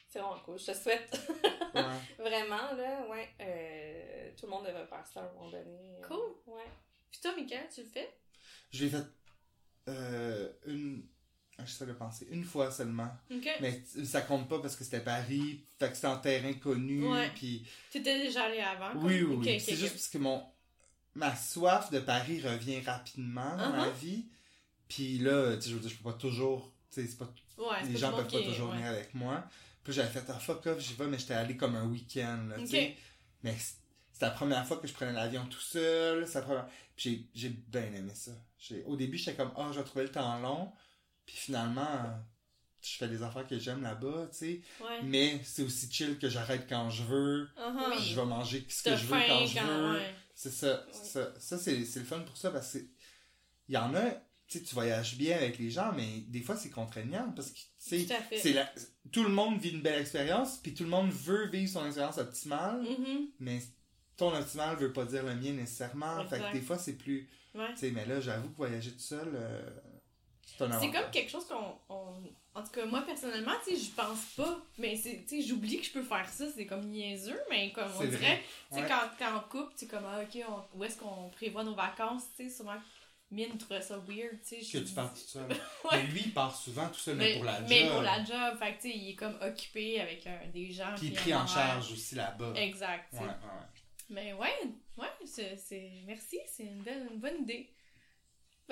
[0.09, 0.59] C'est vraiment cool.
[0.59, 1.11] Je te souhaite
[1.75, 1.83] Ouais.
[2.19, 3.29] vraiment, là, ouais.
[3.41, 5.79] euh, tout le monde devrait faire ça à un moment donné.
[6.01, 6.35] euh, Cool.
[6.55, 6.67] Ouais.
[7.11, 8.13] Puis toi, Mickaël, tu le fais?
[8.73, 9.05] Je l'ai fait
[9.89, 11.07] euh, une.
[11.63, 12.27] Ah, J'essaie de penser.
[12.31, 13.11] Une fois seulement.
[13.61, 15.65] Mais ça compte pas parce que c'était Paris.
[15.79, 17.07] Fait que c'était en terrain connu.
[17.09, 17.31] Ouais.
[17.35, 17.67] Puis.
[17.91, 18.99] T'étais déjà allé avant?
[19.01, 20.45] Oui, oui, c'est juste parce que mon.
[21.15, 23.93] Ma soif de Paris revient rapidement dans ma Uh-huh.
[24.01, 24.27] vie.
[24.89, 26.73] Puis là, tu sais, je veux dire, je peux pas toujours.
[26.91, 28.77] Tu sais, c'est pas Ouais, c'est les gens peuvent pas toujours ouais.
[28.77, 29.45] venir avec moi.
[29.85, 32.49] Puis j'avais fait, ah fuck off, j'y vais, mais j'étais allé comme un week-end.
[33.43, 33.75] Mais c-
[34.13, 36.27] c'était la première fois que je prenais l'avion tout seul.
[36.27, 36.67] C'est la première...
[36.97, 38.31] Puis j'ai, j'ai bien aimé ça.
[38.59, 38.83] J'ai...
[38.85, 40.73] Au début, j'étais comme, ah, je vais trouver le temps long.
[41.27, 42.19] Puis finalement,
[42.83, 44.61] je fais des affaires que j'aime là-bas, tu sais.
[44.81, 45.03] Ouais.
[45.05, 47.49] Mais c'est aussi chill que j'arrête quand je veux.
[47.57, 48.03] Uh-huh.
[48.03, 49.93] Je vais manger ce que je veux quand je veux.
[49.95, 50.15] ouais.
[50.35, 51.33] C'est ça, c'est ça.
[51.39, 52.79] Ça, c'est, c'est le fun pour ça parce que
[53.69, 54.11] il y en a,
[54.49, 57.57] tu sais, tu voyages bien avec les gens, mais des fois, c'est contraignant parce que,
[57.59, 58.39] tu sais, Tout à fait.
[58.39, 58.73] c'est la-
[59.13, 62.19] tout le monde vit une belle expérience, puis tout le monde veut vivre son expérience
[62.19, 63.29] optimale, Mhm.
[63.39, 63.61] mais
[64.17, 66.25] ton optimal veut pas dire le mien nécessairement.
[66.27, 67.29] Fait que des fois, c'est plus.
[67.55, 67.71] Ouais.
[67.75, 69.71] Tu sais, mais là, j'avoue que voyager tout seul, euh,
[70.47, 71.75] c'est comme quelque chose qu'on.
[71.95, 72.15] on-
[72.55, 74.59] En tout cas, moi personnellement, tu sais, je pense pas.
[74.77, 76.45] Mais c'est, tu sais, j'oublie que je peux faire ça.
[76.55, 78.43] C'est comme niaiseux, mais comme on dirait.
[78.71, 78.89] Tu sais, Ouais.
[78.89, 82.25] quand t'es en couple, tu comme, ah, ok, on- où est-ce qu'on prévoit nos vacances,
[82.37, 82.77] tu sais, souvent.
[83.31, 84.79] Mine trouvait ça weird, tu sais.
[84.81, 85.49] Que tu pars tout seul.
[85.93, 87.93] Mais lui, il part souvent tout seul, mais, Mais, pour la mais job.
[87.93, 90.95] pour la job, fait que, tu sais, il est comme occupé avec un- des gens.
[90.99, 92.53] Puis puis pris un en charge aussi là-bas.
[92.57, 93.11] Exact.
[93.15, 93.35] Ouais, ouais.
[94.11, 94.53] Mais ouais,
[94.99, 97.71] ouais, c'est, c'est- merci, c'est une, belle, une bonne idée.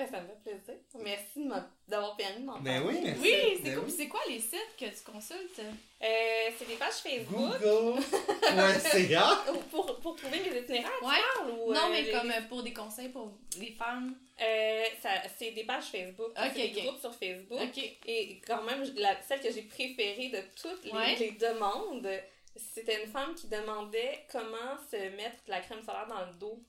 [0.01, 0.81] Ben, ça me fait plaisir.
[0.95, 1.49] Merci
[1.87, 2.97] d'avoir permis de m'en Ben parler.
[2.97, 3.21] oui, merci.
[3.21, 3.83] Oui, c'est Ben cool.
[3.85, 3.93] oui.
[3.97, 5.59] C'est quoi les sites que tu consultes?
[5.59, 7.59] Euh, c'est des pages Facebook.
[7.61, 7.99] Google.
[7.99, 9.17] ouais, c'est!
[9.51, 12.41] Ou Pour, pour trouver mes itinéraires, tu parles, ou, non, euh, mais les- comme euh,
[12.49, 14.15] pour des conseils pour les femmes.
[14.41, 16.29] Euh, ça- c'est des pages Facebook.
[16.29, 16.85] Ok, c'est des ok.
[16.85, 17.59] groupes sur Facebook.
[17.61, 17.83] Ok.
[18.07, 21.15] Et quand même, la, celle que j'ai préférée de toutes les, Ouais.
[21.15, 22.09] les demandes,
[22.55, 26.59] c'était une femme qui demandait comment se mettre de la crème solaire dans le dos.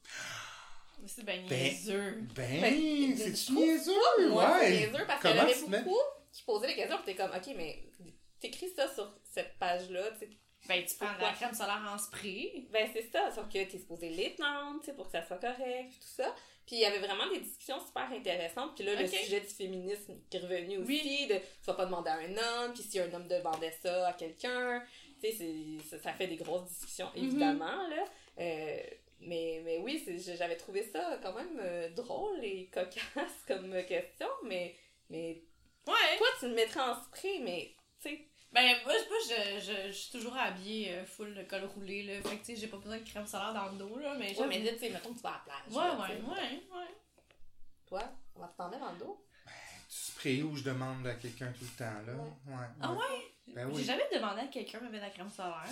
[1.02, 2.12] Mais C'est ben Ben, niaiseux.
[2.34, 4.70] Ben, Ben, c'est je tu niaiseux, Moi, c'est ouais.
[4.70, 5.96] niaiseux parce Comment te mets- beaucoup
[6.32, 6.96] qui posaient des questions.
[7.04, 7.82] Puis t'es comme, ok, mais
[8.40, 10.28] t'écris ça sur cette page-là, tu.
[10.68, 12.68] Ben, tu prends de la crème solaire en spray.
[12.70, 15.88] Ben, c'est ça, sauf que t'es supposé l'étendre, tu sais, pour que ça soit correct,
[15.90, 16.32] puis tout ça.
[16.64, 18.76] Puis il y avait vraiment des discussions super intéressantes.
[18.76, 21.26] Puis là, le sujet du féminisme qui est revenu aussi, Oui.
[21.28, 24.12] de tu vas pas demander à un homme, puis si un homme demandait ça à
[24.12, 24.84] quelqu'un,
[25.20, 27.24] tu sais, c'est- ça, ça fait des grosses discussions, Mhm.
[27.24, 28.04] évidemment, là.
[28.38, 28.76] Euh,
[29.22, 34.28] mais, mais oui, c'est- j'avais trouvé ça quand même euh, drôle et cocasse comme question,
[34.44, 34.76] mais,
[35.10, 35.42] mais
[35.86, 36.16] Ouais.
[36.18, 39.92] toi, tu le mettrais en spray, mais, tu sais, Ben, moi, je, je, je, je
[39.92, 42.20] suis toujours habillée euh, full de col roulé, là.
[42.28, 44.14] Fait que, tu sais, j'ai pas besoin de crème solaire dans le dos, là.
[44.18, 45.74] Mais ouais, mais là, tu sais, mettons que tu vas à la plage.
[45.74, 46.86] Ouais, là, ouais, ouais, ouais.
[47.86, 48.02] Toi,
[48.36, 49.26] on va t'en mettre dans le dos?
[49.88, 52.12] Tu sprays où je demande à quelqu'un tout le temps, là?
[52.46, 52.66] Ouais.
[52.80, 53.32] Ah ouais?
[53.48, 53.84] Ben J'ai oui.
[53.84, 55.66] jamais demandé à quelqu'un de me mettre de la crème solaire.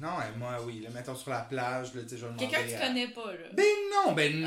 [0.00, 0.80] Non, et moi, oui.
[0.80, 3.08] Là, mettons sur la plage, là, tu sais, je vais demander Quelqu'un que tu connais
[3.08, 3.48] pas, là.
[3.52, 4.46] Ben non, ben non.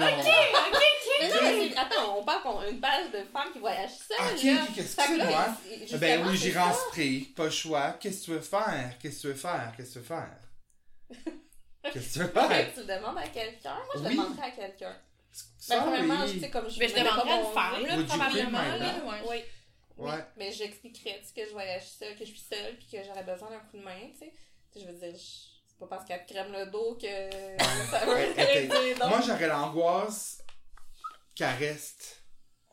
[1.22, 4.18] Mais là, mais c'est- attends, on parle qu'on une page de femmes qui voyagent seules.
[4.38, 4.64] Ok, là.
[4.70, 5.48] ok, qu'est-ce que c'est, là, moi?
[5.90, 7.20] il- Ben oui, j'irai en spray.
[7.36, 7.92] Pas le choix.
[8.00, 8.94] Qu'est-ce que tu veux faire?
[9.02, 9.74] Qu'est-ce que tu veux faire?
[9.76, 10.38] Qu'est-ce que tu veux faire?
[11.94, 12.74] Qu'est-ce que tu veux Ok, faire?
[12.74, 13.76] tu le demandes à quelqu'un.
[13.76, 14.10] Moi, je Oui.
[14.16, 14.96] demanderais à quelqu'un.
[15.70, 18.60] Ben, premièrement, je sais comme je Mais je demanderais à une femme, là, probablement.
[19.30, 19.38] Oui.
[19.98, 20.24] Oui, Ouais.
[20.38, 23.24] mais j'expliquerais, tu sais, que je voyage seule, que je suis seule, puis que j'aurais
[23.24, 24.34] besoin d'un coup de main, tu sais.
[24.74, 27.08] Sais, je veux dire, c'est pas parce qu'elle te crème le dos que
[27.92, 29.10] ça va Ouais, t'aider, donc.
[29.10, 30.40] Moi, j'aurais l'angoisse
[31.36, 32.18] qu'elle reste.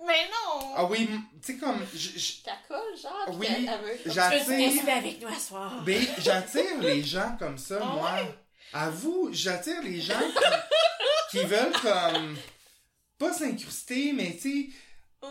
[0.07, 0.75] Mais non!
[0.77, 1.09] Ah oui,
[1.43, 1.79] tu sais, comme.
[1.87, 4.89] Qu'elle colle, genre, Oui, veut- j'attire.
[4.97, 5.83] avec nous à soir?
[5.85, 8.13] Ben, j'attire les gens comme ça, Ah moi.
[8.75, 10.21] À vous, j'attire les gens
[11.31, 12.37] qui, qui veulent comme.
[13.19, 14.75] Pas s'incruster, mais tu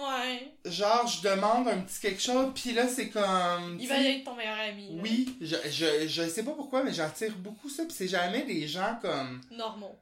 [0.04, 0.52] Ouais.
[0.66, 3.78] genre, je demande un petit quelque chose, puis là, c'est comme.
[3.80, 4.96] Il va sais, être ton meilleur ami.
[4.96, 5.02] là.
[5.04, 8.68] Oui, je, je, je sais pas pourquoi, mais j'attire beaucoup ça, puis c'est jamais des
[8.68, 9.42] gens comme.
[9.52, 10.00] Normaux.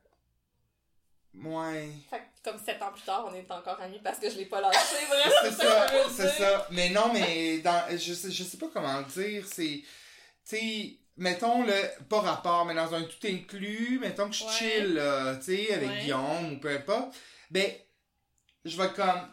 [1.36, 1.90] Ouais.
[2.12, 4.46] Fait que comme sept ans plus tard, on est encore amis parce que je l'ai
[4.46, 5.36] pas lâché, vraiment.
[5.44, 6.68] C'est ça, c'est ça.
[6.72, 9.44] Mais non, mais dans, je, sais, je sais pas comment le dire.
[9.52, 9.86] C'est, tu
[10.44, 11.74] sais, mettons le,
[12.08, 14.52] pas rapport, mais dans un tout inclus, mettons que je Ouais.
[14.52, 16.02] chill, là, tu sais, avec Ouais.
[16.02, 17.16] Guillaume ou peu importe.
[17.50, 17.72] Ben,
[18.66, 19.28] je vais comme,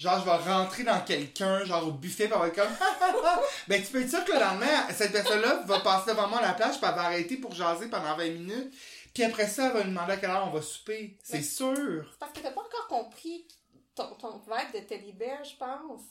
[0.00, 2.72] genre, je vais rentrer dans quelqu'un, genre au buffet, pis elle va être comme,
[3.68, 6.42] ben, tu peux être sûr que le lendemain, cette personne-là va passer devant moi à
[6.48, 8.74] la plage, pis elle va arrêter pour jaser pendant 20 minutes.
[9.14, 11.18] Puis après ça, elle va nous demander à quelle heure on va souper.
[11.22, 11.42] C'est Ouais.
[11.42, 12.16] sûr.
[12.18, 13.46] Parce que t'as pas encore compris
[13.94, 16.02] ton, ton vibe de teddy bear, je pense.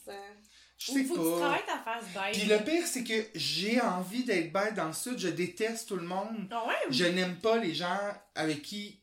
[0.76, 1.58] Je Ou sais faut que tu pas.
[1.66, 2.32] ta face bête.
[2.32, 5.18] Puis le pire, c'est que j'ai envie d'être bête dans le sud.
[5.18, 6.46] Je déteste tout le monde.
[6.50, 6.74] Ah ouais?
[6.90, 7.98] Je n'aime pas les gens
[8.34, 9.02] avec qui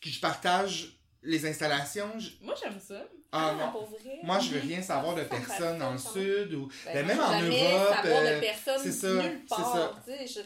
[0.00, 2.10] que je partage les installations.
[2.18, 3.02] Je- Moi, j'aime ça.
[3.36, 3.70] Ah non.
[3.72, 4.18] pour vrai?
[4.22, 7.16] Moi, je veux rien savoir de Ça personne dans le sud ou Ben, ben, même
[7.16, 7.94] je veux en Europe.
[7.94, 9.92] savoir euh, de personne c'est ça, nulle c'est ça.
[10.26, 10.40] je-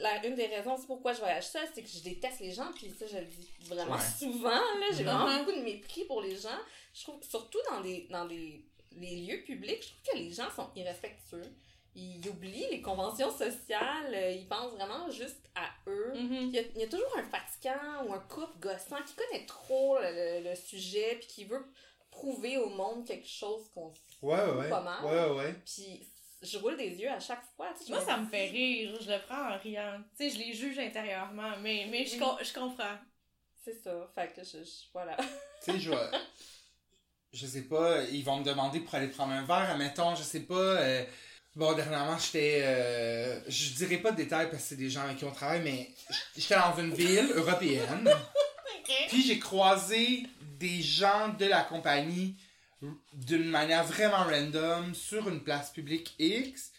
[0.00, 2.70] la, une des raisons c'est pourquoi je voyage seule, c'est que je déteste les gens,
[2.74, 4.00] puis ça, je le dis vraiment Ouais.
[4.18, 4.48] souvent.
[4.48, 5.38] là J'ai vraiment Mhm.
[5.44, 6.48] beaucoup de mépris pour les gens.
[6.94, 8.64] Je trouve que surtout dans des, dans des
[8.98, 11.44] les lieux publics, je trouve que les gens sont irrespectueux.
[11.94, 16.12] Ils oublient les conventions sociales, euh, ils pensent vraiment juste à eux.
[16.14, 16.32] Mhm.
[16.48, 19.44] Il y, a, il y a toujours un fatigant ou un couple gossant qui connaît
[19.46, 21.64] trop le, le- le sujet puis qui veut
[22.10, 23.92] prouver au monde quelque chose qu'on
[24.22, 24.68] Ouais, ouais.
[24.68, 25.04] pas mal.
[25.04, 25.54] Ouais, ouais.
[25.64, 26.06] Puis
[26.42, 27.68] je roule des yeux à chaque fois.
[27.78, 28.96] tu sais, Moi, ça me fait rire.
[29.00, 30.00] Je le prends en riant.
[30.18, 31.52] Tu sais, je les juge intérieurement.
[31.62, 32.96] Mais, mais je, com- je comprends.
[33.64, 34.10] C'est ça.
[34.14, 35.16] Fait que je, je- voilà.
[35.64, 35.96] Tu sais, je vais.
[37.32, 40.40] Je sais pas, ils vont me demander pour aller prendre un verre, admettons, je sais
[40.40, 40.54] pas.
[40.54, 41.04] euh,
[41.54, 42.60] Bon, dernièrement, j'étais.
[42.64, 45.60] euh, Je dirais pas de détails parce que c'est des gens avec qui on travaille,
[45.62, 45.90] mais
[46.36, 48.10] j'étais dans une ville européenne.
[49.08, 50.24] Puis j'ai croisé
[50.60, 52.36] des gens de la compagnie
[53.14, 56.70] d'une manière vraiment random sur une place publique X.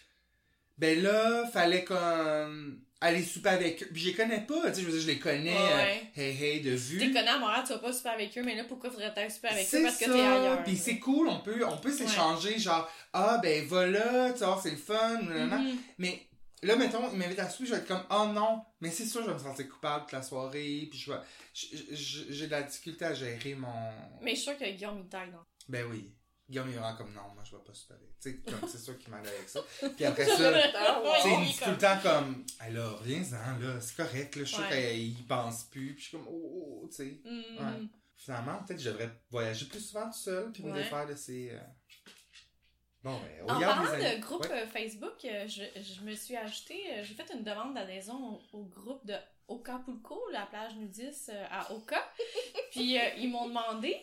[0.78, 3.90] Ben là, fallait comme aller souper avec eux.
[3.92, 6.04] Puis je les connais pas, tu sais, je veux dire, je les connais, Ouais.
[6.18, 7.00] euh, hey hey, de Tu vue.
[7.00, 9.34] t'es connais à Montréal, tu vas pas super avec eux, mais là, pourquoi faudrait tu
[9.34, 9.82] super avec eux?
[9.84, 10.64] Parce que ça, t'es ailleurs?
[10.64, 14.72] Puis c'est cool, on peut, on peut s'échanger, genre, ah ben voilà, tu vois, c'est
[14.72, 15.22] le fun.
[15.22, 15.78] Mhm.
[15.98, 16.22] Mais
[16.64, 19.22] là, mettons, il m'invite à souper, je vais être comme, oh non, mais c'est sûr,
[19.22, 21.20] je vais me sentir coupable toute la soirée, puis je vais,
[21.54, 23.92] j'ai de la difficulté à gérer mon.
[24.22, 25.44] Mais je suis sûre que Guillaume, il taille, non?
[25.68, 26.14] Ben oui.
[26.50, 27.98] Guillaume est vraiment comme, non, moi je vais pas super.
[28.22, 29.62] Tu sais, comme, c'est sûr qu'il m'allait avec ça.
[29.96, 33.80] Puis après ça, tu sais, il me dit tout le temps comme, alors, reviens-en, là,
[33.80, 36.82] c'est correct, là, je suis sûr qu'il pense plus, puis je suis comme, oh, oh,
[36.84, 37.22] oh, tu sais.
[37.26, 37.88] Ouais.
[38.18, 41.58] Finalement, peut-être que je devrais voyager plus souvent tout seul, puis me défaire de ces.
[43.04, 44.04] Bon, ben, En parlant amis.
[44.04, 44.62] de groupe Ouais.
[44.62, 48.60] euh, Facebook, euh, je, je me suis ajouté, euh, j'ai fait une demande d'adhésion au,
[48.60, 49.16] au groupe de
[49.48, 52.00] Okapulco, la plage nudiste à Oka.
[52.72, 53.98] Puis euh, ils m'ont demandé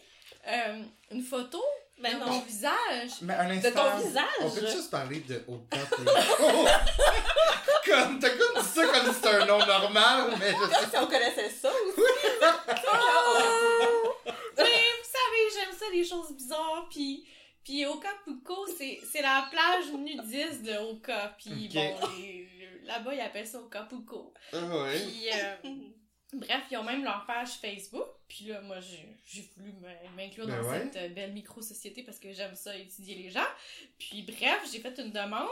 [0.48, 0.82] euh,
[1.12, 1.62] une photo
[2.02, 2.26] Ben de non.
[2.26, 3.22] mon visage.
[3.22, 3.84] Mais un De instant.
[3.84, 4.24] ton visage.
[4.40, 6.12] On peut juste parler de Oka Pulco?
[7.86, 10.96] comme, t'as comme dit ça comme si c'était un nom normal, mais je Comme si
[10.98, 12.02] on connaissait ça aussi.
[14.58, 16.88] Mais vous savez, j'aime ça, les choses bizarres.
[16.90, 17.24] Puis,
[17.68, 21.36] puis Okapulco, c'est c'est la plage nudiste de Oka.
[21.38, 21.96] Puis bon,
[22.84, 24.32] là-bas, ils appellent ça Okapulco.
[24.54, 24.98] Ah ouais.
[24.98, 25.70] Puis, euh,
[26.32, 28.06] bref, ils ont même leur page Facebook.
[28.26, 29.74] Puis là, moi, j'ai voulu
[30.16, 30.88] m'inclure Ben dans ouais.
[30.90, 33.48] cette belle micro-société parce que j'aime ça, étudier les gens.
[33.98, 35.48] Puis bref, j'ai fait une demande.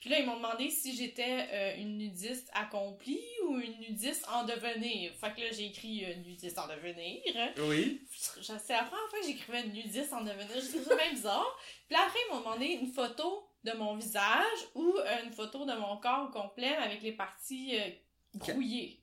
[0.00, 4.44] Puis là, ils m'ont demandé si j'étais euh, une nudiste accomplie ou une nudiste en
[4.44, 5.12] devenir.
[5.14, 7.20] Fait que là, j'ai écrit euh, nudiste en devenir.
[7.68, 8.00] Oui.
[8.14, 10.48] C'est la première fois que j'écrivais nudiste en devenir.
[10.54, 11.58] Je trouve ça même bizarre.
[11.88, 15.64] Puis là, après, ils m'ont demandé une photo de mon visage ou euh, une photo
[15.64, 17.88] de mon corps au complet avec les parties euh,
[18.34, 19.00] brouillées.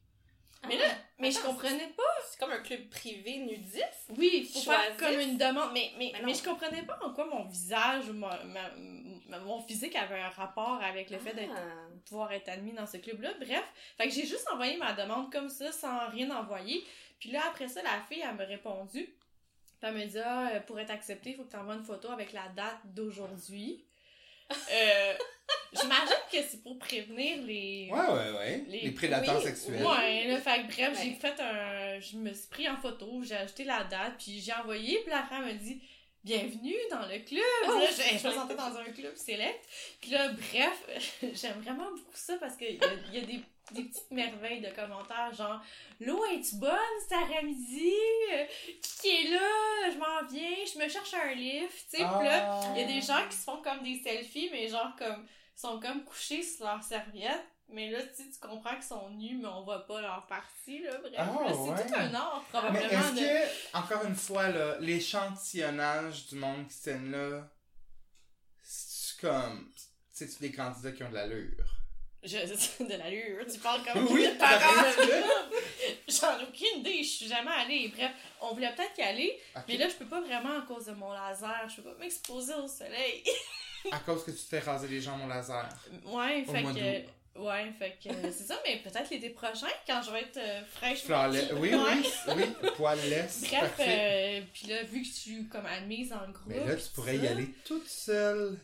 [0.68, 0.86] Mais là,
[1.20, 2.04] mais je comprenais pas.
[2.32, 4.10] C'est comme un club privé nudiste?
[4.18, 4.98] Oui, faut faire Choisir.
[4.98, 5.70] comme une demande.
[5.74, 8.44] Mais, mais, Mais je comprenais pas en quoi mon visage ou ma-
[9.30, 11.88] mon physique avait un rapport avec le fait d'être Ah.
[12.08, 13.34] pouvoir être admis dans ce club-là.
[13.40, 13.64] Bref,
[13.98, 16.84] fait que j'ai juste envoyé ma demande comme ça, sans rien envoyer.
[17.20, 19.04] Puis là, après ça, la fille, elle m'a répondu.
[19.06, 21.84] Puis elle me dit, ah, euh, pour être acceptée, il faut que tu envoies une
[21.84, 23.84] photo avec la date d'aujourd'hui.
[24.52, 25.14] Euh,
[25.74, 27.90] J'imagine que c'est pour prévenir les...
[27.92, 28.64] Ouais, ouais, ouais.
[28.68, 29.84] Les, Les- prédateurs oui, sexuels.
[29.84, 32.00] Ouais, là, fait que bref, j'ai fait un...
[32.00, 35.24] Je me suis pris en photo, j'ai ajouté la date, puis j'ai envoyé, puis la
[35.24, 35.82] femme me dit...
[36.26, 37.44] bienvenue dans le club.
[37.68, 39.64] Oh, là, je, je me sentais dans un club select.
[40.02, 44.10] Puis là, bref, j'aime vraiment beaucoup ça parce qu'il y y a des, des petites
[44.10, 45.62] merveilles de commentaires, genre
[46.00, 46.72] L'eau est-tu bonne
[47.12, 47.94] après-midi?
[48.34, 48.46] Euh,
[49.00, 49.92] Qui est là?
[49.92, 51.92] Je m'en viens, je me cherche un lift.
[51.92, 54.50] Tu sais, puis là, il y a des gens qui se font comme des selfies,
[54.52, 57.46] mais genre comme sont comme couchés sur leur serviette.
[57.70, 60.98] Mais là, tu tu comprends qu'ils sont nus, mais on voit pas leur partie, là.
[61.00, 61.88] Bref, là, c'est ouais.
[61.88, 62.90] tout un art, Mais probablement.
[62.90, 63.20] est-ce de...
[63.72, 67.48] que, encore une fois, là, l'échantillonnage du monde qui tiennent là,
[68.62, 69.72] c'est comme.
[70.12, 71.66] C'est-tu des candidats qui ont de l'allure?
[72.24, 72.38] Je,
[72.84, 74.60] de l'allure, tu parles comme Oui, une parent.
[74.98, 75.04] t'as
[76.08, 77.90] J'en ai aucune idée, je suis jamais allée.
[77.90, 78.12] Bref,
[78.42, 81.12] on voulait peut-être y aller, mais là, je peux pas vraiment à cause de mon
[81.14, 81.68] laser.
[81.70, 83.24] Je peux pas m'exposer au soleil.
[83.92, 85.70] À cause que tu te fais raser les jambes au laser.
[86.06, 87.25] ouais, Au fait que.
[87.36, 90.62] Ouais, fait que euh, c'est ça, mais peut-être l'été prochain, quand je vais être euh,
[90.74, 91.04] fraîche.
[91.04, 91.52] Flawless.
[91.58, 93.42] Oui, oui, oui, poilless.
[93.50, 96.46] Bref, euh, puis là, vu que je suis comme admise dans le groupe.
[96.48, 98.58] Mais là, tu pourrais y aller toute seule.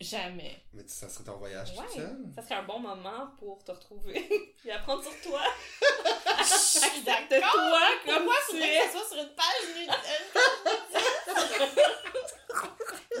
[0.00, 0.56] Jamais.
[0.72, 2.18] Mais ça serait ton voyage Ouais, toute seule.
[2.34, 4.28] ça serait un bon moment pour te retrouver
[4.64, 5.40] et apprendre sur toi.
[6.44, 8.90] Suis De toi, Comme moi, tu es.
[8.90, 9.98] soit sur une page.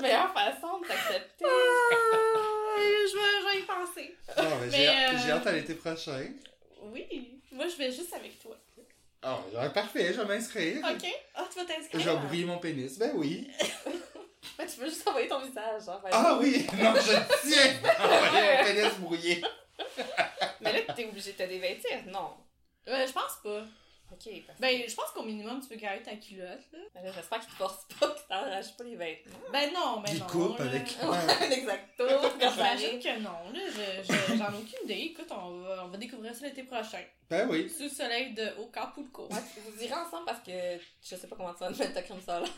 [0.00, 1.44] Meilleure façon de t'accepter.
[2.74, 4.16] Ah, je vais, je vais y penser.
[4.36, 6.26] Ah, mais j'ai Mais, euh, hâte à l'été prochain.
[6.82, 8.56] Oui, moi je vais juste avec toi.
[9.22, 10.78] Ah, ouais, parfait, je vais m'inscrire.
[10.78, 11.08] Ok?
[11.34, 12.00] Ah, tu vas t'inscrire?
[12.00, 12.98] Je vais brouiller mon pénis.
[12.98, 13.48] Ben oui.
[14.58, 15.82] Tu peux juste envoyer ton visage.
[15.88, 16.66] Hein, Ah oui!
[16.74, 17.72] Non, je tiens!
[17.98, 19.42] Ah ouais, mon pénis brouillé.
[20.60, 21.90] Mais là, t'es obligé de te dévêtir.
[22.06, 22.34] Non.
[22.86, 23.62] Ouais, je pense pas.
[24.12, 24.28] Ok,
[24.60, 26.78] Ben, je pense qu'au minimum, tu peux garder ta culotte, là.
[27.02, 29.38] là, j'espère que tu te forces pas, que t'arraches pas les vêtements.
[29.50, 30.26] Ben non, mais Il non.
[30.26, 30.64] coupe là.
[30.66, 30.82] avec.
[31.02, 32.06] Ouais, exacto.
[32.38, 33.60] J'imagine que non, là.
[33.68, 35.12] Je- je- J'en ai aucune idée.
[35.12, 37.02] Écoute, on va, on va découvrir ça l'été prochain.
[37.30, 37.70] Ben oui.
[37.74, 39.28] Sous le soleil de Acapulco.
[39.30, 40.52] Ouais, vous irez ensemble parce que
[41.02, 42.42] je sais pas comment tu vas te mettre ta crème solaire.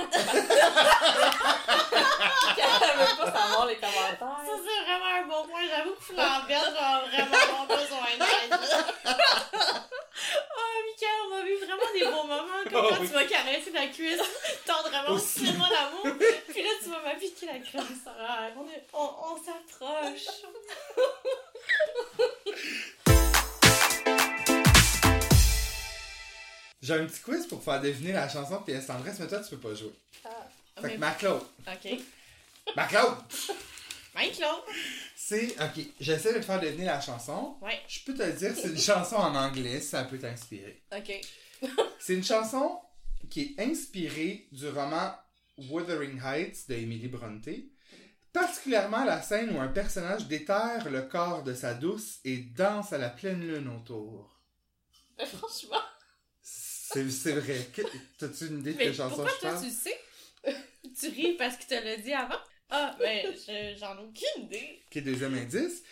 [2.57, 4.45] Elle veut pas savoir les Ça, commentaires.
[4.47, 5.63] c'est vraiment un bon point.
[5.69, 8.59] J'avoue que Flambert, genre, vraiment besoin d'aide.
[11.03, 12.65] on a vu vraiment des beaux moments.
[12.65, 13.07] Comme Oh, quand oui.
[13.09, 14.21] tu vas caresser la cuisse,
[14.67, 16.19] tendrement, tellement l'amour.
[16.49, 18.53] Puis là, tu vas m'appliquer la crème solaire.
[18.57, 20.27] On, est- on, on s'approche.
[26.83, 29.57] J'ai un petit quiz pour faire deviner la chanson de PS Tendresse, mais toi, tu
[29.57, 29.93] peux pas jouer.
[30.25, 30.29] Ah.
[30.77, 31.43] Fait Mais- que Marc-Claude.
[31.67, 31.99] Ok.
[32.77, 33.17] Marc-Claude!
[34.15, 34.63] Mike-Claude.
[35.27, 35.55] C'est.
[35.62, 37.57] Ok, j'essaie de te faire deviner la chanson.
[37.62, 37.81] Ouais.
[37.89, 40.83] Je peux te dire, c'est une chanson en anglais, ça peut t'inspirer.
[40.95, 41.12] Ok.
[41.99, 42.79] C'est une chanson
[43.31, 45.14] qui est inspirée du roman
[45.70, 47.49] Wuthering Heights de Emily Bronte.
[48.35, 52.99] Particulièrement la scène où un personnage déterre le corps de sa douce et danse à
[52.99, 54.39] la pleine lune autour.
[55.16, 55.81] Mais franchement,
[56.43, 57.66] C'est vrai.
[57.72, 57.83] Que-
[58.18, 59.62] T'as-tu une idée de quelle chanson pourquoi je toi, parle?
[59.64, 60.01] tu le sais?
[61.01, 62.39] tu ris parce qu'il te l'a dit avant?
[62.77, 64.83] Ah, ben, je- j'en ai aucune idée.
[64.91, 65.83] Ok, deuxième indice.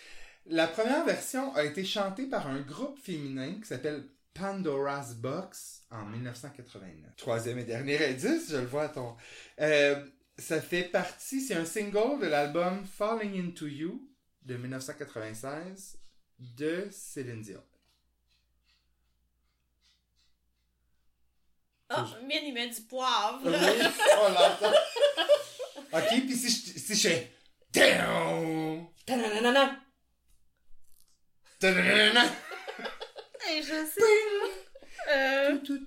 [0.47, 4.03] La première version a été chantée par un groupe féminin qui s'appelle
[4.33, 7.15] Pandora's Box en 1989.
[7.15, 9.15] Troisième et dernier indice, je le vois à ton.
[9.61, 10.03] Euh,
[10.37, 14.09] ça fait partie, c'est un single de l'album Falling Into You
[14.41, 15.97] de 1996
[16.39, 17.63] de Céline Dion.
[22.27, 23.39] Mine, il met du poivre.
[23.45, 24.73] Oui, on l'entend.
[25.93, 27.31] Ok, puis si je, si je fais.
[27.71, 28.87] Down!
[29.05, 29.79] tananana.
[31.59, 32.23] Tadadadada,
[33.51, 35.11] Et je sais.
[35.11, 35.79] Euh, tout,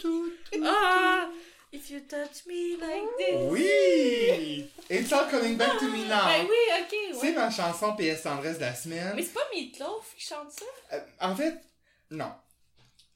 [0.00, 0.32] tout,
[0.64, 1.28] ah,
[1.72, 3.36] if you touch me like this.
[3.50, 4.70] Oui!
[4.88, 6.24] It's all coming back to me now.
[6.26, 7.32] Ben oui, ok, C'est ouais.
[7.32, 9.12] ma chanson PS Tendresse de la semaine.
[9.14, 10.64] Mais c'est pas Meatloaf qui chante ça?
[10.94, 11.54] Euh, en fait,
[12.10, 12.32] non.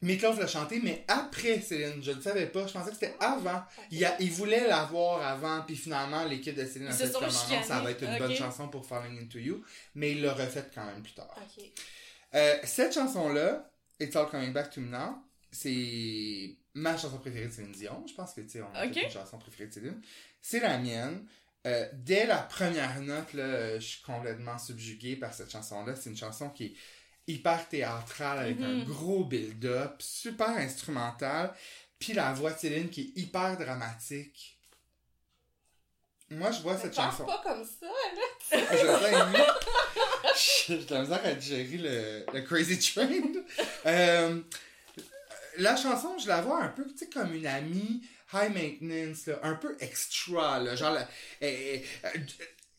[0.02, 2.02] Meatloaf l'a chanté, mais après Céline.
[2.02, 2.66] Je ne savais pas.
[2.66, 3.64] Je pensais que c'était avant.
[3.90, 7.28] Il, a- il voulait l'avoir avant, puis finalement, l'équipe de Céline a fait sont comme
[7.28, 7.64] non, chicanés.
[7.64, 9.64] ça va être une bonne chanson pour Falling Into You.
[9.94, 11.34] Mais il l'a refait quand même plus tard.
[12.34, 15.16] Euh, cette chanson-là, It's All Coming Back to Me Now,
[15.50, 18.04] c'est ma chanson préférée de Céline Dion.
[18.06, 20.00] Je pense que, tu sais, on a une chanson préférée de Céline.
[20.42, 21.24] C'est la mienne.
[21.66, 25.96] Euh, dès la première note, là, je suis complètement subjugué par cette chanson-là.
[25.96, 26.74] C'est une chanson qui est
[27.26, 28.84] hyper théâtrale, avec un Mhm.
[28.84, 31.54] gros build-up, super instrumental.
[31.98, 34.52] Puis la voix de Céline qui est hyper dramatique.
[36.30, 37.24] Moi, je vois Mais cette chanson.
[37.24, 38.58] pas comme ça, là.
[38.72, 39.44] Je l'ai mis.
[40.66, 43.22] J'ai de la misère à digérer le, le Crazy Train.
[43.86, 44.40] Euh,
[45.58, 49.38] la chanson, je la vois un peu tu sais, comme une amie high maintenance, là,
[49.44, 50.58] un peu extra.
[50.58, 50.98] Là, genre,
[51.42, 51.78] euh,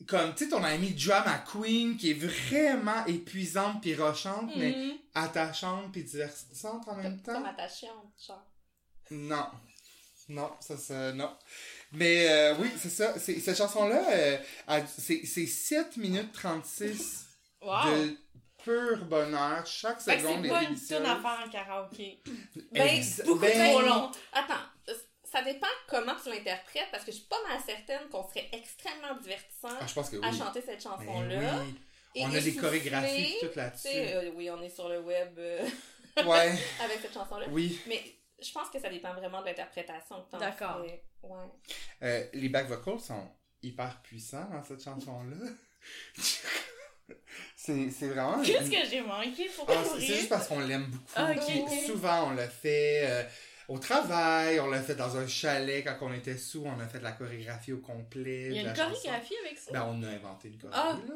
[0.05, 4.93] comme tu sais, ton amie Drama Queen qui est vraiment épuisante puis rochante, mais Mhm.
[5.15, 7.33] attachante puis divertissante en même temps.
[7.33, 8.45] Comme attachante, genre.
[9.11, 9.47] Non.
[10.29, 11.31] Non, ça, ça, non.
[11.93, 13.17] Mais euh, oui, c'est ça.
[13.17, 14.37] C'est- Cette chanson-là, euh,
[14.67, 17.25] a- c'est c'est 7 minutes 36
[17.61, 17.85] Wow!
[17.85, 18.17] de
[18.61, 19.65] pur bonheur.
[19.65, 22.21] Chaque Fait seconde c'est est pas une tonne à faire en karaoké.
[22.73, 24.11] Ben, beaucoup ben, trop long.
[24.33, 24.53] Attends,
[24.89, 24.93] euh,
[25.31, 29.15] ça dépend comment tu l'interprètes, parce que je suis pas mal certaine qu'on serait extrêmement
[29.21, 30.25] divertissant Ah, je pense que oui.
[30.25, 31.61] à chanter cette Mais chanson-là.
[31.63, 31.75] oui.
[32.19, 33.87] On a des chorégraphies tout Tu là-dessus.
[33.89, 35.67] sais, euh, oui, on est sur le web euh,
[36.25, 36.51] Ouais,
[36.83, 37.45] avec cette chanson-là.
[37.51, 37.79] oui.
[37.87, 38.01] Mais
[38.41, 40.81] je pense que ça dépend vraiment de l'interprétation D'accord.
[40.81, 41.03] Ouais.
[42.03, 43.29] Euh, les back vocals sont
[43.61, 45.47] hyper puissants dans cette chanson-là.
[47.55, 48.41] c'est c'est vraiment...
[48.41, 51.75] Qu'est-ce que j'ai manqué pour Ah, c'est- juste parce qu'on l'aime beaucoup.
[51.85, 53.23] Souvent, on l'a fait euh,
[53.67, 56.99] au travail, on l'a fait dans un chalet quand on était sous, on a fait
[56.99, 58.47] de la chorégraphie au complet.
[58.47, 58.93] Il y a une chanson.
[58.95, 59.71] chorégraphie avec ça?
[59.71, 60.97] Ben, on a inventé une Ah.
[60.99, 61.15] chorégraphie, là.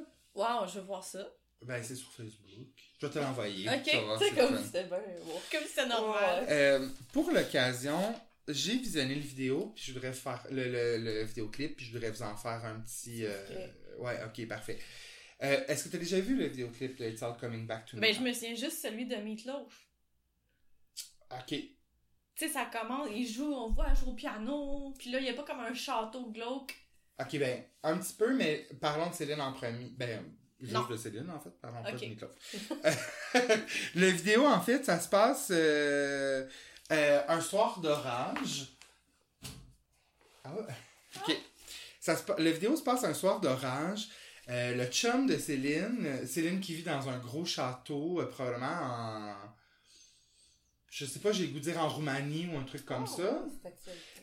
[0.62, 1.28] Wow, je veux voir ça.
[1.62, 2.68] Ben, c'est sur Facebook.
[3.00, 3.70] Je vais te l'envoyer.
[3.70, 4.88] Ok, C'est comme si c'était.
[4.90, 6.46] Comme si normal.
[6.50, 8.16] Euh, pour l'occasion,
[8.48, 12.10] j'ai visionné le vidéo, puis je voudrais faire le, le, le vidéoclip, puis je voudrais
[12.10, 13.26] vous en faire un petit.
[13.26, 13.68] euh.
[14.00, 14.80] Ouais, ok, parfait.
[15.44, 17.98] Euh, Est-ce que tu as déjà vu le vidéoclip de It's All Coming Back to
[17.98, 18.02] Me?
[18.02, 19.88] Ben, je me souviens juste celui de Meatloaf.
[21.32, 21.56] Ok.
[22.42, 25.26] Tu sais, ça commence, il joue, on voit, elle joue au piano, puis là, il
[25.26, 26.74] y a pas comme un château glauque.
[27.20, 29.94] Ok, ben, un petit peu, mais parlons de Céline en premier.
[29.96, 30.26] Ben,
[30.60, 30.88] juste Non.
[30.88, 31.52] de Céline, en fait.
[31.62, 32.00] Parlons pas Ok.
[32.02, 32.32] de Meatloaf.
[33.96, 36.48] le vidéo, en fait, ça se passe euh,
[36.92, 38.70] euh, un soir d'orage.
[40.44, 40.64] Ah ouais?
[41.18, 41.38] Ok.
[42.00, 44.08] Ça se le vidéo se passe un soir d'orage.
[44.50, 49.36] Euh, le chum de Céline, Céline qui vit dans un gros château, probablement en.
[50.92, 53.46] Je sais pas, j'ai goût de dire en Roumanie ou un truc comme Oh, ça.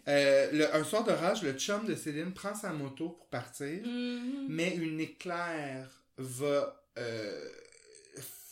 [0.07, 4.47] Euh, le- un soir d'orage, le chum de Céline prend sa moto pour partir, Mhm.
[4.51, 5.89] mais une éclair
[6.19, 7.49] va euh,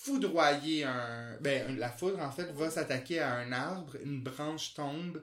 [0.00, 1.36] foudroyer un.
[1.40, 5.22] Ben, la foudre, en fait, va s'attaquer à un arbre, une branche tombe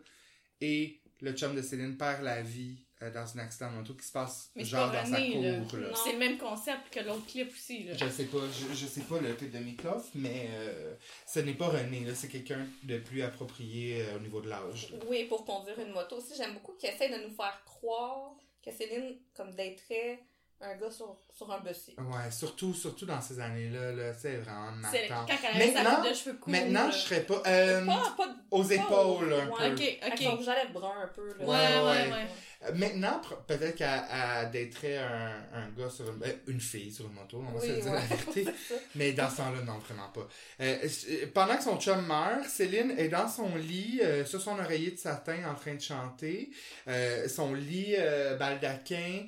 [0.61, 4.11] et le chum de Céline perd la vie dans un accident de moto qui se
[4.11, 5.97] passe Mais genre pas dans sa René, cour.
[6.03, 7.93] C'est le même concept que l'autre clip aussi, là.
[7.95, 10.93] Je sais pas, je, je sais pas le clip de Mikloff, mais euh,
[11.27, 14.89] ce n'est pas René, là, c'est quelqu'un de plus approprié euh, au niveau de l'âge.
[14.91, 14.99] là.
[15.09, 16.33] Oui, pour conduire une moto aussi.
[16.37, 18.31] J'aime beaucoup qu'il essaie de nous faire croire
[18.63, 19.81] que Céline, comme d'être
[20.61, 21.93] un gars sur, sur un bussier.
[21.99, 25.25] Ouais, surtout, surtout dans ces années-là, là, c'est vraiment Maintenant-
[25.97, 26.49] coupe de cheveux courts.
[26.51, 26.91] Maintenant, là.
[26.91, 27.41] je serais pas.
[27.47, 29.69] euh, Pas, pas aux pas épaules, un ouais.
[29.69, 29.73] peu.
[29.83, 30.19] Ok, Avec ok.
[30.23, 31.27] son rouge à lèvres brun un peu.
[31.37, 31.45] Là.
[31.45, 32.27] Ouais, Ouais, ouais, ouais.
[32.75, 37.13] Maintenant, peut-être qu'elle elle daterait un, un gars sur une, euh, une fille sur une
[37.13, 38.45] moto, on va se Oui, dire la vérité.
[38.95, 40.27] Mais dans ce temps-là, non, vraiment pas.
[40.61, 40.77] Euh,
[41.09, 44.91] euh, pendant que son chum meurt, Céline est dans son lit, euh, sur son oreiller
[44.91, 46.51] de satin, en train de chanter.
[46.87, 47.95] Euh, son lit
[48.39, 49.25] baldaquin.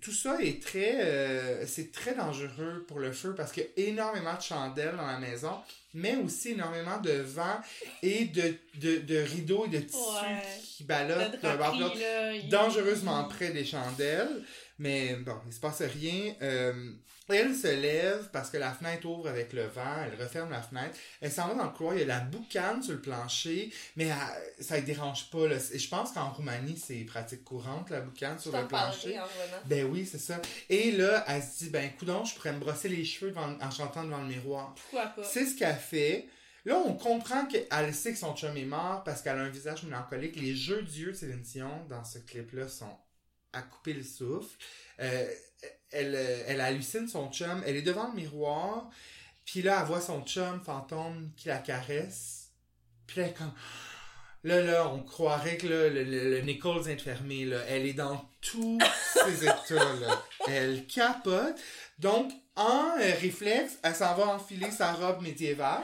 [0.00, 1.66] Tout ça est très...
[1.66, 5.18] c'est très dangereux pour le feu parce qu'il y a énormément de chandelles dans la
[5.18, 5.56] maison,
[5.94, 7.58] mais aussi énormément de vent
[8.02, 10.42] et de, de, de rideaux et de tissus Ouais.
[10.76, 12.34] qui ballottent draperie, là.
[12.34, 14.42] il- dangereusement près des chandelles.
[14.78, 16.34] Mais bon, il se passe rien.
[16.42, 16.92] Euh,
[17.28, 20.02] elle se lève parce que la fenêtre ouvre avec le vent.
[20.04, 20.98] Elle referme la fenêtre.
[21.20, 21.94] Elle s'en va dans le couloir.
[21.94, 23.72] Il y a la boucane sur le plancher.
[23.96, 25.46] Mais elle- ça ne dérange pas.
[25.46, 25.56] Là.
[25.58, 29.18] Je pense qu'en Roumanie, c'est pratique courante, la boucane sur le plancher.
[29.20, 29.22] en.
[29.68, 30.40] Ben oui, c'est ça.
[30.68, 33.70] Et là, elle se dit, ben coudon, je pourrais me brosser les cheveux devant- en
[33.70, 34.74] chantant devant le miroir.
[34.74, 35.22] Pourquoi pas?
[35.24, 36.28] C'est ce qu'elle fait.
[36.66, 39.82] Là, on comprend qu'elle sait que son chum est mort parce qu'elle a un visage
[39.84, 40.34] mélancolique.
[40.36, 42.96] Les jeux d'yeux de Céline Dion dans ce clip-là sont
[43.54, 44.56] à couper le souffle.
[45.00, 45.26] Euh,
[45.90, 47.62] elle, euh, elle hallucine son chum.
[47.66, 48.90] Elle est devant le miroir.
[49.44, 52.50] Puis là, elle voit son chum fantôme qui la caresse.
[53.06, 53.52] Puis là, elle est comme...
[54.44, 56.84] Là, là, on croirait que là, le, le, le Nichols.
[56.86, 57.64] Là.
[57.68, 58.78] Elle est dans tous
[59.24, 59.94] ses états.
[60.00, 60.22] Là.
[60.46, 61.56] Elle capote.
[61.98, 65.82] Donc, en euh, réflexe, elle s'en va enfiler sa robe médiévale.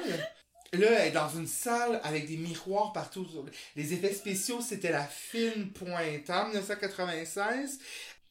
[0.72, 3.26] Là, elle est dans une salle avec des miroirs partout.
[3.74, 6.30] Les effets spéciaux, c'était la fine pointe.
[6.30, 7.80] En 1996,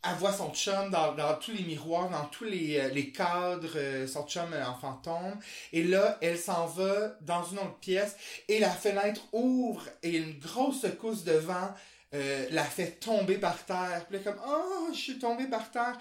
[0.07, 3.73] elle voit son chum dans, dans tous les miroirs, dans tous les, euh, les cadres,
[3.75, 5.37] euh, son chum euh, en fantôme.
[5.73, 8.15] Et là, elle s'en va dans une autre pièce
[8.47, 11.73] et la fenêtre ouvre et une grosse secousse de vent
[12.11, 14.03] la fait tomber par terre.
[14.09, 15.95] Puis là, comme, oh, je suis tombée par terre.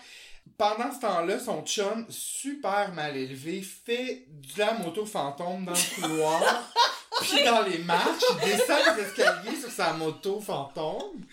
[0.57, 6.03] Pendant ce temps-là, son chum, super mal élevé, fait de la moto fantôme dans le
[6.03, 6.73] couloir,
[7.20, 11.25] puis dans les marches, il descend les escaliers sur sa moto fantôme,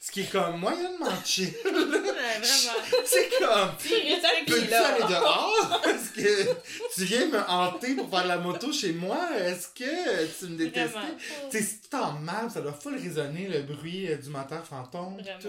[0.00, 1.52] ce qui est comme moyennement chill.
[1.64, 3.04] Ouais, vraiment.
[3.04, 3.70] C'est comme,
[4.46, 5.82] peux-tu aller dehors?
[5.86, 6.54] Est-ce que
[6.94, 9.18] tu viens me hanter pour faire la moto chez moi?
[9.38, 10.92] Est-ce que tu me détestes?
[10.92, 11.16] Vraiment.
[11.50, 14.64] Tu sais, c'est tout en mal, ça doit full résonner le bruit euh, du moteur
[14.64, 15.16] fantôme.
[15.40, 15.48] Tout.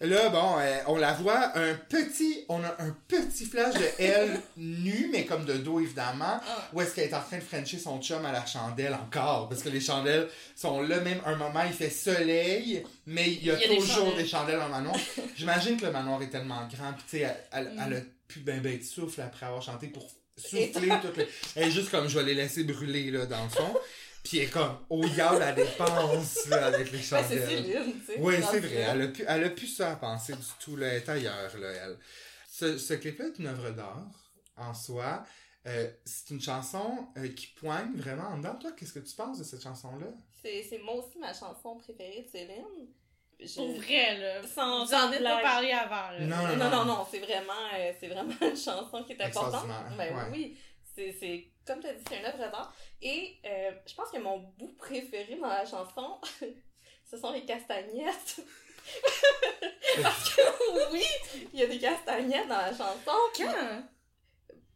[0.00, 4.40] Là, bon, euh, on la voit, un petit, on a un petit flash de elle
[4.56, 6.68] nue, mais comme de dos évidemment, Ah.
[6.72, 9.62] où est-ce qu'elle est en train de frencher son chum à la chandelle encore, parce
[9.62, 13.54] que les chandelles sont là, même un moment il fait soleil, mais il y a,
[13.54, 14.22] Il y a des toujours chandelles.
[14.22, 14.96] des chandelles le manoir.
[15.36, 17.82] J'imagine que le manoir est tellement grand, puis tu sais, elle, elle, Mm.
[17.86, 21.28] elle a plus ben ben de souffle après avoir chanté pour souffler toutes les...
[21.54, 23.74] Elle est juste comme, je vais les laisser brûler, là, dans le fond.
[24.24, 27.28] Puis elle est comme, au yard la dépense, là, avec les Ben, chandelles.
[27.28, 28.18] c'est Céline, tu sais.
[28.18, 28.74] Oui, c'est ce vrai.
[28.90, 30.76] Elle a, plus, elle a plus ça à penser du tout.
[30.76, 30.86] Là.
[30.88, 31.98] Elle est ailleurs, là, elle.
[32.50, 34.06] Ce, ce clip-là est une œuvre d'art
[34.56, 35.24] en soi.
[35.66, 38.54] Euh, c'est une chanson euh, qui poigne vraiment en dedans.
[38.60, 40.06] Toi, qu'est-ce que tu penses de cette chanson-là?
[40.42, 42.88] C'est c'est moi aussi ma chanson préférée de Céline.
[43.40, 44.46] Je- Pour vrai, là.
[44.46, 45.42] Sans- Vous sans en êtes pas blague.
[45.42, 46.20] parlé avant, là.
[46.20, 49.66] Non, Non, non, non, non, c'est vraiment, euh, c'est vraiment une chanson qui est importante.
[49.98, 50.22] Ben ouais.
[50.32, 50.58] oui,
[50.94, 52.74] c'est, comme tu as dit, c'est une œuvre d'art.
[53.02, 56.20] Et euh, je pense que mon bout préféré dans la chanson,
[57.10, 58.40] ce sont les castagnettes.
[60.02, 61.04] Parce que oui,
[61.52, 63.12] il y a des castagnettes dans la chanson.
[63.36, 63.84] Quand?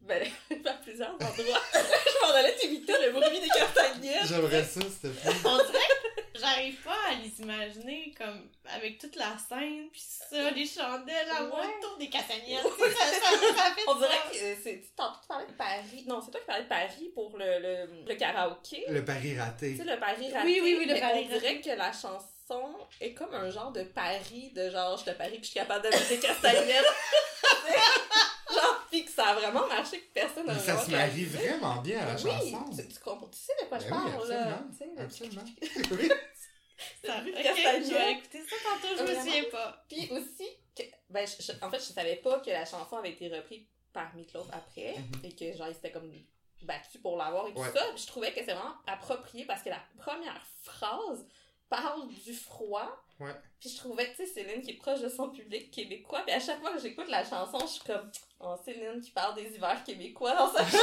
[0.08, 0.26] Ben,
[0.66, 1.34] à plusieurs endroits.
[1.74, 4.26] je m'en allais t'imiter le bruit des castagnettes.
[4.26, 5.32] J'aimerais ça, s'il te plaît.
[5.44, 5.70] On dirait
[6.32, 11.28] que j'arrive pas à les imaginer comme avec toute la scène, pis ça, les chandelles
[11.30, 11.50] à Ouais.
[11.78, 12.62] autour des castagnettes.
[12.62, 16.04] ça, ça, ça fait On dirait que euh, c'est, tu tantôt tu parlais de Paris.
[16.06, 18.84] Non, c'est toi qui parlais de Paris pour le, le, le karaoké.
[18.88, 19.72] Le pari raté.
[19.72, 20.46] Tu sais, le pari raté.
[20.46, 22.28] Oui, oui, oui, le mais pari on dirait que la chanson
[23.00, 25.84] est comme un genre de pari de genre, je te parie que je suis capable
[25.84, 26.84] de mettre des castagnettes.
[28.54, 31.76] genre, pis que ça a vraiment marché que personne n'a Mais ça se marie vraiment
[31.82, 32.64] bien à la Oui, chanson.
[32.76, 34.44] tu, tu comprends, tu sais de quoi je Ben oui, parle, là.
[34.44, 34.70] absolument.
[34.70, 35.44] Tu sais, le- Absolument.
[36.02, 36.10] Oui.
[37.04, 37.86] Ça- le bruit de ok, castagnette.
[37.88, 39.84] je vais écouter ça tantôt, je me souviens pas.
[39.88, 43.10] Puis aussi, que, ben, je- je- en fait, je savais pas que la chanson avait
[43.10, 45.24] été reprise par Meatloaf après, Mhm.
[45.24, 46.12] et que genre, il s'était comme
[46.62, 47.72] battu pour l'avoir et tout Ouais.
[47.72, 47.84] ça.
[47.94, 51.26] Puis je trouvais que c'est vraiment approprié parce que la première phrase
[51.68, 52.88] parle du froid.
[53.20, 53.32] Ouais.
[53.60, 56.20] Puis je trouvais, tu sais, Céline qui est proche de son public québécois.
[56.24, 58.08] Puis à chaque fois que j'écoute la chanson, je suis comme,
[58.40, 60.78] oh, Céline qui parle des hivers québécois dans sa chanson.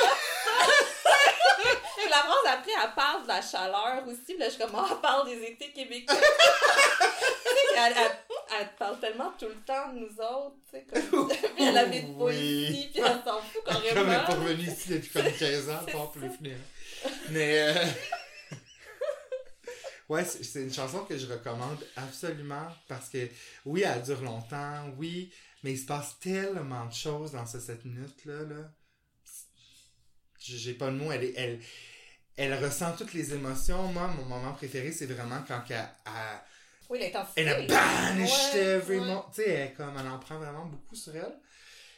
[2.10, 4.26] La phrase après, elle parle de la chaleur aussi.
[4.26, 6.16] Puis là, je suis comme, oh, elle parle des étés québécois.
[7.78, 8.12] elle, elle,
[8.60, 11.28] elle parle tellement tout le temps de nous autres, tu sais, comme.
[11.56, 12.36] puis elle pas Oui.
[12.36, 14.26] ici, puis elle s'en fout Comme elle est carrément.
[14.26, 16.58] pas revenue ici depuis comme 15 ans, pas plus finir.
[17.30, 17.86] Mais euh,
[20.10, 23.28] ouais, c'est une chanson que je recommande absolument parce que
[23.66, 25.34] oui, elle dure longtemps, oui,
[25.64, 28.72] mais il se passe tellement de choses dans ce 7 minutes là là.
[30.40, 31.60] J'ai pas de mots, elle est elle
[32.38, 33.88] elle ressent toutes les émotions.
[33.94, 36.40] Moi, mon moment préféré, c'est vraiment quand elle, elle,
[36.90, 37.42] Oui, l'intensité.
[37.42, 39.06] elle a banished Ouais, every ouais.
[39.34, 41.34] Tu sais, elle, comme, elle en prend vraiment beaucoup sur elle.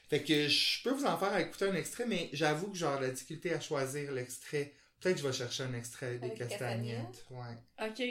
[0.10, 3.10] Fait que je peux vous en faire écouter un extrait, mais j'avoue que genre la
[3.10, 4.74] difficulté à choisir l'extrait.
[5.00, 7.26] Peut-être que je vais chercher un extrait des castagnettes.
[7.30, 7.88] Ouais.
[7.88, 8.02] Ok.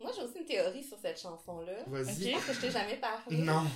[0.00, 1.84] Moi, j'ai aussi une théorie sur cette chanson-là.
[1.86, 2.32] Vas-y.
[2.32, 3.38] Pense que je t'ai jamais parlé.
[3.38, 3.66] Non.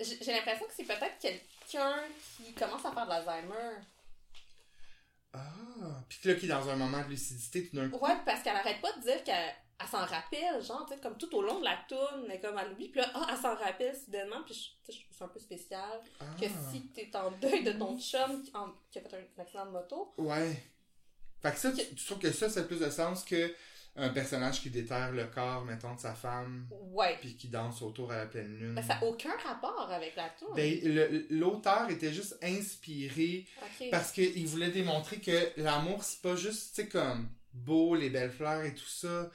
[0.00, 1.96] J'ai l'impression que c'est peut-être quelqu'un
[2.36, 3.76] qui commence à faire de l'Alzheimer.
[5.34, 6.02] Ah.
[6.08, 8.02] Puis là, qui est dans un moment de lucidité tout d'un coup.
[8.02, 11.18] Ouais, parce qu'elle arrête pas de dire qu'elle elle s'en rappelle, genre, tu sais, comme
[11.18, 13.54] tout au long de la tourne, mais comme elle oublie, puis là, ah, elle s'en
[13.54, 16.00] rappelle soudainement, puis je, trouve ça un peu spécial.
[16.18, 16.24] Ah.
[16.40, 19.66] Que si t'es en deuil de ton chum qui, en- qui a fait un, accident
[19.66, 20.62] de moto, Ouais.
[21.42, 23.52] Fait que ça, tu, tu trouves que ça, ça a plus de sens que
[23.98, 27.16] un personnage qui déterre le corps, mettons, de sa femme, ouais.
[27.18, 28.74] puis qui danse autour à la pleine lune?
[28.74, 30.54] Ben, ça n'a aucun rapport avec la tourne.
[30.54, 33.88] Ben, le- l'auteur était juste inspiré ok.
[33.90, 38.30] Parce qu'il voulait démontrer que l'amour, c'est pas juste, tu sais, comme beau, les belles
[38.32, 39.30] fleurs et tout ça.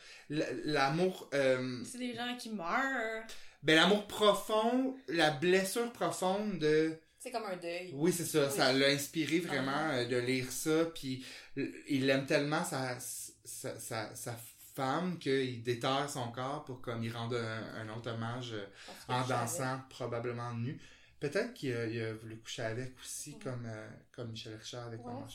[0.65, 3.23] L'amour, euh, C'est des gens qui meurent.
[3.63, 6.93] ben l'amour profond, la blessure profonde de...
[7.19, 7.91] C'est comme un deuil.
[7.93, 8.51] Oui, c'est ça, Oui.
[8.55, 9.97] ça l'a inspiré vraiment Ah.
[9.97, 11.23] euh, de lire ça, puis
[11.55, 14.35] il aime tellement sa, sa, sa, sa
[14.73, 18.65] femme qu'il déterre son corps pour comme il rende un, un autre hommage euh,
[19.07, 20.79] en dansant, probablement nu.
[21.19, 23.39] Peut-être qu'il a, voulu coucher avec aussi, Mm.
[23.43, 25.27] comme, euh, comme Michel Richard avec Ouais, Maman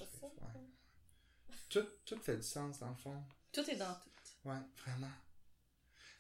[2.07, 3.23] tout fait du sens, dans le fond.
[3.53, 4.49] Tout est dans tout.
[4.49, 5.11] Ouais, vraiment.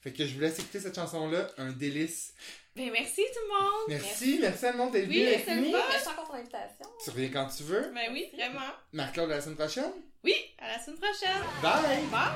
[0.06, 2.32] Fait que je vous laisse écouter cette chanson-là, un délice.
[2.76, 3.86] Ben merci tout le monde.
[3.88, 5.16] Merci, merci, à tout le monde d'être venu.
[5.16, 6.86] Oui, merci, merci encore pour l'invitation.
[7.02, 7.90] Tu reviens quand tu veux.
[7.92, 8.60] Ben oui, vraiment.
[8.92, 9.90] Marc-Claude, à la semaine prochaine.
[10.22, 11.42] Oui, à la semaine prochaine.
[11.60, 12.04] Bye.
[12.12, 12.30] Bye.